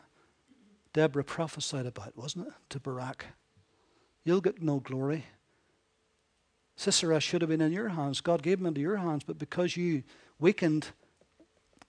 Deborah 0.94 1.24
prophesied 1.24 1.86
about, 1.86 2.18
wasn't 2.18 2.48
it? 2.48 2.54
To 2.70 2.80
Barak. 2.80 3.26
You'll 4.24 4.42
get 4.42 4.62
no 4.62 4.80
glory. 4.80 5.26
Sisera 6.76 7.20
should 7.20 7.42
have 7.42 7.50
been 7.50 7.62
in 7.62 7.74
your 7.74 7.90
hands. 7.90 8.22
God 8.22 8.42
gave 8.42 8.60
him 8.60 8.66
into 8.66 8.80
your 8.80 8.98
hands, 8.98 9.24
but 9.26 9.38
because 9.38 9.76
you 9.76 10.04
weakened, 10.40 10.88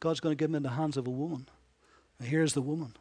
God's 0.01 0.21
going 0.21 0.33
to 0.33 0.37
give 0.37 0.51
him 0.51 0.57
into 0.57 0.69
the 0.69 0.75
hands 0.75 0.97
of 0.97 1.07
a 1.07 1.11
woman. 1.11 1.49
And 2.19 2.29
here's 2.29 2.55
the 2.55 2.63
woman. 2.63 2.97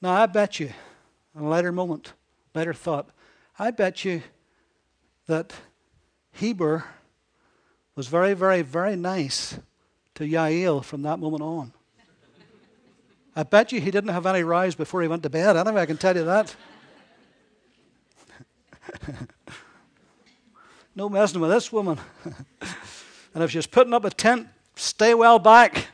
Now, 0.00 0.12
I 0.12 0.26
bet 0.26 0.60
you, 0.60 0.70
in 1.34 1.42
a 1.42 1.48
later 1.48 1.72
moment, 1.72 2.12
later 2.54 2.72
thought, 2.72 3.10
I 3.58 3.70
bet 3.70 4.04
you 4.04 4.22
that 5.26 5.52
Heber 6.32 6.84
was 7.94 8.06
very, 8.06 8.34
very, 8.34 8.62
very 8.62 8.96
nice 8.96 9.58
to 10.14 10.24
Yael 10.24 10.84
from 10.84 11.02
that 11.02 11.18
moment 11.18 11.42
on. 11.42 11.72
I 13.34 13.44
bet 13.44 13.72
you 13.72 13.80
he 13.80 13.90
didn't 13.90 14.10
have 14.10 14.26
any 14.26 14.42
rise 14.42 14.74
before 14.74 15.00
he 15.00 15.08
went 15.08 15.22
to 15.22 15.30
bed. 15.30 15.56
Anyway, 15.56 15.80
I 15.80 15.86
can 15.86 15.96
tell 15.96 16.14
you 16.14 16.24
that. 16.24 16.54
no 20.94 21.08
messing 21.08 21.40
with 21.40 21.50
this 21.50 21.72
woman. 21.72 21.98
and 23.34 23.42
if 23.42 23.50
she's 23.50 23.66
putting 23.66 23.94
up 23.94 24.04
a 24.04 24.10
tent, 24.10 24.48
stay 24.76 25.14
well 25.14 25.38
back. 25.38 25.86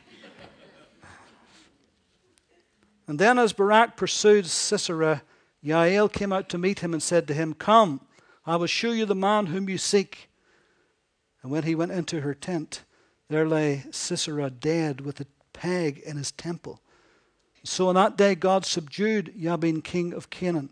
and 3.07 3.17
then, 3.17 3.39
as 3.39 3.53
Barak 3.53 3.95
pursued 3.95 4.45
Sisera, 4.45 5.21
Jael 5.61 6.09
came 6.09 6.33
out 6.33 6.49
to 6.49 6.57
meet 6.57 6.79
him 6.79 6.93
and 6.93 7.01
said 7.01 7.25
to 7.27 7.33
him, 7.33 7.53
Come, 7.53 8.01
I 8.45 8.57
will 8.57 8.67
show 8.67 8.91
you 8.91 9.05
the 9.05 9.15
man 9.15 9.45
whom 9.47 9.69
you 9.69 9.77
seek. 9.77 10.29
And 11.41 11.51
when 11.51 11.63
he 11.63 11.75
went 11.75 11.93
into 11.93 12.19
her 12.21 12.33
tent, 12.33 12.83
there 13.29 13.47
lay 13.47 13.85
Sisera 13.91 14.49
dead 14.49 15.01
with 15.01 15.21
a 15.21 15.27
peg 15.53 15.99
in 15.99 16.17
his 16.17 16.31
temple. 16.31 16.81
So 17.63 17.89
on 17.89 17.95
that 17.95 18.17
day, 18.17 18.35
God 18.35 18.65
subdued 18.65 19.33
Jabin, 19.39 19.81
king 19.81 20.13
of 20.13 20.29
Canaan, 20.29 20.69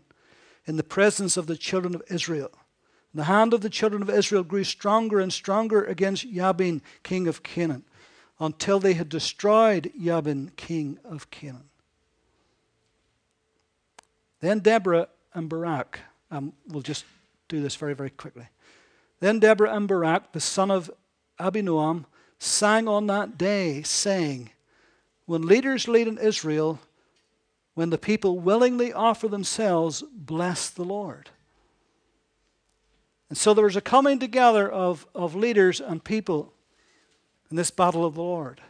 in 0.66 0.76
the 0.76 0.82
presence 0.82 1.36
of 1.36 1.46
the 1.46 1.56
children 1.56 1.94
of 1.94 2.02
Israel. 2.10 2.50
The 3.14 3.24
hand 3.24 3.54
of 3.54 3.62
the 3.62 3.70
children 3.70 4.02
of 4.02 4.10
Israel 4.10 4.42
grew 4.42 4.64
stronger 4.64 5.18
and 5.18 5.32
stronger 5.32 5.84
against 5.84 6.30
Jabin, 6.32 6.82
king 7.02 7.26
of 7.26 7.42
Canaan, 7.42 7.84
until 8.38 8.78
they 8.78 8.94
had 8.94 9.08
destroyed 9.08 9.90
Jabin, 10.00 10.52
king 10.56 10.98
of 11.04 11.30
Canaan. 11.30 11.68
Then 14.40 14.60
Deborah 14.60 15.08
and 15.34 15.48
Barak, 15.48 16.00
um, 16.30 16.52
we'll 16.68 16.82
just 16.82 17.04
do 17.48 17.60
this 17.60 17.74
very, 17.76 17.94
very 17.94 18.10
quickly. 18.10 18.46
Then 19.20 19.40
Deborah 19.40 19.74
and 19.74 19.88
Barak, 19.88 20.32
the 20.32 20.40
son 20.40 20.70
of 20.70 20.90
Abinoam, 21.40 22.04
sang 22.38 22.86
on 22.86 23.06
that 23.08 23.36
day, 23.36 23.82
saying, 23.82 24.50
when 25.28 25.42
leaders 25.42 25.86
lead 25.86 26.08
in 26.08 26.16
Israel, 26.16 26.78
when 27.74 27.90
the 27.90 27.98
people 27.98 28.38
willingly 28.38 28.94
offer 28.94 29.28
themselves, 29.28 30.02
bless 30.10 30.70
the 30.70 30.82
Lord. 30.82 31.28
And 33.28 33.36
so 33.36 33.52
there 33.52 33.66
was 33.66 33.76
a 33.76 33.82
coming 33.82 34.18
together 34.18 34.66
of, 34.66 35.06
of 35.14 35.34
leaders 35.34 35.82
and 35.82 36.02
people 36.02 36.54
in 37.50 37.58
this 37.58 37.70
battle 37.70 38.06
of 38.06 38.14
the 38.14 38.22
Lord. 38.22 38.62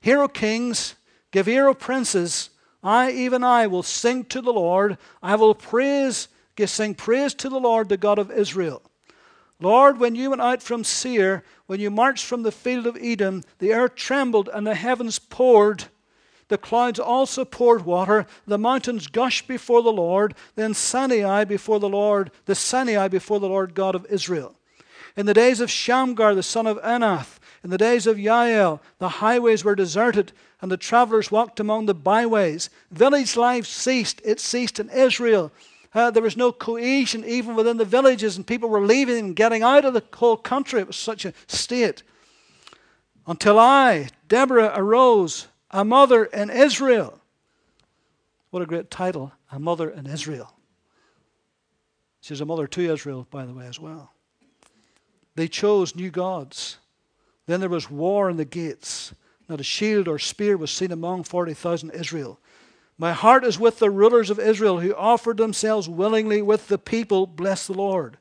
Hear, 0.00 0.20
O 0.22 0.26
kings, 0.26 0.96
give 1.30 1.46
ear, 1.46 1.68
O 1.68 1.74
princes. 1.74 2.50
I, 2.82 3.12
even 3.12 3.44
I, 3.44 3.68
will 3.68 3.84
sing 3.84 4.24
to 4.24 4.40
the 4.40 4.52
Lord. 4.52 4.98
I 5.22 5.36
will 5.36 5.54
praise, 5.54 6.26
sing 6.66 6.96
praise 6.96 7.34
to 7.34 7.48
the 7.48 7.60
Lord, 7.60 7.88
the 7.88 7.96
God 7.96 8.18
of 8.18 8.32
Israel. 8.32 8.82
Lord, 9.60 10.00
when 10.00 10.16
you 10.16 10.30
went 10.30 10.42
out 10.42 10.60
from 10.60 10.82
Seir, 10.82 11.44
when 11.66 11.78
you 11.78 11.88
marched 11.88 12.24
from 12.24 12.42
the 12.42 12.50
field 12.50 12.88
of 12.88 12.98
Edom, 13.00 13.44
the 13.60 13.74
earth 13.74 13.94
trembled 13.94 14.50
and 14.52 14.66
the 14.66 14.74
heavens 14.74 15.20
poured. 15.20 15.84
The 16.50 16.58
clouds 16.58 16.98
also 16.98 17.44
poured 17.44 17.86
water. 17.86 18.26
The 18.44 18.58
mountains 18.58 19.06
gushed 19.06 19.46
before 19.46 19.84
the 19.84 19.92
Lord. 19.92 20.34
Then 20.56 20.74
Sinai 20.74 21.44
before 21.44 21.78
the 21.78 21.88
Lord, 21.88 22.32
the 22.46 22.56
Sinai 22.56 23.06
before 23.06 23.38
the 23.38 23.48
Lord 23.48 23.72
God 23.72 23.94
of 23.94 24.04
Israel. 24.10 24.56
In 25.16 25.26
the 25.26 25.34
days 25.34 25.60
of 25.60 25.70
Shamgar, 25.70 26.34
the 26.34 26.42
son 26.42 26.66
of 26.66 26.82
Anath, 26.82 27.38
in 27.62 27.70
the 27.70 27.78
days 27.78 28.08
of 28.08 28.18
Jael, 28.18 28.82
the 28.98 29.08
highways 29.08 29.62
were 29.62 29.76
deserted, 29.76 30.32
and 30.60 30.72
the 30.72 30.76
travelers 30.76 31.30
walked 31.30 31.60
among 31.60 31.86
the 31.86 31.94
byways. 31.94 32.68
Village 32.90 33.36
life 33.36 33.66
ceased. 33.66 34.20
It 34.24 34.40
ceased 34.40 34.80
in 34.80 34.90
Israel. 34.90 35.52
Uh, 35.94 36.10
there 36.10 36.22
was 36.22 36.36
no 36.36 36.50
cohesion 36.50 37.24
even 37.24 37.54
within 37.54 37.76
the 37.76 37.84
villages, 37.84 38.36
and 38.36 38.44
people 38.44 38.68
were 38.68 38.84
leaving 38.84 39.18
and 39.18 39.36
getting 39.36 39.62
out 39.62 39.84
of 39.84 39.94
the 39.94 40.02
whole 40.14 40.36
country. 40.36 40.80
It 40.80 40.88
was 40.88 40.96
such 40.96 41.24
a 41.24 41.32
state. 41.46 42.02
Until 43.24 43.56
I, 43.56 44.08
Deborah, 44.26 44.72
arose 44.74 45.46
a 45.70 45.84
mother 45.84 46.24
in 46.24 46.50
Israel. 46.50 47.18
What 48.50 48.62
a 48.62 48.66
great 48.66 48.90
title, 48.90 49.32
a 49.52 49.58
mother 49.58 49.88
in 49.88 50.06
Israel. 50.06 50.52
She's 52.20 52.40
a 52.40 52.46
mother 52.46 52.66
to 52.66 52.92
Israel, 52.92 53.26
by 53.30 53.46
the 53.46 53.54
way, 53.54 53.66
as 53.66 53.78
well. 53.78 54.12
They 55.36 55.48
chose 55.48 55.94
new 55.94 56.10
gods. 56.10 56.78
Then 57.46 57.60
there 57.60 57.68
was 57.68 57.90
war 57.90 58.28
in 58.28 58.36
the 58.36 58.44
gates. 58.44 59.14
Not 59.48 59.60
a 59.60 59.64
shield 59.64 60.06
or 60.06 60.18
spear 60.18 60.56
was 60.56 60.70
seen 60.70 60.92
among 60.92 61.24
40,000 61.24 61.90
Israel. 61.90 62.38
My 62.98 63.12
heart 63.12 63.44
is 63.44 63.58
with 63.58 63.78
the 63.78 63.90
rulers 63.90 64.28
of 64.28 64.38
Israel 64.38 64.80
who 64.80 64.94
offered 64.94 65.38
themselves 65.38 65.88
willingly 65.88 66.42
with 66.42 66.68
the 66.68 66.78
people. 66.78 67.26
Bless 67.26 67.66
the 67.66 67.72
Lord. 67.72 68.18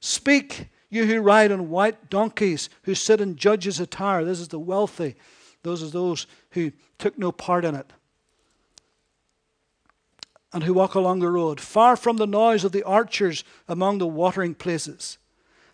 Speak, 0.00 0.66
You 0.88 1.06
who 1.06 1.20
ride 1.20 1.52
on 1.52 1.70
white 1.70 2.10
donkeys, 2.10 2.68
who 2.82 2.96
sit 2.96 3.20
in 3.20 3.36
judges' 3.36 3.78
attire. 3.78 4.24
This 4.24 4.40
is 4.40 4.48
the 4.48 4.58
wealthy. 4.58 5.14
Those 5.62 5.82
are 5.82 5.88
those 5.88 6.26
who 6.52 6.72
took 6.98 7.18
no 7.18 7.32
part 7.32 7.64
in 7.64 7.74
it. 7.74 7.92
And 10.52 10.64
who 10.64 10.74
walk 10.74 10.94
along 10.94 11.20
the 11.20 11.30
road, 11.30 11.60
far 11.60 11.96
from 11.96 12.16
the 12.16 12.26
noise 12.26 12.64
of 12.64 12.72
the 12.72 12.82
archers 12.82 13.44
among 13.68 13.98
the 13.98 14.06
watering 14.06 14.54
places. 14.54 15.18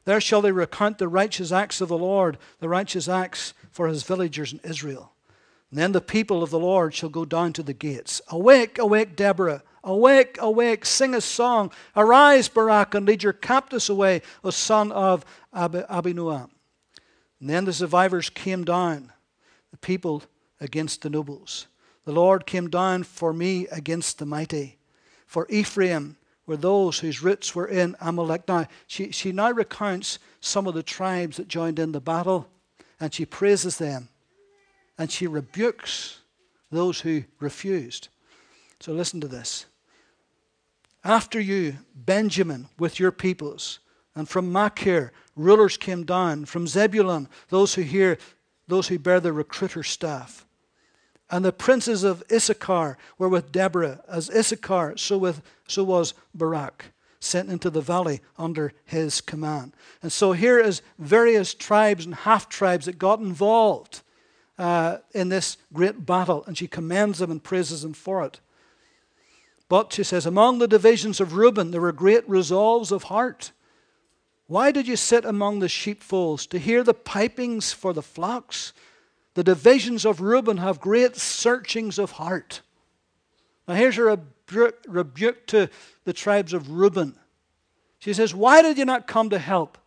There 0.05 0.21
shall 0.21 0.43
they 0.43 0.53
recount 0.53 0.99
the 0.99 1.09
righteous 1.09 1.51
acts 1.51 1.81
of 1.81 1.89
the 1.89 1.99
Lord, 1.99 2.39
the 2.61 2.69
righteous 2.69 3.09
acts 3.09 3.55
for 3.71 3.89
his 3.89 4.03
villagers 4.03 4.53
in 4.53 4.61
Israel. 4.63 5.13
And 5.71 5.79
then 5.79 5.93
the 5.93 6.01
people 6.01 6.43
of 6.43 6.51
the 6.51 6.59
Lord 6.59 6.95
shall 6.95 7.09
go 7.09 7.25
down 7.25 7.53
to 7.55 7.63
the 7.63 7.73
gates. 7.73 8.21
Awake, 8.29 8.79
awake, 8.79 9.17
Deborah. 9.17 9.63
Awake, 9.83 10.37
awake, 10.41 10.85
sing 10.85 11.15
a 11.15 11.21
song. 11.21 11.73
Arise, 11.97 12.49
Barak, 12.49 12.95
and 12.95 13.07
lead 13.07 13.23
your 13.23 13.33
captives 13.33 13.89
away, 13.89 14.23
O 14.45 14.51
son 14.51 14.93
of 14.93 15.25
Ab- 15.53 15.87
Abinoam. 15.89 16.51
And 17.41 17.51
then 17.51 17.65
the 17.65 17.73
survivors 17.73 18.31
came 18.31 18.65
down, 18.65 19.13
the 19.77 19.87
people 19.87 20.23
against 20.59 21.03
the 21.03 21.11
nobles. 21.11 21.67
The 22.07 22.13
Lord 22.13 22.47
came 22.47 22.71
down 22.71 23.03
for 23.03 23.35
me 23.35 23.67
against 23.69 24.19
the 24.19 24.25
mighty. 24.25 24.79
For 25.27 25.47
Ephraim 25.51 26.17
were 26.47 26.57
those 26.57 27.01
whose 27.01 27.23
roots 27.23 27.55
were 27.55 27.67
in 27.67 27.95
Amalek. 28.01 28.49
Now, 28.49 28.69
she, 28.87 29.11
she 29.11 29.33
now 29.33 29.51
recounts 29.51 30.19
some 30.41 30.67
of 30.67 30.73
the 30.73 30.83
tribes 30.83 31.37
that 31.37 31.49
joined 31.49 31.79
in 31.79 31.93
the 31.93 32.01
battle, 32.01 32.49
and 32.99 33.13
she 33.13 33.27
praises 33.27 33.77
them, 33.77 34.09
and 34.97 35.11
she 35.11 35.27
rebukes 35.27 36.21
those 36.71 37.01
who 37.01 37.25
refused. 37.39 38.09
So 38.81 38.93
listen 38.93 39.21
to 39.21 39.29
this. 39.29 39.67
After 41.05 41.39
you, 41.39 41.77
Benjamin, 41.95 42.69
with 42.79 42.99
your 42.99 43.13
peoples, 43.13 43.81
and 44.15 44.27
from 44.27 44.51
Machir, 44.51 45.13
rulers 45.35 45.77
came 45.77 46.05
down, 46.05 46.47
from 46.47 46.67
Zebulun, 46.67 47.29
those 47.51 47.75
who 47.75 47.83
hear, 47.83 48.17
those 48.69 48.89
who 48.89 48.99
bear 48.99 49.21
the 49.21 49.33
recruiter 49.33 49.83
staff. 49.83 50.47
And 51.31 51.45
the 51.45 51.53
princes 51.53 52.05
of 52.05 52.23
Issachar 52.31 52.97
were 53.19 53.29
with 53.29 53.51
Deborah, 53.51 54.01
as 54.09 54.31
Issachar, 54.31 54.97
so, 54.97 55.19
with, 55.19 55.43
so 55.67 55.83
was 55.83 56.15
Barak, 56.35 56.87
sent 57.19 57.51
into 57.51 57.69
the 57.69 57.81
valley 57.81 58.21
under 58.39 58.73
his 58.85 59.21
command. 59.21 59.73
And 60.03 60.13
so 60.13 60.33
here 60.33 60.59
is 60.61 60.83
various 60.99 61.53
tribes 61.53 62.05
and 62.05 62.15
half 62.15 62.49
tribes 62.49 62.87
that 62.87 62.99
got 62.99 63.19
involved 63.19 64.03
uh, 64.59 64.99
in 65.13 65.29
this 65.29 65.57
great 65.73 66.07
battle, 66.07 66.45
and 66.47 66.57
she 66.57 66.69
commends 66.69 67.19
them 67.19 67.31
and 67.31 67.43
praises 67.43 67.83
them 67.83 67.93
for 67.93 68.25
it. 68.25 68.41
But 69.69 69.93
she 69.93 70.05
says, 70.05 70.27
Among 70.27 70.59
the 70.59 70.69
divisions 70.69 71.21
of 71.21 71.35
Reuben, 71.35 71.73
there 71.73 71.81
were 71.81 71.93
great 71.93 72.29
resolves 72.29 72.93
of 72.93 73.05
heart. 73.05 73.51
Why 74.47 74.71
did 74.71 74.87
you 74.87 74.97
sit 74.97 75.25
among 75.25 75.59
the 75.59 75.69
sheepfolds 75.69 76.47
to 76.49 76.59
hear 76.59 76.85
the 76.85 76.95
pipings 76.95 77.73
for 77.73 77.93
the 77.93 78.03
flocks? 78.03 78.73
The 79.35 79.45
divisions 79.45 80.05
of 80.05 80.21
Reuben 80.21 80.59
have 80.59 80.81
great 80.81 81.17
searchings 81.17 81.99
of 81.99 82.13
heart. 82.13 82.63
Now, 83.67 83.75
here's 83.75 83.99
a 83.99 84.21
rebuke 84.87 85.47
to 85.49 85.69
the 86.05 86.13
tribes 86.13 86.53
of 86.53 86.71
Reuben. 86.71 87.17
She 87.99 88.13
says, 88.13 88.35
Why 88.35 88.63
did 88.63 88.79
you 88.79 88.85
not 88.85 89.09
come 89.09 89.31
to 89.31 89.39
help? 89.39 89.79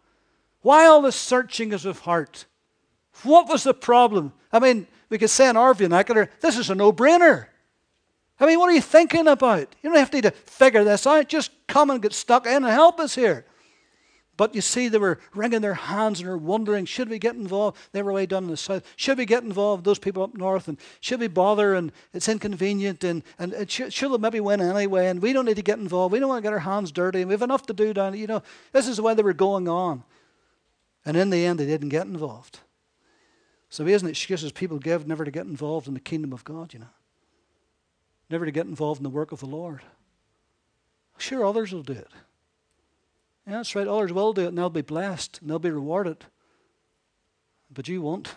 Why 0.62 0.86
all 0.86 1.02
the 1.02 1.14
searchings 1.14 1.86
of 1.86 2.00
heart? 2.00 2.46
What 3.24 3.48
was 3.48 3.64
the 3.64 3.74
problem? 3.74 4.34
I 4.52 4.60
mean, 4.60 4.88
we 5.10 5.18
could 5.18 5.30
say 5.30 5.50
in 5.50 5.58
our 5.58 5.74
vernacular, 5.74 6.30
this 6.42 6.58
is 6.58 6.70
a 6.70 6.76
no 6.76 6.92
brainer. 6.92 7.48
I 8.40 8.46
mean, 8.46 8.60
what 8.60 8.70
are 8.70 8.74
you 8.74 8.82
thinking 8.82 9.28
about? 9.28 9.76
You 9.82 9.90
don't 9.90 10.00
have 10.00 10.12
to 10.12 10.32
figure 10.32 10.84
this 10.84 11.08
out. 11.08 11.28
Just 11.28 11.52
come 11.68 11.90
and 11.90 12.02
get 12.02 12.14
stuck 12.14 12.46
in 12.46 12.64
and 12.64 12.66
help 12.66 13.00
us 13.00 13.16
here. 13.16 13.46
But 14.40 14.56
you 14.56 14.62
see, 14.62 14.88
they 14.88 14.98
were 14.98 15.20
wringing 15.36 15.60
their 15.60 15.74
hands 15.74 16.22
and 16.22 16.30
were 16.30 16.38
wondering, 16.38 16.86
should 16.86 17.10
we 17.10 17.20
get 17.20 17.36
involved? 17.36 17.78
They 17.92 18.02
were 18.02 18.14
way 18.14 18.26
down 18.26 18.46
in 18.46 18.50
the 18.50 18.56
south. 18.56 18.86
Should 18.96 19.18
we 19.18 19.26
get 19.26 19.44
involved, 19.44 19.84
those 19.84 20.00
people 20.00 20.24
up 20.24 20.34
north? 20.34 20.70
And 20.70 20.78
should 21.02 21.20
we 21.20 21.28
bother? 21.28 21.74
And 21.74 21.92
it's 22.14 22.30
inconvenient. 22.30 23.04
And, 23.04 23.22
and 23.38 23.52
it 23.52 23.70
should, 23.70 23.92
should 23.92 24.18
maybe 24.22 24.40
win 24.40 24.62
anyway? 24.62 25.08
And 25.08 25.22
we 25.22 25.34
don't 25.34 25.44
need 25.44 25.58
to 25.58 25.62
get 25.62 25.80
involved. 25.80 26.14
We 26.14 26.20
don't 26.20 26.30
want 26.30 26.42
to 26.42 26.48
get 26.48 26.54
our 26.54 26.60
hands 26.60 26.94
dirty. 26.94 27.20
And 27.20 27.28
we 27.28 27.34
have 27.34 27.42
enough 27.42 27.66
to 27.66 27.74
do 27.74 27.94
down. 27.94 28.18
You 28.18 28.28
know, 28.28 28.44
this 28.72 28.88
is 28.88 28.96
the 28.96 29.04
way 29.04 29.14
they 29.14 29.24
were 29.24 29.34
going 29.34 29.68
on. 29.68 30.06
And 31.06 31.18
in 31.18 31.32
the 31.32 31.46
end, 31.46 31.60
they 31.60 31.66
didn't 31.66 31.90
get 31.90 32.08
involved. 32.08 32.60
So 33.70 33.86
has 33.86 34.02
an 34.02 34.08
excuses 34.08 34.52
people 34.54 34.80
give 34.80 35.06
never 35.06 35.26
to 35.26 35.32
get 35.32 35.46
involved 35.46 35.88
in 35.88 35.94
the 35.94 36.00
kingdom 36.00 36.34
of 36.34 36.44
God, 36.44 36.74
you 36.74 36.80
know 36.80 36.88
never 38.30 38.46
to 38.46 38.52
get 38.52 38.68
involved 38.68 39.00
in 39.00 39.04
the 39.04 39.10
work 39.10 39.32
of 39.32 39.40
the 39.40 39.48
Lord. 39.48 39.82
Sure, 41.18 41.46
others 41.46 41.74
will 41.74 41.84
do 41.84 41.94
it. 41.94 42.08
Yeah, 43.50 43.56
that's 43.56 43.74
right. 43.74 43.88
Others 43.88 44.14
will 44.14 44.32
do 44.32 44.44
it 44.44 44.50
and 44.50 44.58
they'll 44.58 44.70
be 44.70 44.84
blessed 44.84 45.40
and 45.42 45.50
they'll 45.50 45.58
be 45.58 45.72
rewarded. 45.72 46.24
But 47.74 47.88
you 47.88 48.04
won't. 48.04 48.36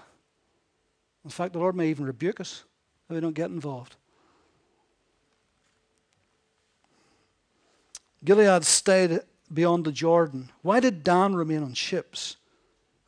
In 1.22 1.30
fact, 1.30 1.52
the 1.52 1.58
Lord 1.58 1.76
may 1.76 1.90
even 1.90 2.06
rebuke 2.06 2.40
us 2.40 2.64
if 3.10 3.14
we 3.14 3.20
don't 3.20 3.34
get 3.34 3.50
involved. 3.50 3.96
Gilead 8.24 8.64
stayed 8.64 9.20
beyond 9.52 9.84
the 9.84 9.92
Jordan. 9.92 10.50
Why 10.62 10.80
did 10.80 11.04
Dan 11.04 11.34
remain 11.34 11.62
on 11.62 11.74
ships? 11.74 12.38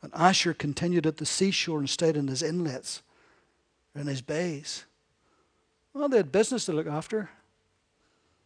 And 0.03 0.11
Asher 0.13 0.53
continued 0.53 1.07
at 1.07 1.17
the 1.17 1.25
seashore 1.25 1.79
and 1.79 1.89
stayed 1.89 2.15
in 2.15 2.27
his 2.27 2.43
inlets, 2.43 3.01
in 3.95 4.05
his 4.05 4.21
bays. 4.21 4.85
Well, 5.91 6.07
they 6.07 6.17
had 6.17 6.31
business 6.31 6.65
to 6.65 6.73
look 6.73 6.85
after. 6.85 7.31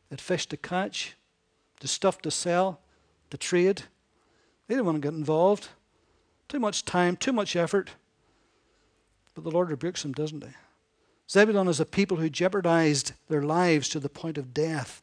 They 0.08 0.14
had 0.14 0.22
fish 0.22 0.46
to 0.46 0.56
catch, 0.56 1.18
the 1.82 1.90
stuff 1.90 2.22
to 2.22 2.32
sell, 2.32 2.80
to 3.30 3.38
trade. 3.38 3.84
They 4.68 4.76
didn't 4.76 4.86
want 4.86 5.02
to 5.02 5.08
get 5.08 5.18
involved. 5.18 5.70
Too 6.48 6.60
much 6.60 6.86
time, 6.86 7.16
too 7.16 7.34
much 7.34 7.56
effort. 7.56 7.92
But 9.36 9.44
the 9.44 9.52
Lord 9.52 9.70
rebukes 9.70 10.02
them, 10.02 10.14
doesn't 10.14 10.44
he? 10.44 10.50
Zebulun 11.30 11.68
is 11.68 11.80
a 11.80 11.86
people 11.86 12.18
who 12.18 12.30
jeopardized 12.30 13.14
their 13.28 13.44
lives 13.44 13.88
to 13.90 14.00
the 14.00 14.10
point 14.10 14.38
of 14.38 14.54
death. 14.54 15.02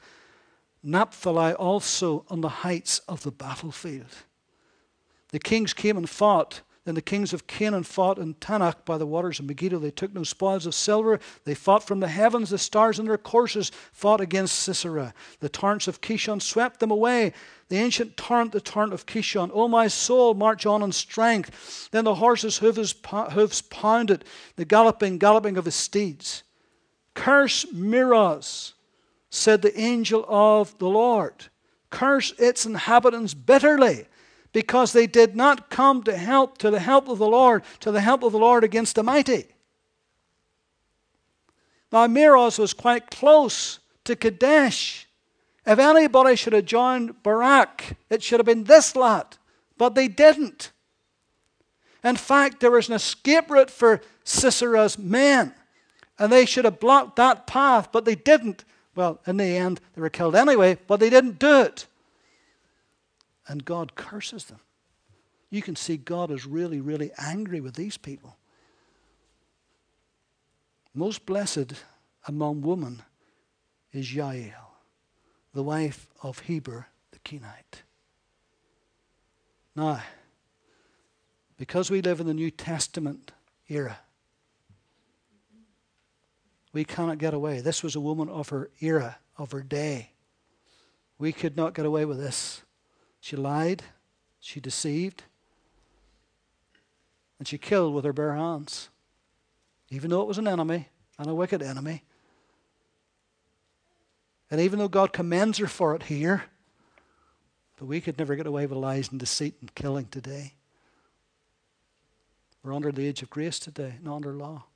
Naphtali 0.82 1.52
also 1.52 2.24
on 2.28 2.40
the 2.40 2.48
heights 2.48 2.98
of 3.08 3.22
the 3.22 3.30
battlefield. 3.30 4.14
The 5.30 5.38
kings 5.38 5.72
came 5.72 5.96
and 5.96 6.08
fought 6.08 6.62
then 6.86 6.94
the 6.94 7.02
kings 7.02 7.32
of 7.32 7.48
Canaan 7.48 7.82
fought 7.82 8.16
in 8.16 8.34
Taanach 8.34 8.84
by 8.84 8.96
the 8.96 9.06
waters 9.06 9.40
of 9.40 9.46
Megiddo. 9.46 9.80
They 9.80 9.90
took 9.90 10.14
no 10.14 10.22
spoils 10.22 10.66
of 10.66 10.74
silver. 10.74 11.18
They 11.44 11.54
fought 11.54 11.82
from 11.82 11.98
the 11.98 12.06
heavens. 12.06 12.50
The 12.50 12.58
stars 12.58 13.00
in 13.00 13.06
their 13.06 13.18
courses 13.18 13.72
fought 13.92 14.20
against 14.20 14.60
Sisera. 14.60 15.12
The 15.40 15.48
torrents 15.48 15.88
of 15.88 16.00
Kishon 16.00 16.40
swept 16.40 16.78
them 16.78 16.92
away. 16.92 17.32
The 17.70 17.78
ancient 17.78 18.16
torrent, 18.16 18.52
the 18.52 18.60
torrent 18.60 18.92
of 18.92 19.04
Kishon. 19.04 19.50
O 19.52 19.66
my 19.66 19.88
soul, 19.88 20.34
march 20.34 20.64
on 20.64 20.80
in 20.80 20.92
strength. 20.92 21.88
Then 21.90 22.04
the 22.04 22.14
horses' 22.14 22.58
hooves, 22.58 22.94
hooves 23.32 23.62
pounded, 23.62 24.24
the 24.54 24.64
galloping, 24.64 25.18
galloping 25.18 25.56
of 25.56 25.64
his 25.64 25.74
steeds. 25.74 26.44
Curse 27.14 27.66
Meroz, 27.72 28.74
said 29.28 29.60
the 29.60 29.76
angel 29.76 30.24
of 30.28 30.78
the 30.78 30.88
Lord. 30.88 31.46
Curse 31.90 32.32
its 32.38 32.64
inhabitants 32.64 33.34
bitterly 33.34 34.06
because 34.56 34.94
they 34.94 35.06
did 35.06 35.36
not 35.36 35.68
come 35.68 36.02
to 36.02 36.16
help 36.16 36.56
to 36.56 36.70
the 36.70 36.80
help 36.80 37.10
of 37.10 37.18
the 37.18 37.26
Lord, 37.26 37.62
to 37.78 37.92
the 37.92 38.00
help 38.00 38.22
of 38.22 38.32
the 38.32 38.38
Lord 38.38 38.64
against 38.64 38.94
the 38.94 39.02
mighty. 39.02 39.48
Now, 41.92 42.06
Meroz 42.06 42.58
was 42.58 42.72
quite 42.72 43.10
close 43.10 43.80
to 44.04 44.16
Kadesh. 44.16 45.06
If 45.66 45.78
anybody 45.78 46.36
should 46.36 46.54
have 46.54 46.64
joined 46.64 47.22
Barak, 47.22 47.98
it 48.08 48.22
should 48.22 48.40
have 48.40 48.46
been 48.46 48.64
this 48.64 48.96
lot, 48.96 49.36
but 49.76 49.94
they 49.94 50.08
didn't. 50.08 50.72
In 52.02 52.16
fact, 52.16 52.60
there 52.60 52.70
was 52.70 52.88
an 52.88 52.94
escape 52.94 53.50
route 53.50 53.70
for 53.70 54.00
Sisera's 54.24 54.98
men, 54.98 55.54
and 56.18 56.32
they 56.32 56.46
should 56.46 56.64
have 56.64 56.80
blocked 56.80 57.16
that 57.16 57.46
path, 57.46 57.90
but 57.92 58.06
they 58.06 58.14
didn't. 58.14 58.64
Well, 58.94 59.20
in 59.26 59.36
the 59.36 59.44
end, 59.44 59.82
they 59.94 60.00
were 60.00 60.08
killed 60.08 60.34
anyway, 60.34 60.78
but 60.86 60.98
they 60.98 61.10
didn't 61.10 61.38
do 61.38 61.60
it 61.60 61.86
and 63.48 63.64
God 63.64 63.94
curses 63.94 64.44
them. 64.44 64.60
You 65.50 65.62
can 65.62 65.76
see 65.76 65.96
God 65.96 66.30
is 66.30 66.46
really, 66.46 66.80
really 66.80 67.12
angry 67.18 67.60
with 67.60 67.74
these 67.74 67.96
people. 67.96 68.36
Most 70.94 71.26
blessed 71.26 71.74
among 72.26 72.62
women 72.62 73.02
is 73.92 74.14
Jael, 74.14 74.74
the 75.54 75.62
wife 75.62 76.08
of 76.22 76.40
Heber 76.40 76.88
the 77.12 77.18
Kenite. 77.18 77.82
Now, 79.74 80.02
because 81.58 81.90
we 81.90 82.00
live 82.00 82.20
in 82.20 82.26
the 82.26 82.34
New 82.34 82.50
Testament 82.50 83.32
era, 83.68 83.98
we 86.72 86.84
cannot 86.84 87.18
get 87.18 87.32
away. 87.32 87.60
This 87.60 87.82
was 87.82 87.94
a 87.94 88.00
woman 88.00 88.28
of 88.28 88.48
her 88.50 88.70
era, 88.80 89.18
of 89.38 89.52
her 89.52 89.62
day. 89.62 90.10
We 91.18 91.32
could 91.32 91.56
not 91.56 91.74
get 91.74 91.86
away 91.86 92.04
with 92.04 92.18
this. 92.18 92.62
She 93.26 93.34
lied, 93.34 93.82
she 94.38 94.60
deceived, 94.60 95.24
and 97.40 97.48
she 97.48 97.58
killed 97.58 97.92
with 97.92 98.04
her 98.04 98.12
bare 98.12 98.36
hands, 98.36 98.88
even 99.90 100.10
though 100.10 100.20
it 100.20 100.28
was 100.28 100.38
an 100.38 100.46
enemy 100.46 100.90
and 101.18 101.26
a 101.26 101.34
wicked 101.34 101.60
enemy. 101.60 102.04
And 104.48 104.60
even 104.60 104.78
though 104.78 104.86
God 104.86 105.12
commends 105.12 105.58
her 105.58 105.66
for 105.66 105.96
it 105.96 106.04
here, 106.04 106.44
But 107.76 107.86
we 107.86 108.00
could 108.00 108.16
never 108.16 108.36
get 108.36 108.46
away 108.46 108.64
with 108.64 108.78
lies 108.78 109.10
and 109.10 109.18
deceit 109.18 109.56
and 109.60 109.74
killing 109.74 110.06
today. 110.06 110.54
We're 112.62 112.74
under 112.74 112.92
the 112.92 113.08
age 113.08 113.22
of 113.22 113.30
grace 113.30 113.58
today, 113.58 113.94
not 114.04 114.14
under 114.14 114.34
law. 114.34 114.66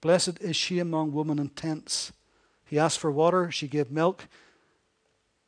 Blessed 0.00 0.38
is 0.40 0.54
she 0.54 0.78
among 0.78 1.10
women 1.10 1.40
in 1.40 1.48
tents. 1.48 2.12
He 2.64 2.78
asked 2.78 3.00
for 3.00 3.10
water, 3.10 3.50
she 3.50 3.66
gave 3.66 3.90
milk. 3.90 4.28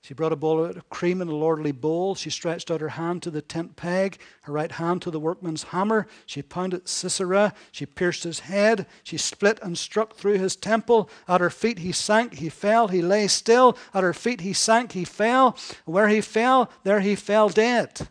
She 0.06 0.14
brought 0.14 0.32
a 0.32 0.36
bowl 0.36 0.64
of 0.64 0.88
cream 0.88 1.20
in 1.20 1.26
a 1.26 1.34
lordly 1.34 1.72
bowl. 1.72 2.14
She 2.14 2.30
stretched 2.30 2.70
out 2.70 2.80
her 2.80 2.90
hand 2.90 3.24
to 3.24 3.30
the 3.32 3.42
tent 3.42 3.74
peg, 3.74 4.20
her 4.42 4.52
right 4.52 4.70
hand 4.70 5.02
to 5.02 5.10
the 5.10 5.18
workman's 5.18 5.64
hammer. 5.64 6.06
She 6.26 6.42
pounded 6.42 6.86
Sisera. 6.86 7.52
She 7.72 7.86
pierced 7.86 8.22
his 8.22 8.38
head. 8.38 8.86
She 9.02 9.16
split 9.16 9.58
and 9.62 9.76
struck 9.76 10.14
through 10.14 10.38
his 10.38 10.54
temple. 10.54 11.10
At 11.26 11.40
her 11.40 11.50
feet 11.50 11.80
he 11.80 11.90
sank, 11.90 12.34
he 12.34 12.48
fell, 12.48 12.86
he 12.86 13.02
lay 13.02 13.26
still. 13.26 13.76
At 13.92 14.04
her 14.04 14.14
feet 14.14 14.42
he 14.42 14.52
sank, 14.52 14.92
he 14.92 15.04
fell. 15.04 15.56
Where 15.86 16.06
he 16.06 16.20
fell, 16.20 16.70
there 16.84 17.00
he 17.00 17.16
fell 17.16 17.48
dead. 17.48 18.06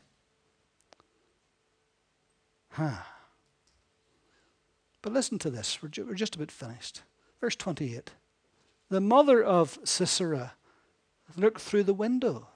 Huh. 2.72 3.04
But 5.02 5.14
listen 5.14 5.40
to 5.40 5.50
this. 5.50 5.82
We're, 5.82 5.88
just 6.14 6.36
about 6.36 6.52
finished. 6.52 7.04
Verse 7.40 7.56
28. 7.56 8.12
The 8.90 9.00
mother 9.00 9.42
of 9.42 9.80
Sisera 9.86 10.56
looked 11.36 11.62
through 11.62 11.84
the 11.84 11.94
window 11.94 12.48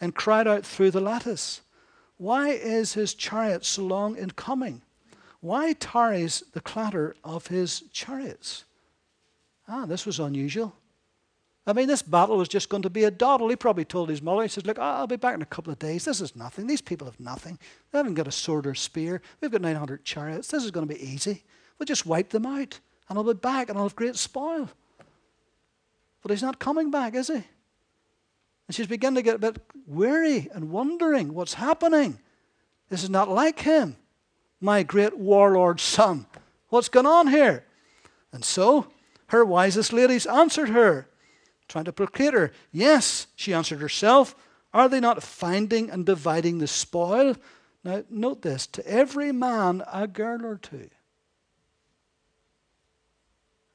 and 0.00 0.14
cried 0.14 0.46
out 0.46 0.64
through 0.64 0.90
the 0.90 1.00
lattice, 1.00 1.60
Why 2.16 2.50
is 2.50 2.94
his 2.94 3.14
chariot 3.14 3.64
so 3.64 3.82
long 3.82 4.16
in 4.16 4.30
coming? 4.30 4.82
Why 5.40 5.72
tarries 5.72 6.42
the 6.52 6.60
clatter 6.60 7.14
of 7.22 7.46
his 7.48 7.84
chariots? 7.92 8.64
Ah, 9.68 9.86
this 9.86 10.06
was 10.06 10.18
unusual. 10.18 10.74
I 11.66 11.74
mean, 11.74 11.86
this 11.86 12.00
battle 12.00 12.38
was 12.38 12.48
just 12.48 12.70
going 12.70 12.82
to 12.84 12.90
be 12.90 13.04
a 13.04 13.10
dawdle. 13.10 13.50
He 13.50 13.56
probably 13.56 13.84
told 13.84 14.08
his 14.08 14.22
mother, 14.22 14.42
he 14.42 14.48
says, 14.48 14.64
Look, 14.64 14.78
I'll 14.78 15.06
be 15.06 15.16
back 15.16 15.34
in 15.34 15.42
a 15.42 15.46
couple 15.46 15.70
of 15.70 15.78
days. 15.78 16.06
This 16.06 16.22
is 16.22 16.34
nothing. 16.34 16.66
These 16.66 16.80
people 16.80 17.06
have 17.06 17.20
nothing. 17.20 17.58
They 17.92 17.98
haven't 17.98 18.14
got 18.14 18.26
a 18.26 18.32
sword 18.32 18.66
or 18.66 18.74
spear. 18.74 19.20
We've 19.40 19.50
got 19.50 19.60
900 19.60 20.02
chariots. 20.02 20.48
This 20.48 20.64
is 20.64 20.70
going 20.70 20.88
to 20.88 20.94
be 20.94 21.02
easy. 21.02 21.44
We'll 21.78 21.84
just 21.84 22.06
wipe 22.06 22.30
them 22.30 22.46
out, 22.46 22.80
and 23.08 23.18
I'll 23.18 23.24
be 23.24 23.34
back, 23.34 23.68
and 23.68 23.76
I'll 23.76 23.84
have 23.84 23.96
great 23.96 24.16
spoil. 24.16 24.70
But 26.22 26.30
he's 26.30 26.42
not 26.42 26.58
coming 26.58 26.90
back, 26.90 27.14
is 27.14 27.28
he? 27.28 27.44
And 28.68 28.74
she's 28.74 28.86
beginning 28.86 29.16
to 29.16 29.22
get 29.22 29.36
a 29.36 29.38
bit 29.38 29.58
weary 29.86 30.48
and 30.52 30.70
wondering 30.70 31.34
what's 31.34 31.54
happening. 31.54 32.20
This 32.90 33.02
is 33.02 33.10
not 33.10 33.28
like 33.28 33.60
him, 33.60 33.96
my 34.60 34.82
great 34.82 35.18
warlord 35.18 35.80
son. 35.80 36.26
What's 36.68 36.88
going 36.88 37.06
on 37.06 37.28
here? 37.28 37.64
And 38.30 38.44
so 38.44 38.88
her 39.28 39.44
wisest 39.44 39.92
ladies 39.92 40.26
answered 40.26 40.68
her 40.68 41.08
trying 41.68 41.84
to 41.84 41.92
placate 41.92 42.34
her. 42.34 42.50
Yes, 42.72 43.26
she 43.36 43.52
answered 43.52 43.80
herself. 43.80 44.34
Are 44.72 44.88
they 44.88 45.00
not 45.00 45.22
finding 45.22 45.90
and 45.90 46.04
dividing 46.04 46.58
the 46.58 46.66
spoil? 46.66 47.36
Now, 47.84 48.04
note 48.10 48.42
this 48.42 48.66
to 48.68 48.86
every 48.86 49.32
man 49.32 49.82
a 49.92 50.06
girl 50.06 50.44
or 50.44 50.56
two. 50.56 50.88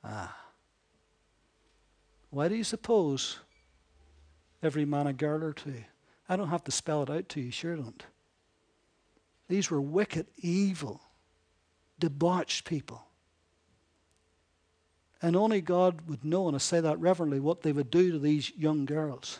Ah. 0.03 0.35
Why 2.29 2.47
do 2.47 2.55
you 2.55 2.63
suppose 2.63 3.39
every 4.63 4.85
man 4.85 5.07
a 5.07 5.13
girl 5.13 5.43
or 5.43 5.53
two? 5.53 5.83
I 6.27 6.35
don't 6.35 6.49
have 6.49 6.63
to 6.65 6.71
spell 6.71 7.03
it 7.03 7.09
out 7.09 7.29
to 7.29 7.41
you, 7.41 7.51
sure 7.51 7.75
don't. 7.75 8.03
These 9.49 9.69
were 9.69 9.81
wicked, 9.81 10.27
evil, 10.37 11.01
debauched 11.99 12.65
people. 12.65 13.05
And 15.21 15.35
only 15.35 15.61
God 15.61 16.01
would 16.07 16.25
know, 16.25 16.47
and 16.47 16.55
I 16.55 16.59
say 16.59 16.81
that 16.81 16.99
reverently, 16.99 17.39
what 17.39 17.61
they 17.61 17.71
would 17.71 17.89
do 17.89 18.11
to 18.11 18.19
these 18.19 18.51
young 18.57 18.85
girls. 18.85 19.39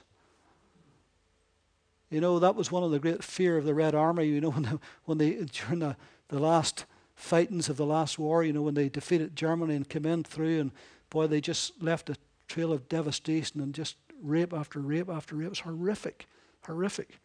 You 2.10 2.22
know, 2.22 2.40
that 2.40 2.56
was 2.56 2.72
one 2.72 2.84
of 2.84 2.92
the 2.92 3.00
great 3.00 3.24
fear 3.24 3.58
of 3.58 3.66
the 3.66 3.74
Red 3.74 3.96
Army, 3.96 4.28
you 4.28 4.40
know, 4.40 4.52
when, 4.52 4.64
they, 4.64 4.78
when 5.06 5.18
they 5.18 5.32
during 5.52 5.80
the, 5.80 5.98
the 6.30 6.40
last 6.40 6.86
fightings 7.16 7.70
of 7.70 7.78
the 7.78 7.86
last 7.86 8.20
war, 8.20 8.44
you 8.44 8.54
know, 8.54 8.62
when 8.62 8.76
they 8.76 8.88
defeated 8.88 9.36
Germany 9.36 9.76
and 9.76 9.90
came 9.90 10.06
in 10.06 10.24
through, 10.24 10.60
and 10.60 10.72
boy, 11.10 11.28
they 11.28 11.42
just 11.42 11.82
left 11.82 12.10
a 12.10 12.16
trail 12.48 12.72
of 12.72 12.88
devastation 12.88 13.60
and 13.62 13.74
just 13.74 13.96
rape 14.24 14.54
after 14.54 14.80
rape 14.80 15.10
after 15.10 15.36
rape. 15.36 15.48
It 15.48 15.50
was 15.50 15.60
horrific, 15.60 16.28
horrific. 16.66 17.20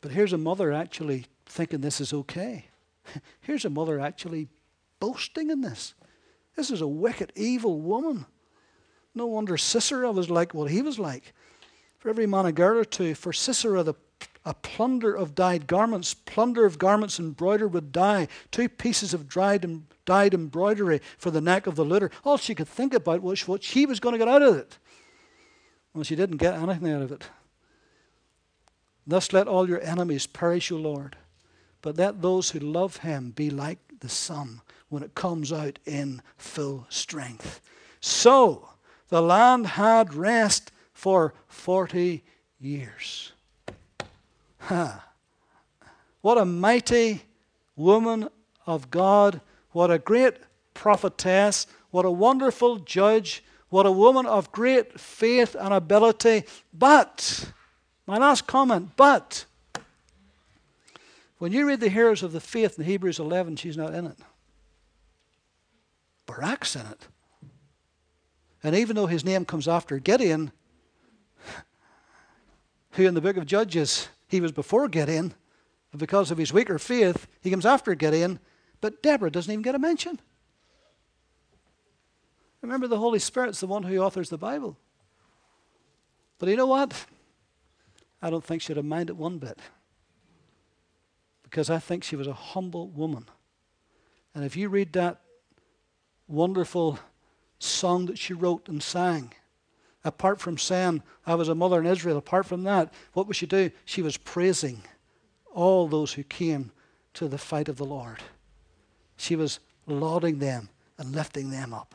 But 0.00 0.12
here's 0.12 0.32
a 0.32 0.38
mother 0.38 0.72
actually 0.72 1.26
thinking 1.46 1.80
this 1.80 2.00
is 2.00 2.12
okay. 2.12 2.66
Here's 3.40 3.64
a 3.64 3.70
mother 3.70 3.98
actually 3.98 4.48
boasting 5.00 5.50
in 5.50 5.60
this. 5.60 5.94
This 6.56 6.70
is 6.70 6.80
a 6.80 6.86
wicked, 6.86 7.32
evil 7.34 7.80
woman. 7.80 8.26
No 9.14 9.26
wonder 9.26 9.56
Sisera 9.56 10.12
was 10.12 10.30
like 10.30 10.54
what 10.54 10.70
he 10.70 10.82
was 10.82 10.98
like. 10.98 11.32
For 11.98 12.08
every 12.08 12.26
man 12.26 12.46
a 12.46 12.52
girl 12.52 12.78
or 12.78 12.84
two, 12.84 13.14
for 13.14 13.32
Sisera, 13.32 13.82
the, 13.82 13.94
a 14.44 14.54
plunder 14.54 15.14
of 15.14 15.34
dyed 15.34 15.66
garments, 15.66 16.14
plunder 16.14 16.64
of 16.64 16.78
garments 16.78 17.18
embroidered 17.18 17.72
with 17.72 17.92
dye, 17.92 18.28
two 18.50 18.68
pieces 18.68 19.12
of 19.12 19.28
dried 19.28 19.64
and 19.64 19.86
dyed 20.06 20.32
embroidery 20.32 21.00
for 21.18 21.30
the 21.30 21.40
neck 21.40 21.66
of 21.66 21.76
the 21.76 21.84
litter. 21.84 22.10
All 22.24 22.38
she 22.38 22.54
could 22.54 22.68
think 22.68 22.94
about 22.94 23.22
was 23.22 23.46
what 23.46 23.62
she 23.62 23.86
was 23.86 24.00
going 24.00 24.14
to 24.14 24.18
get 24.18 24.28
out 24.28 24.42
of 24.42 24.56
it. 24.56 24.78
Well, 25.94 26.04
she 26.04 26.16
didn't 26.16 26.36
get 26.36 26.54
anything 26.54 26.92
out 26.92 27.02
of 27.02 27.12
it. 27.12 27.28
Thus 29.06 29.32
let 29.32 29.48
all 29.48 29.68
your 29.68 29.80
enemies 29.82 30.26
perish, 30.26 30.70
O 30.70 30.76
Lord, 30.76 31.16
but 31.82 31.96
let 31.96 32.22
those 32.22 32.50
who 32.50 32.60
love 32.60 32.98
him 32.98 33.30
be 33.30 33.50
like 33.50 33.78
the 34.00 34.08
sun 34.08 34.60
when 34.88 35.02
it 35.02 35.14
comes 35.14 35.52
out 35.52 35.78
in 35.86 36.22
full 36.36 36.86
strength. 36.88 37.60
So 38.00 38.68
the 39.08 39.20
land 39.20 39.66
had 39.66 40.14
rest 40.14 40.70
for 40.92 41.34
40 41.48 42.22
years. 42.60 43.32
Ha. 44.58 45.06
What 46.20 46.38
a 46.38 46.44
mighty 46.44 47.22
woman 47.76 48.28
of 48.66 48.90
God. 48.90 49.40
What 49.72 49.90
a 49.90 49.98
great 49.98 50.34
prophetess. 50.74 51.66
What 51.90 52.04
a 52.04 52.10
wonderful 52.10 52.76
judge. 52.76 53.42
What 53.70 53.86
a 53.86 53.92
woman 53.92 54.26
of 54.26 54.52
great 54.52 55.00
faith 55.00 55.56
and 55.58 55.72
ability. 55.72 56.44
But, 56.74 57.52
my 58.06 58.18
last 58.18 58.46
comment, 58.46 58.90
but, 58.96 59.46
when 61.38 61.52
you 61.52 61.66
read 61.66 61.80
the 61.80 61.88
heroes 61.88 62.22
of 62.22 62.32
the 62.32 62.40
faith 62.40 62.78
in 62.78 62.84
Hebrews 62.84 63.18
11, 63.18 63.56
she's 63.56 63.76
not 63.76 63.94
in 63.94 64.06
it. 64.06 64.18
Barak's 66.26 66.76
in 66.76 66.82
it. 66.82 67.08
And 68.62 68.76
even 68.76 68.94
though 68.94 69.06
his 69.06 69.24
name 69.24 69.44
comes 69.44 69.66
after 69.66 69.98
Gideon, 69.98 70.52
who 72.92 73.06
in 73.06 73.14
the 73.14 73.20
book 73.22 73.36
of 73.36 73.46
Judges, 73.46 74.08
he 74.28 74.40
was 74.40 74.52
before 74.52 74.86
Gideon, 74.88 75.32
because 75.96 76.30
of 76.30 76.38
his 76.38 76.52
weaker 76.52 76.78
faith, 76.78 77.26
he 77.40 77.50
comes 77.50 77.66
after 77.66 77.94
Gideon, 77.94 78.38
but 78.80 79.02
Deborah 79.02 79.30
doesn't 79.30 79.50
even 79.50 79.62
get 79.62 79.74
a 79.74 79.78
mention. 79.78 80.20
Remember, 82.62 82.86
the 82.86 82.98
Holy 82.98 83.18
Spirit's 83.18 83.60
the 83.60 83.66
one 83.66 83.82
who 83.82 83.98
authors 83.98 84.28
the 84.28 84.38
Bible. 84.38 84.76
But 86.38 86.48
you 86.48 86.56
know 86.56 86.66
what? 86.66 87.06
I 88.22 88.30
don't 88.30 88.44
think 88.44 88.62
she'd 88.62 88.76
have 88.76 88.84
minded 88.84 89.16
one 89.16 89.38
bit. 89.38 89.58
Because 91.42 91.70
I 91.70 91.78
think 91.78 92.04
she 92.04 92.16
was 92.16 92.26
a 92.26 92.32
humble 92.32 92.88
woman. 92.88 93.26
And 94.34 94.44
if 94.44 94.56
you 94.56 94.68
read 94.68 94.92
that 94.92 95.20
wonderful 96.28 96.98
song 97.58 98.06
that 98.06 98.18
she 98.18 98.32
wrote 98.32 98.68
and 98.68 98.82
sang. 98.82 99.32
Apart 100.04 100.40
from 100.40 100.56
saying, 100.56 101.02
I 101.26 101.34
was 101.34 101.48
a 101.48 101.54
mother 101.54 101.78
in 101.78 101.86
Israel, 101.86 102.16
apart 102.16 102.46
from 102.46 102.62
that, 102.64 102.92
what 103.12 103.26
would 103.26 103.36
she 103.36 103.46
do? 103.46 103.70
She 103.84 104.00
was 104.00 104.16
praising 104.16 104.82
all 105.52 105.86
those 105.86 106.12
who 106.14 106.22
came 106.22 106.72
to 107.14 107.28
the 107.28 107.36
fight 107.36 107.68
of 107.68 107.76
the 107.76 107.84
Lord. 107.84 108.18
She 109.16 109.36
was 109.36 109.60
lauding 109.86 110.38
them 110.38 110.70
and 110.96 111.14
lifting 111.14 111.50
them 111.50 111.74
up. 111.74 111.94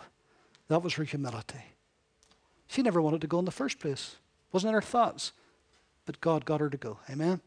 That 0.68 0.84
was 0.84 0.94
her 0.96 1.04
humility. 1.04 1.64
She 2.68 2.82
never 2.82 3.02
wanted 3.02 3.22
to 3.22 3.28
go 3.28 3.40
in 3.40 3.46
the 3.46 3.52
first 3.52 3.80
place. 3.80 4.16
Wasn't 4.52 4.70
in 4.70 4.74
her 4.74 4.82
thoughts. 4.82 5.32
But 6.06 6.22
God 6.22 6.46
got 6.46 6.60
her 6.60 6.70
to 6.70 6.78
go. 6.78 7.00
Amen. 7.10 7.42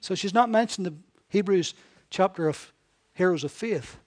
So 0.00 0.14
she's 0.14 0.34
not 0.34 0.50
mentioned 0.50 0.86
the 0.86 0.94
Hebrews 1.28 1.74
chapter 2.10 2.48
of 2.48 2.72
heroes 3.12 3.44
of 3.44 3.52
faith, 3.52 3.98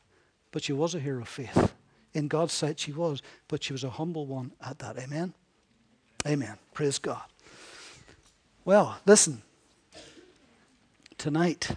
but 0.51 0.63
she 0.63 0.73
was 0.73 0.95
a 0.95 0.99
hero 0.99 1.21
of 1.21 1.27
faith. 1.27 1.73
In 2.13 2.27
God's 2.27 2.53
sight, 2.53 2.79
she 2.79 2.91
was, 2.91 3.21
but 3.47 3.63
she 3.63 3.73
was 3.73 3.83
a 3.83 3.89
humble 3.89 4.25
one 4.25 4.51
at 4.63 4.79
that. 4.79 4.97
Amen? 4.97 5.33
Amen. 6.27 6.57
Praise 6.73 6.99
God. 6.99 7.23
Well, 8.65 8.97
listen. 9.05 9.41
Tonight, 11.17 11.71